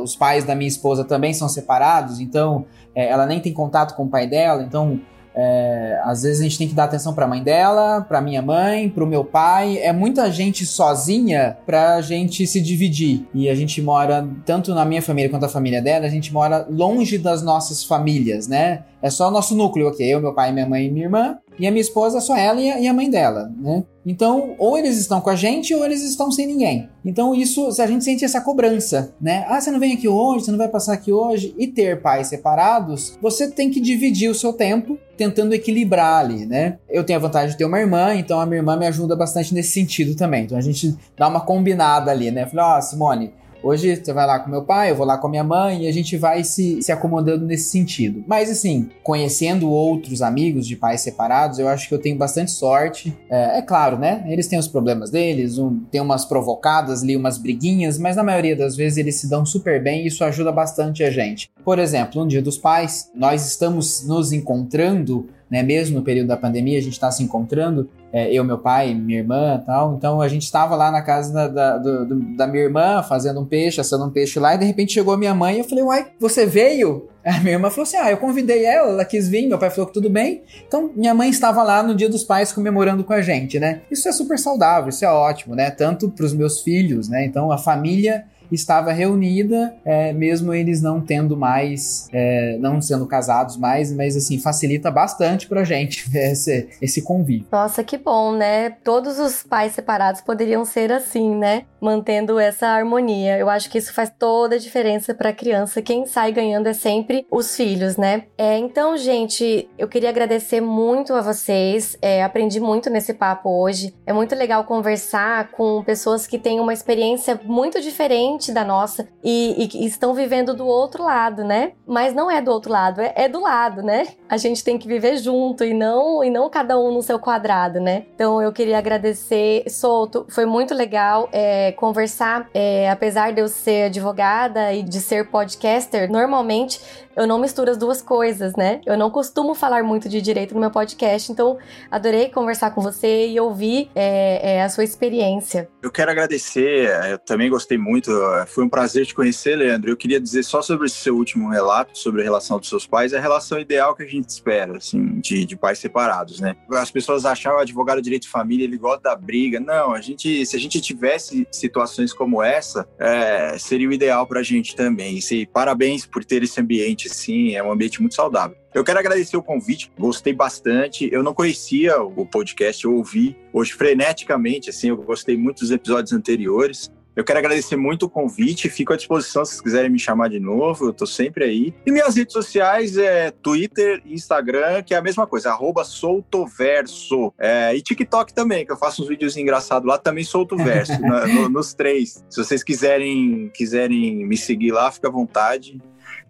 os 0.01 0.15
pais 0.15 0.43
da 0.43 0.55
minha 0.55 0.67
esposa 0.67 1.03
também 1.03 1.33
são 1.33 1.49
separados, 1.49 2.19
então 2.19 2.65
é, 2.95 3.07
ela 3.09 3.25
nem 3.25 3.39
tem 3.39 3.53
contato 3.53 3.95
com 3.95 4.03
o 4.03 4.09
pai 4.09 4.27
dela, 4.27 4.63
então 4.63 4.99
é, 5.41 6.01
às 6.03 6.23
vezes 6.23 6.41
a 6.41 6.43
gente 6.43 6.57
tem 6.57 6.67
que 6.67 6.73
dar 6.73 6.83
atenção 6.83 7.13
para 7.13 7.23
a 7.23 7.27
mãe 7.27 7.41
dela, 7.41 8.01
para 8.01 8.19
minha 8.19 8.41
mãe, 8.41 8.89
para 8.89 9.03
o 9.05 9.07
meu 9.07 9.23
pai. 9.23 9.77
É 9.77 9.93
muita 9.93 10.29
gente 10.29 10.65
sozinha 10.65 11.57
para 11.65 11.95
a 11.95 12.01
gente 12.01 12.45
se 12.45 12.59
dividir. 12.59 13.25
E 13.33 13.49
a 13.49 13.55
gente 13.55 13.81
mora, 13.81 14.27
tanto 14.45 14.75
na 14.75 14.83
minha 14.83 15.01
família 15.01 15.29
quanto 15.29 15.45
a 15.45 15.49
família 15.49 15.81
dela, 15.81 16.05
a 16.05 16.09
gente 16.09 16.33
mora 16.33 16.67
longe 16.69 17.17
das 17.17 17.41
nossas 17.41 17.85
famílias, 17.85 18.49
né? 18.49 18.83
É 19.01 19.09
só 19.09 19.31
nosso 19.31 19.55
núcleo, 19.55 19.87
ok? 19.87 20.05
Eu, 20.05 20.21
meu 20.21 20.33
pai, 20.33 20.51
minha 20.51 20.67
mãe 20.67 20.85
e 20.85 20.91
minha 20.91 21.05
irmã. 21.05 21.37
E 21.57 21.67
a 21.67 21.71
minha 21.71 21.81
esposa 21.81 22.21
só 22.21 22.37
ela 22.37 22.61
e 22.61 22.87
a 22.87 22.93
mãe 22.93 23.09
dela, 23.09 23.51
né? 23.57 23.83
Então, 24.05 24.55
ou 24.57 24.77
eles 24.77 24.97
estão 24.97 25.19
com 25.19 25.29
a 25.29 25.35
gente 25.35 25.75
ou 25.75 25.83
eles 25.83 26.01
estão 26.03 26.31
sem 26.31 26.47
ninguém. 26.47 26.89
Então, 27.03 27.35
isso, 27.35 27.67
a 27.81 27.85
gente 27.85 28.03
sente 28.03 28.23
essa 28.23 28.39
cobrança, 28.39 29.13
né? 29.19 29.45
Ah, 29.47 29.59
você 29.59 29.69
não 29.69 29.79
vem 29.79 29.93
aqui 29.93 30.07
hoje, 30.07 30.45
você 30.45 30.51
não 30.51 30.57
vai 30.57 30.69
passar 30.69 30.93
aqui 30.93 31.11
hoje. 31.11 31.53
E 31.57 31.67
ter 31.67 32.01
pais 32.01 32.27
separados, 32.27 33.17
você 33.21 33.51
tem 33.51 33.69
que 33.69 33.81
dividir 33.81 34.29
o 34.29 34.35
seu 34.35 34.53
tempo 34.53 34.97
tentando 35.17 35.53
equilibrar 35.53 36.21
ali, 36.21 36.45
né? 36.45 36.77
Eu 36.89 37.03
tenho 37.03 37.19
a 37.19 37.21
vantagem 37.21 37.51
de 37.51 37.57
ter 37.57 37.65
uma 37.65 37.79
irmã, 37.79 38.15
então 38.15 38.39
a 38.39 38.45
minha 38.45 38.59
irmã 38.59 38.77
me 38.77 38.87
ajuda 38.87 39.15
bastante 39.15 39.53
nesse 39.53 39.71
sentido 39.71 40.15
também. 40.15 40.45
Então 40.45 40.57
a 40.57 40.61
gente 40.61 40.95
dá 41.17 41.27
uma 41.27 41.41
combinada 41.41 42.09
ali, 42.09 42.31
né? 42.31 42.45
Falei, 42.45 42.65
ó, 42.65 42.77
oh, 42.77 42.81
Simone, 42.81 43.33
Hoje 43.61 43.95
você 43.95 44.13
vai 44.13 44.25
lá 44.25 44.39
com 44.39 44.49
meu 44.49 44.63
pai, 44.63 44.91
eu 44.91 44.95
vou 44.95 45.05
lá 45.05 45.17
com 45.17 45.27
a 45.27 45.29
minha 45.29 45.43
mãe 45.43 45.83
e 45.83 45.87
a 45.87 45.91
gente 45.91 46.15
vai 46.15 46.43
se, 46.43 46.81
se 46.81 46.91
acomodando 46.91 47.45
nesse 47.45 47.69
sentido. 47.69 48.23
Mas 48.25 48.49
assim, 48.49 48.89
conhecendo 49.03 49.69
outros 49.69 50.21
amigos 50.21 50.65
de 50.65 50.75
pais 50.75 51.01
separados, 51.01 51.59
eu 51.59 51.67
acho 51.67 51.87
que 51.87 51.93
eu 51.93 51.99
tenho 51.99 52.17
bastante 52.17 52.51
sorte. 52.51 53.15
É, 53.29 53.59
é 53.59 53.61
claro, 53.61 53.97
né? 53.97 54.23
Eles 54.27 54.47
têm 54.47 54.57
os 54.57 54.67
problemas 54.67 55.09
deles, 55.09 55.57
um, 55.57 55.79
tem 55.91 55.99
umas 55.99 56.23
provocadas 56.25 57.03
ali, 57.03 57.15
umas 57.15 57.37
briguinhas, 57.37 57.97
mas 57.97 58.15
na 58.15 58.23
maioria 58.23 58.55
das 58.55 58.75
vezes 58.75 58.97
eles 58.97 59.15
se 59.15 59.29
dão 59.29 59.45
super 59.45 59.83
bem 59.83 60.03
e 60.03 60.07
isso 60.07 60.23
ajuda 60.23 60.51
bastante 60.51 61.03
a 61.03 61.11
gente. 61.11 61.49
Por 61.63 61.79
exemplo, 61.79 62.21
no 62.21 62.27
Dia 62.27 62.41
dos 62.41 62.57
Pais, 62.57 63.11
nós 63.13 63.45
estamos 63.45 64.07
nos 64.07 64.31
encontrando 64.31 65.27
né? 65.49 65.63
Mesmo 65.63 65.99
no 65.99 66.03
período 66.03 66.27
da 66.27 66.37
pandemia, 66.37 66.77
a 66.77 66.81
gente 66.81 66.93
está 66.93 67.11
se 67.11 67.23
encontrando, 67.23 67.89
é, 68.11 68.31
eu, 68.31 68.43
meu 68.43 68.57
pai, 68.57 68.93
minha 68.93 69.19
irmã 69.19 69.61
tal. 69.65 69.95
Então 69.95 70.21
a 70.21 70.27
gente 70.27 70.43
estava 70.43 70.75
lá 70.75 70.91
na 70.91 71.01
casa 71.01 71.33
da, 71.33 71.47
da, 71.47 71.77
do, 71.77 72.35
da, 72.35 72.47
minha 72.47 72.63
irmã, 72.63 73.03
fazendo 73.03 73.39
um 73.39 73.45
peixe, 73.45 73.81
assando 73.81 74.05
um 74.05 74.09
peixe 74.09 74.39
lá, 74.39 74.55
e 74.55 74.57
de 74.57 74.65
repente 74.65 74.93
chegou 74.93 75.13
a 75.13 75.17
minha 75.17 75.33
mãe 75.33 75.55
e 75.55 75.59
eu 75.59 75.63
falei, 75.63 75.83
uai, 75.83 76.07
você 76.19 76.45
veio? 76.45 77.07
A 77.23 77.39
minha 77.41 77.53
irmã 77.53 77.69
falou 77.69 77.83
assim: 77.83 77.97
ah, 77.97 78.09
eu 78.09 78.17
convidei 78.17 78.65
ela, 78.65 78.89
ela 78.89 79.05
quis 79.05 79.27
vir, 79.27 79.47
meu 79.47 79.59
pai 79.59 79.69
falou 79.69 79.87
que 79.87 79.93
tudo 79.93 80.09
bem. 80.09 80.41
Então 80.67 80.89
minha 80.95 81.13
mãe 81.13 81.29
estava 81.29 81.61
lá 81.63 81.83
no 81.83 81.93
Dia 81.93 82.09
dos 82.09 82.23
Pais 82.23 82.51
comemorando 82.51 83.03
com 83.03 83.13
a 83.13 83.21
gente, 83.21 83.59
né? 83.59 83.81
Isso 83.91 84.07
é 84.07 84.11
super 84.11 84.39
saudável, 84.39 84.89
isso 84.89 85.03
é 85.03 85.09
ótimo, 85.09 85.53
né? 85.53 85.69
Tanto 85.69 86.09
para 86.09 86.25
os 86.25 86.33
meus 86.33 86.61
filhos, 86.61 87.09
né? 87.09 87.25
Então 87.25 87.51
a 87.51 87.57
família 87.57 88.23
estava 88.51 88.91
reunida, 88.91 89.75
é, 89.85 90.13
mesmo 90.13 90.53
eles 90.53 90.81
não 90.81 91.01
tendo 91.01 91.37
mais, 91.37 92.07
é, 92.11 92.57
não 92.59 92.81
sendo 92.81 93.05
casados 93.05 93.57
mais, 93.57 93.91
mas 93.91 94.15
assim, 94.15 94.39
facilita 94.39 94.89
bastante 94.89 95.47
pra 95.47 95.63
gente 95.63 96.05
esse, 96.15 96.69
esse 96.81 97.01
convívio. 97.01 97.47
Nossa, 97.51 97.83
que 97.83 97.97
bom, 97.97 98.33
né? 98.33 98.71
Todos 98.83 99.19
os 99.19 99.43
pais 99.43 99.73
separados 99.73 100.21
poderiam 100.21 100.65
ser 100.65 100.91
assim, 100.91 101.35
né? 101.35 101.63
Mantendo 101.81 102.39
essa 102.39 102.67
harmonia. 102.67 103.37
Eu 103.37 103.49
acho 103.49 103.69
que 103.69 103.77
isso 103.77 103.93
faz 103.93 104.11
toda 104.17 104.55
a 104.55 104.59
diferença 104.59 105.13
pra 105.13 105.31
criança. 105.31 105.81
Quem 105.81 106.05
sai 106.05 106.31
ganhando 106.31 106.67
é 106.67 106.73
sempre 106.73 107.25
os 107.31 107.55
filhos, 107.55 107.97
né? 107.97 108.23
É, 108.37 108.57
então, 108.57 108.97
gente, 108.97 109.69
eu 109.77 109.87
queria 109.87 110.09
agradecer 110.09 110.61
muito 110.61 111.13
a 111.13 111.21
vocês. 111.21 111.97
É, 112.01 112.23
aprendi 112.23 112.59
muito 112.59 112.89
nesse 112.89 113.13
papo 113.13 113.49
hoje. 113.49 113.93
É 114.05 114.13
muito 114.13 114.35
legal 114.35 114.63
conversar 114.63 115.51
com 115.51 115.83
pessoas 115.83 116.27
que 116.27 116.37
têm 116.37 116.59
uma 116.59 116.73
experiência 116.73 117.39
muito 117.43 117.81
diferente 117.81 118.38
diferente 118.39 118.51
da 118.51 118.63
nossa 118.63 119.07
e, 119.23 119.69
e, 119.73 119.85
estão 119.85 120.13
vivendo 120.13 120.53
do 120.53 120.65
outro 120.65 121.03
lado, 121.03 121.43
né? 121.43 121.73
Mas 121.85 122.13
não 122.13 122.31
é 122.31 122.41
do 122.41 122.49
outro 122.51 122.71
lado, 122.71 123.01
é, 123.01 123.13
é, 123.15 123.27
do 123.27 123.41
lado, 123.41 123.83
né? 123.83 124.07
A 124.27 124.37
gente 124.37 124.63
tem 124.63 124.77
que 124.77 124.87
viver 124.87 125.17
junto 125.17 125.63
e 125.63 125.73
não 125.73 126.23
e 126.23 126.29
não 126.29 126.49
cada 126.49 126.79
um 126.79 126.91
no 126.91 127.03
seu 127.03 127.19
quadrado, 127.19 127.79
né? 127.79 128.05
Então 128.15 128.41
eu 128.41 128.51
queria 128.51 128.77
agradecer, 128.77 129.69
Solto, 129.69 130.25
foi 130.29 130.45
muito 130.45 130.73
legal 130.73 131.29
é, 131.31 131.73
conversar, 131.73 132.49
é, 132.53 132.89
apesar 132.89 133.33
de 133.33 133.41
eu 133.41 133.47
ser 133.47 133.85
advogada 133.85 134.73
e 134.73 134.81
de 134.81 134.99
ser 134.99 135.29
podcaster, 135.29 136.09
normalmente 136.09 136.79
eu 137.19 137.27
não 137.27 137.37
misturo 137.37 137.69
as 137.69 137.77
duas 137.77 138.01
coisas, 138.01 138.55
né? 138.55 138.79
Eu 138.85 138.97
não 138.97 139.11
costumo 139.11 139.53
falar 139.53 139.83
muito 139.83 140.07
de 140.07 140.21
direito 140.21 140.53
no 140.53 140.59
meu 140.61 140.71
podcast, 140.71 141.29
então 141.29 141.57
adorei 141.91 142.29
conversar 142.29 142.71
com 142.71 142.81
você 142.81 143.27
e 143.27 143.37
ouvir 143.37 143.91
é, 143.93 144.55
é, 144.55 144.63
a 144.63 144.69
sua 144.69 144.85
experiência. 144.85 145.69
Eu 145.83 145.91
quero 145.91 146.11
agradecer, 146.11 146.89
eu 147.11 147.17
também 147.19 147.49
gostei 147.49 147.77
muito, 147.77 148.09
foi 148.47 148.63
um 148.63 148.69
prazer 148.69 149.05
te 149.05 149.13
conhecer, 149.13 149.57
Leandro. 149.57 149.91
Eu 149.91 149.97
queria 149.97 150.19
dizer 150.19 150.43
só 150.43 150.61
sobre 150.61 150.87
esse 150.87 150.95
seu 150.95 151.15
último 151.15 151.49
relato, 151.49 151.97
sobre 151.97 152.21
a 152.21 152.23
relação 152.23 152.57
dos 152.57 152.69
seus 152.69 152.87
pais, 152.87 153.11
é 153.11 153.17
a 153.17 153.21
relação 153.21 153.59
ideal 153.59 153.93
que 153.93 154.03
a 154.03 154.07
gente 154.07 154.29
espera, 154.29 154.77
assim, 154.77 155.19
de, 155.19 155.45
de 155.45 155.57
pais 155.57 155.79
separados, 155.79 156.39
né? 156.39 156.55
As 156.71 156.89
pessoas 156.89 157.25
acham 157.25 157.55
o 157.55 157.59
advogado 157.59 157.97
de 157.97 158.03
direito 158.03 158.23
de 158.23 158.29
família, 158.29 158.63
ele 158.63 158.77
gosta 158.77 159.01
da 159.03 159.15
briga. 159.15 159.59
Não, 159.59 159.91
a 159.91 159.99
gente, 159.99 160.45
se 160.45 160.55
a 160.55 160.59
gente 160.59 160.79
tivesse 160.79 161.45
situações 161.51 162.13
como 162.13 162.41
essa, 162.41 162.87
é, 162.97 163.57
seria 163.57 163.89
o 163.89 163.93
ideal 163.93 164.25
pra 164.25 164.41
gente 164.41 164.73
também. 164.73 165.19
E 165.31 165.45
parabéns 165.45 166.05
por 166.05 166.23
ter 166.23 166.43
esse 166.43 166.61
ambiente 166.61 167.08
sim, 167.09 167.55
é 167.55 167.63
um 167.63 167.71
ambiente 167.71 167.99
muito 167.99 168.15
saudável. 168.15 168.57
Eu 168.73 168.83
quero 168.83 168.99
agradecer 168.99 169.35
o 169.35 169.43
convite, 169.43 169.91
gostei 169.97 170.31
bastante. 170.31 171.09
Eu 171.11 171.23
não 171.23 171.33
conhecia 171.33 172.01
o 172.01 172.25
podcast, 172.25 172.85
eu 172.85 172.95
ouvi 172.95 173.35
hoje 173.51 173.73
freneticamente, 173.73 174.69
assim, 174.69 174.89
eu 174.89 174.97
gostei 174.97 175.35
muito 175.35 175.59
dos 175.59 175.71
episódios 175.71 176.13
anteriores. 176.13 176.91
Eu 177.19 177.23
quero 177.25 177.39
agradecer 177.39 177.75
muito 177.75 178.05
o 178.05 178.09
convite, 178.09 178.69
fico 178.69 178.93
à 178.93 178.95
disposição 178.95 179.43
se 179.43 179.51
vocês 179.51 179.61
quiserem 179.61 179.89
me 179.89 179.99
chamar 179.99 180.29
de 180.29 180.39
novo, 180.39 180.85
eu 180.85 180.93
tô 180.93 181.05
sempre 181.05 181.43
aí. 181.43 181.73
E 181.85 181.91
minhas 181.91 182.15
redes 182.15 182.31
sociais 182.31 182.95
é 182.95 183.29
Twitter 183.29 184.01
e 184.05 184.13
Instagram, 184.13 184.81
que 184.83 184.93
é 184.93 184.97
a 184.97 185.01
mesma 185.01 185.27
coisa, 185.27 185.49
arroba 185.49 185.83
soltoverso. 185.83 187.33
É, 187.37 187.75
e 187.75 187.81
TikTok 187.81 188.33
também, 188.33 188.65
que 188.65 188.71
eu 188.71 188.77
faço 188.77 189.01
uns 189.01 189.09
vídeos 189.09 189.35
engraçados 189.35 189.85
lá, 189.85 189.97
também 189.97 190.23
solto 190.23 190.55
verso, 190.55 190.93
na, 191.01 191.27
no, 191.27 191.49
nos 191.49 191.73
três. 191.73 192.23
Se 192.29 192.41
vocês 192.41 192.63
quiserem, 192.63 193.51
quiserem 193.53 194.25
me 194.25 194.37
seguir 194.37 194.71
lá, 194.71 194.89
fica 194.89 195.09
à 195.09 195.11
vontade 195.11 195.77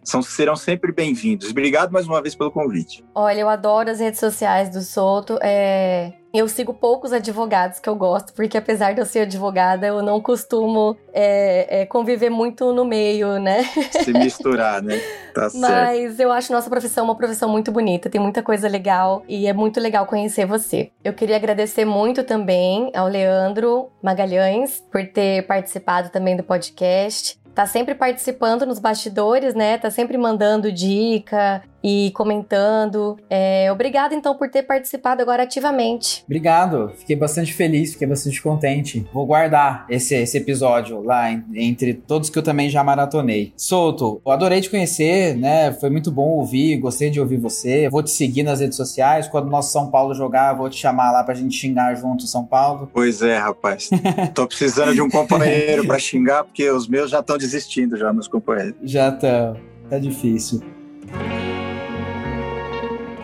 são, 0.03 0.21
serão 0.21 0.55
sempre 0.55 0.91
bem-vindos. 0.91 1.49
Obrigado 1.49 1.91
mais 1.91 2.07
uma 2.07 2.21
vez 2.21 2.35
pelo 2.35 2.51
convite. 2.51 3.03
Olha, 3.13 3.39
eu 3.39 3.49
adoro 3.49 3.89
as 3.89 3.99
redes 3.99 4.19
sociais 4.19 4.69
do 4.69 4.81
Souto. 4.81 5.37
É... 5.41 6.13
Eu 6.31 6.47
sigo 6.47 6.75
poucos 6.75 7.11
advogados 7.11 7.79
que 7.79 7.89
eu 7.89 7.95
gosto, 7.95 8.33
porque 8.33 8.55
apesar 8.55 8.93
de 8.93 9.01
eu 9.01 9.05
ser 9.05 9.21
advogada, 9.21 9.87
eu 9.87 10.03
não 10.03 10.21
costumo 10.21 10.95
é, 11.11 11.81
é, 11.81 11.85
conviver 11.87 12.29
muito 12.29 12.71
no 12.71 12.85
meio, 12.85 13.39
né? 13.39 13.63
Se 14.03 14.13
misturar, 14.13 14.79
né? 14.79 14.99
Tá 15.33 15.49
certo. 15.49 15.59
Mas 15.59 16.19
eu 16.19 16.31
acho 16.31 16.53
nossa 16.53 16.69
profissão 16.69 17.05
uma 17.05 17.15
profissão 17.15 17.49
muito 17.49 17.71
bonita, 17.71 18.11
tem 18.11 18.21
muita 18.21 18.43
coisa 18.43 18.67
legal 18.67 19.23
e 19.27 19.47
é 19.47 19.53
muito 19.53 19.79
legal 19.79 20.05
conhecer 20.05 20.45
você. 20.45 20.91
Eu 21.03 21.13
queria 21.13 21.35
agradecer 21.35 21.83
muito 21.83 22.23
também 22.23 22.91
ao 22.93 23.07
Leandro 23.07 23.89
Magalhães 23.99 24.83
por 24.91 25.03
ter 25.07 25.47
participado 25.47 26.09
também 26.09 26.37
do 26.37 26.43
podcast 26.43 27.39
tá 27.59 27.65
sempre 27.65 27.93
participando 27.93 28.65
nos 28.65 28.79
bastidores, 28.79 29.53
né? 29.53 29.77
Tá 29.77 29.91
sempre 29.91 30.17
mandando 30.17 30.71
dica, 30.71 31.61
e 31.83 32.11
comentando. 32.13 33.17
É, 33.29 33.71
obrigado 33.71 34.13
então 34.13 34.35
por 34.35 34.49
ter 34.49 34.63
participado 34.63 35.21
agora 35.21 35.43
ativamente. 35.43 36.23
Obrigado, 36.25 36.91
fiquei 36.97 37.15
bastante 37.15 37.53
feliz, 37.53 37.93
fiquei 37.93 38.07
bastante 38.07 38.41
contente. 38.41 39.07
Vou 39.13 39.25
guardar 39.25 39.85
esse, 39.89 40.15
esse 40.15 40.37
episódio 40.37 41.01
lá 41.03 41.31
entre 41.53 41.93
todos 41.93 42.29
que 42.29 42.37
eu 42.37 42.43
também 42.43 42.69
já 42.69 42.83
maratonei. 42.83 43.53
Solto, 43.55 44.21
eu 44.25 44.31
adorei 44.31 44.61
te 44.61 44.69
conhecer, 44.69 45.35
né? 45.35 45.71
Foi 45.73 45.89
muito 45.89 46.11
bom 46.11 46.29
ouvir, 46.29 46.77
gostei 46.77 47.09
de 47.09 47.19
ouvir 47.19 47.37
você. 47.37 47.89
Vou 47.89 48.03
te 48.03 48.11
seguir 48.11 48.43
nas 48.43 48.59
redes 48.59 48.77
sociais. 48.77 49.27
Quando 49.27 49.47
o 49.47 49.49
nosso 49.49 49.71
São 49.71 49.89
Paulo 49.89 50.13
jogar, 50.13 50.53
vou 50.53 50.69
te 50.69 50.77
chamar 50.77 51.11
lá 51.11 51.23
pra 51.23 51.33
gente 51.33 51.55
xingar 51.55 51.95
junto 51.95 52.27
São 52.27 52.45
Paulo. 52.45 52.89
Pois 52.93 53.21
é, 53.21 53.37
rapaz. 53.37 53.89
Tô 54.33 54.47
precisando 54.47 54.93
de 54.93 55.01
um 55.01 55.09
companheiro 55.09 55.85
para 55.85 55.99
xingar, 55.99 56.43
porque 56.43 56.69
os 56.69 56.87
meus 56.87 57.09
já 57.09 57.19
estão 57.19 57.37
desistindo, 57.37 57.97
já, 57.97 58.11
meus 58.11 58.27
companheiros. 58.27 58.75
Já 58.83 59.09
estão. 59.09 59.57
Tá 59.89 59.97
difícil. 59.97 60.78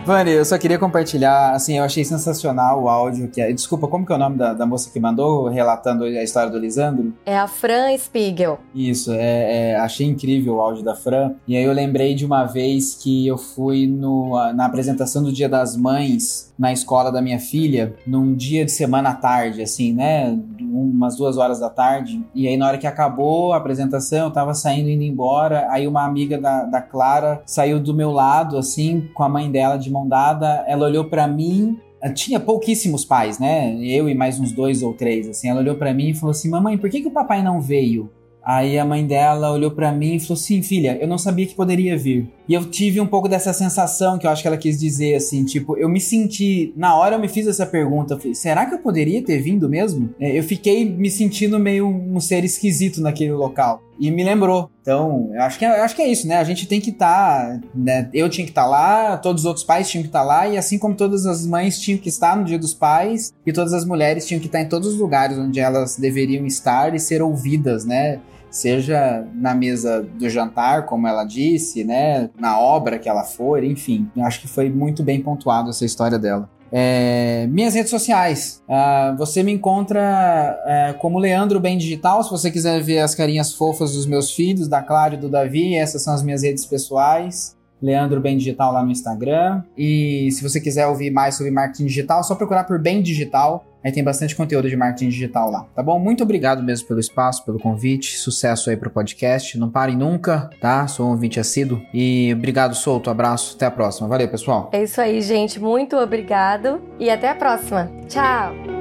Vani, 0.06 0.34
eu 0.34 0.46
só 0.46 0.56
queria 0.60 0.78
compartilhar, 0.78 1.54
assim, 1.54 1.80
eu 1.80 1.84
achei 1.84 2.06
sensacional 2.06 2.84
o 2.84 2.88
áudio 2.88 3.28
que 3.28 3.42
é. 3.42 3.52
Desculpa, 3.52 3.88
como 3.88 4.06
que 4.06 4.14
é 4.14 4.16
o 4.16 4.20
nome 4.20 4.38
da, 4.38 4.54
da 4.54 4.64
moça 4.64 4.92
que 4.92 5.00
mandou, 5.00 5.48
relatando 5.48 6.04
a 6.04 6.24
história 6.24 6.52
do 6.52 6.60
Lisandro? 6.60 7.12
É 7.26 7.36
a 7.36 7.48
Fran 7.48 7.98
Spiegel. 7.98 8.60
Isso, 8.74 9.12
é, 9.12 9.72
é, 9.72 9.76
achei 9.78 10.06
incrível 10.06 10.58
o 10.58 10.62
áudio 10.62 10.84
da 10.84 10.94
Fran. 10.94 11.34
E 11.48 11.58
aí 11.58 11.64
eu 11.64 11.74
lembrei 11.74 12.14
de 12.14 12.24
uma 12.24 12.46
vez 12.46 12.94
que 12.94 13.26
eu 13.26 13.36
fui 13.36 13.88
no, 13.88 14.34
na 14.54 14.68
apresentação 14.68 15.24
do 15.24 15.32
Dia 15.32 15.50
das 15.50 15.76
Mães 15.76 16.54
na 16.58 16.72
escola 16.72 17.12
da 17.12 17.22
minha 17.22 17.40
filha, 17.40 17.96
num 18.08 18.34
dia 18.34 18.64
de 18.64 18.72
semana 18.72 19.10
à 19.10 19.14
tarde, 19.14 19.62
assim, 19.62 19.94
né? 19.94 20.38
Umas 20.62 21.16
duas 21.16 21.38
horas 21.38 21.60
da 21.60 21.70
tarde. 21.70 22.24
E 22.34 22.48
aí, 22.48 22.56
na 22.58 22.68
hora 22.68 22.78
que 22.78 22.88
acabou 22.88 23.54
a 23.54 23.58
apresentação, 23.58 24.26
eu 24.26 24.32
tava 24.32 24.54
saindo, 24.54 24.90
indo 24.90 25.04
embora. 25.04 25.68
Aí, 25.70 25.86
uma 25.88 26.06
amiga 26.06 26.38
da, 26.38 26.64
da 26.64 26.82
Clara 26.82 27.42
saiu 27.46 27.80
do 27.80 27.94
meu 27.94 28.12
lado, 28.12 28.58
assim, 28.58 29.10
com 29.14 29.24
a 29.24 29.30
mãe 29.30 29.52
dela 29.52 29.78
de 29.78 29.90
mão 29.96 30.08
dada. 30.08 30.64
Ela 30.68 30.86
olhou 30.86 31.06
para 31.06 31.28
mim 31.28 31.78
tinha 32.14 32.40
pouquíssimos 32.40 33.04
pais, 33.04 33.40
né? 33.40 33.76
Eu 33.82 34.08
e 34.08 34.14
mais 34.14 34.40
uns 34.40 34.52
dois 34.52 34.84
ou 34.84 34.94
três, 34.94 35.28
assim. 35.28 35.50
Ela 35.50 35.62
olhou 35.62 35.76
para 35.76 35.94
mim 35.94 36.10
e 36.10 36.14
falou 36.14 36.32
assim: 36.32 36.50
"Mamãe, 36.50 36.78
por 36.78 36.90
que, 36.90 37.02
que 37.02 37.08
o 37.08 37.12
papai 37.12 37.42
não 37.42 37.60
veio?" 37.60 38.12
Aí 38.44 38.78
a 38.78 38.86
mãe 38.86 39.04
dela 39.08 39.52
olhou 39.52 39.72
para 39.72 39.92
mim 39.92 40.16
e 40.16 40.20
falou 40.20 40.36
assim: 40.36 40.62
"Filha, 40.62 40.98
eu 41.02 41.08
não 41.08 41.18
sabia 41.18 41.48
que 41.48 41.56
poderia 41.56 41.98
vir". 41.98 42.30
E 42.48 42.54
eu 42.54 42.64
tive 42.66 43.02
um 43.02 43.08
pouco 43.08 43.28
dessa 43.28 43.52
sensação 43.54 44.20
que 44.20 44.28
eu 44.28 44.30
acho 44.30 44.44
que 44.44 44.48
ela 44.48 44.58
quis 44.58 44.80
dizer 44.80 45.16
assim, 45.16 45.44
tipo, 45.44 45.76
eu 45.78 45.90
me 45.90 46.00
senti, 46.00 46.72
na 46.78 46.96
hora 46.96 47.16
eu 47.16 47.20
me 47.20 47.28
fiz 47.28 47.48
essa 47.48 47.66
pergunta, 47.66 48.18
falei, 48.20 48.36
será 48.36 48.68
que 48.68 48.76
eu 48.76 48.80
poderia 48.80 49.24
ter 49.24 49.40
vindo 49.40 49.68
mesmo? 49.68 50.14
É, 50.20 50.38
eu 50.38 50.44
fiquei 50.44 50.88
me 50.88 51.10
sentindo 51.10 51.58
meio 51.58 51.88
um 51.88 52.20
ser 52.20 52.44
esquisito 52.44 53.02
naquele 53.02 53.32
local. 53.32 53.82
E 54.00 54.12
me 54.12 54.24
lembrou. 54.24 54.70
Então, 54.82 55.32
eu 55.34 55.42
acho 55.42 55.58
que, 55.58 55.66
é, 55.66 55.80
eu 55.80 55.84
acho 55.84 55.96
que 55.96 56.02
é 56.02 56.08
isso, 56.08 56.28
né? 56.28 56.38
A 56.38 56.44
gente 56.44 56.68
tem 56.68 56.82
que 56.82 56.92
estar. 56.92 57.60
Tá, 57.60 57.68
né? 57.74 58.10
Eu 58.14 58.30
tinha 58.30 58.46
que 58.46 58.52
estar 58.52 58.64
tá 58.64 58.68
lá, 58.68 59.18
todos 59.18 59.44
os 59.44 59.46
outros 59.46 59.66
pais 59.66 59.90
tinham 59.90 60.04
que 60.04 60.10
estar 60.10 60.20
tá 60.20 60.26
lá, 60.26 60.48
e 60.48 60.58
assim 60.58 60.78
como 60.78 60.96
todas 60.96 61.26
as 61.26 61.46
mães 61.46 61.80
tinham 61.80 62.00
que 62.00 62.10
estar 62.10 62.36
no 62.36 62.44
dia 62.44 62.60
dos 62.60 62.74
pais, 62.74 63.34
e 63.46 63.54
todas 63.54 63.74
as 63.74 63.86
mulheres 63.86 64.26
tinham 64.26 64.40
que 64.40 64.48
estar 64.48 64.62
em 64.62 64.68
todos 64.68 64.90
os 64.90 65.00
lugares 65.00 65.38
onde 65.38 65.60
elas 65.60 65.98
deveriam 65.98 66.46
estar 66.46 66.94
e 66.94 67.00
ser 67.00 67.22
ouvidas, 67.22 67.86
né? 67.86 68.20
seja 68.56 69.28
na 69.34 69.54
mesa 69.54 70.02
do 70.02 70.30
jantar, 70.30 70.86
como 70.86 71.06
ela 71.06 71.26
disse, 71.26 71.84
né, 71.84 72.30
na 72.40 72.58
obra 72.58 72.98
que 72.98 73.10
ela 73.10 73.26
for, 73.26 73.62
enfim. 73.62 74.10
Acho 74.20 74.40
que 74.40 74.48
foi 74.48 74.70
muito 74.70 75.04
bem 75.04 75.22
pontuado 75.22 75.70
essa 75.70 75.84
história 75.84 76.18
dela. 76.18 76.50
É, 76.72 77.48
minhas 77.48 77.74
redes 77.74 77.90
sociais. 77.90 78.62
Uh, 78.68 79.18
você 79.18 79.44
me 79.44 79.52
encontra 79.52 80.60
uh, 80.66 80.98
como 81.00 81.20
Leandro 81.20 81.60
Bem 81.60 81.78
Digital. 81.78 82.24
Se 82.24 82.30
você 82.30 82.52
quiser 82.52 82.82
ver 82.82 83.00
as 83.00 83.16
carinhas 83.16 83.54
fofas 83.54 83.94
dos 83.94 84.06
meus 84.06 84.32
filhos, 84.32 84.68
da 84.68 84.82
Clara 84.82 85.16
e 85.16 85.18
do 85.18 85.30
Davi, 85.30 85.76
essas 85.76 86.04
são 86.04 86.14
as 86.14 86.24
minhas 86.24 86.44
redes 86.44 86.66
pessoais. 86.66 87.55
Leandro 87.82 88.20
Bem 88.22 88.38
Digital 88.38 88.74
lá 88.74 88.84
no 88.84 88.92
Instagram. 88.92 89.64
E 89.78 90.30
se 90.32 90.42
você 90.42 90.60
quiser 90.60 90.88
ouvir 90.88 91.12
mais 91.12 91.36
sobre 91.36 91.52
marketing 91.52 91.86
digital, 91.86 92.20
é 92.20 92.24
só 92.24 92.36
procurar 92.36 92.64
por 92.64 92.80
Bem 92.80 93.02
Digital. 93.02 93.66
Aí 93.84 93.92
tem 93.92 94.04
bastante 94.04 94.36
conteúdo 94.36 94.68
de 94.68 94.76
marketing 94.76 95.10
digital 95.10 95.52
lá, 95.52 95.68
tá 95.76 95.84
bom? 95.84 96.00
Muito 96.00 96.24
obrigado 96.24 96.64
mesmo 96.64 96.88
pelo 96.88 97.00
espaço, 97.00 97.46
pelo 97.46 97.60
convite. 97.60 98.18
Sucesso 98.18 98.72
aí 98.72 98.76
pro 98.76 98.90
podcast. 98.90 99.60
Não 99.60 99.70
parem 99.70 99.96
nunca, 99.96 100.50
tá? 100.60 100.88
Sou 100.88 101.06
um 101.06 101.12
ouvinte 101.12 101.40
assíduo. 101.40 101.80
E 101.94 102.34
obrigado, 102.36 102.74
Solto. 102.74 103.12
Abraço. 103.12 103.56
Até 103.56 103.68
a 103.68 103.72
próxima. 103.72 104.08
Valeu, 104.08 104.28
pessoal. 104.28 104.72
É 104.74 104.82
isso 104.82 105.00
aí, 105.00 105.22
gente. 105.22 105.60
Muito 105.60 105.96
obrigado. 105.98 106.82
E 107.00 107.12
até 107.12 107.30
a 107.30 107.36
próxima. 107.36 107.92
Tchau. 108.08 108.75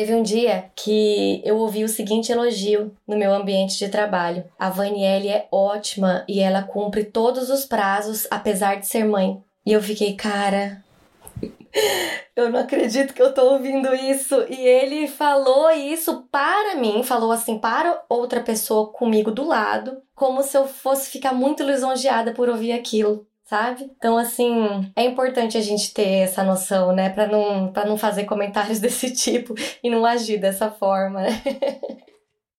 Teve 0.00 0.14
um 0.14 0.22
dia 0.22 0.70
que 0.74 1.42
eu 1.44 1.58
ouvi 1.58 1.84
o 1.84 1.88
seguinte 1.88 2.32
elogio 2.32 2.90
no 3.06 3.18
meu 3.18 3.34
ambiente 3.34 3.76
de 3.76 3.86
trabalho. 3.90 4.44
A 4.58 4.70
Vanielle 4.70 5.28
é 5.28 5.46
ótima 5.52 6.24
e 6.26 6.40
ela 6.40 6.62
cumpre 6.62 7.04
todos 7.04 7.50
os 7.50 7.66
prazos, 7.66 8.26
apesar 8.30 8.76
de 8.76 8.86
ser 8.86 9.04
mãe. 9.04 9.44
E 9.66 9.74
eu 9.74 9.82
fiquei, 9.82 10.16
cara, 10.16 10.82
eu 12.34 12.48
não 12.48 12.60
acredito 12.60 13.12
que 13.12 13.20
eu 13.20 13.34
tô 13.34 13.42
ouvindo 13.52 13.94
isso. 13.94 14.42
E 14.48 14.58
ele 14.58 15.06
falou 15.06 15.70
isso 15.70 16.26
para 16.32 16.76
mim, 16.76 17.02
falou 17.02 17.30
assim 17.30 17.58
para 17.58 18.02
outra 18.08 18.40
pessoa 18.40 18.90
comigo 18.90 19.30
do 19.30 19.46
lado, 19.46 20.00
como 20.14 20.42
se 20.42 20.56
eu 20.56 20.66
fosse 20.66 21.10
ficar 21.10 21.34
muito 21.34 21.62
lisonjeada 21.62 22.32
por 22.32 22.48
ouvir 22.48 22.72
aquilo 22.72 23.26
sabe? 23.50 23.90
Então, 23.96 24.16
assim, 24.16 24.92
é 24.94 25.04
importante 25.04 25.58
a 25.58 25.60
gente 25.60 25.92
ter 25.92 26.22
essa 26.22 26.44
noção, 26.44 26.92
né? 26.92 27.10
Pra 27.10 27.26
não, 27.26 27.72
pra 27.72 27.84
não 27.84 27.98
fazer 27.98 28.24
comentários 28.24 28.78
desse 28.80 29.10
tipo 29.12 29.54
e 29.82 29.90
não 29.90 30.06
agir 30.06 30.38
dessa 30.38 30.70
forma, 30.70 31.22
né? 31.22 31.42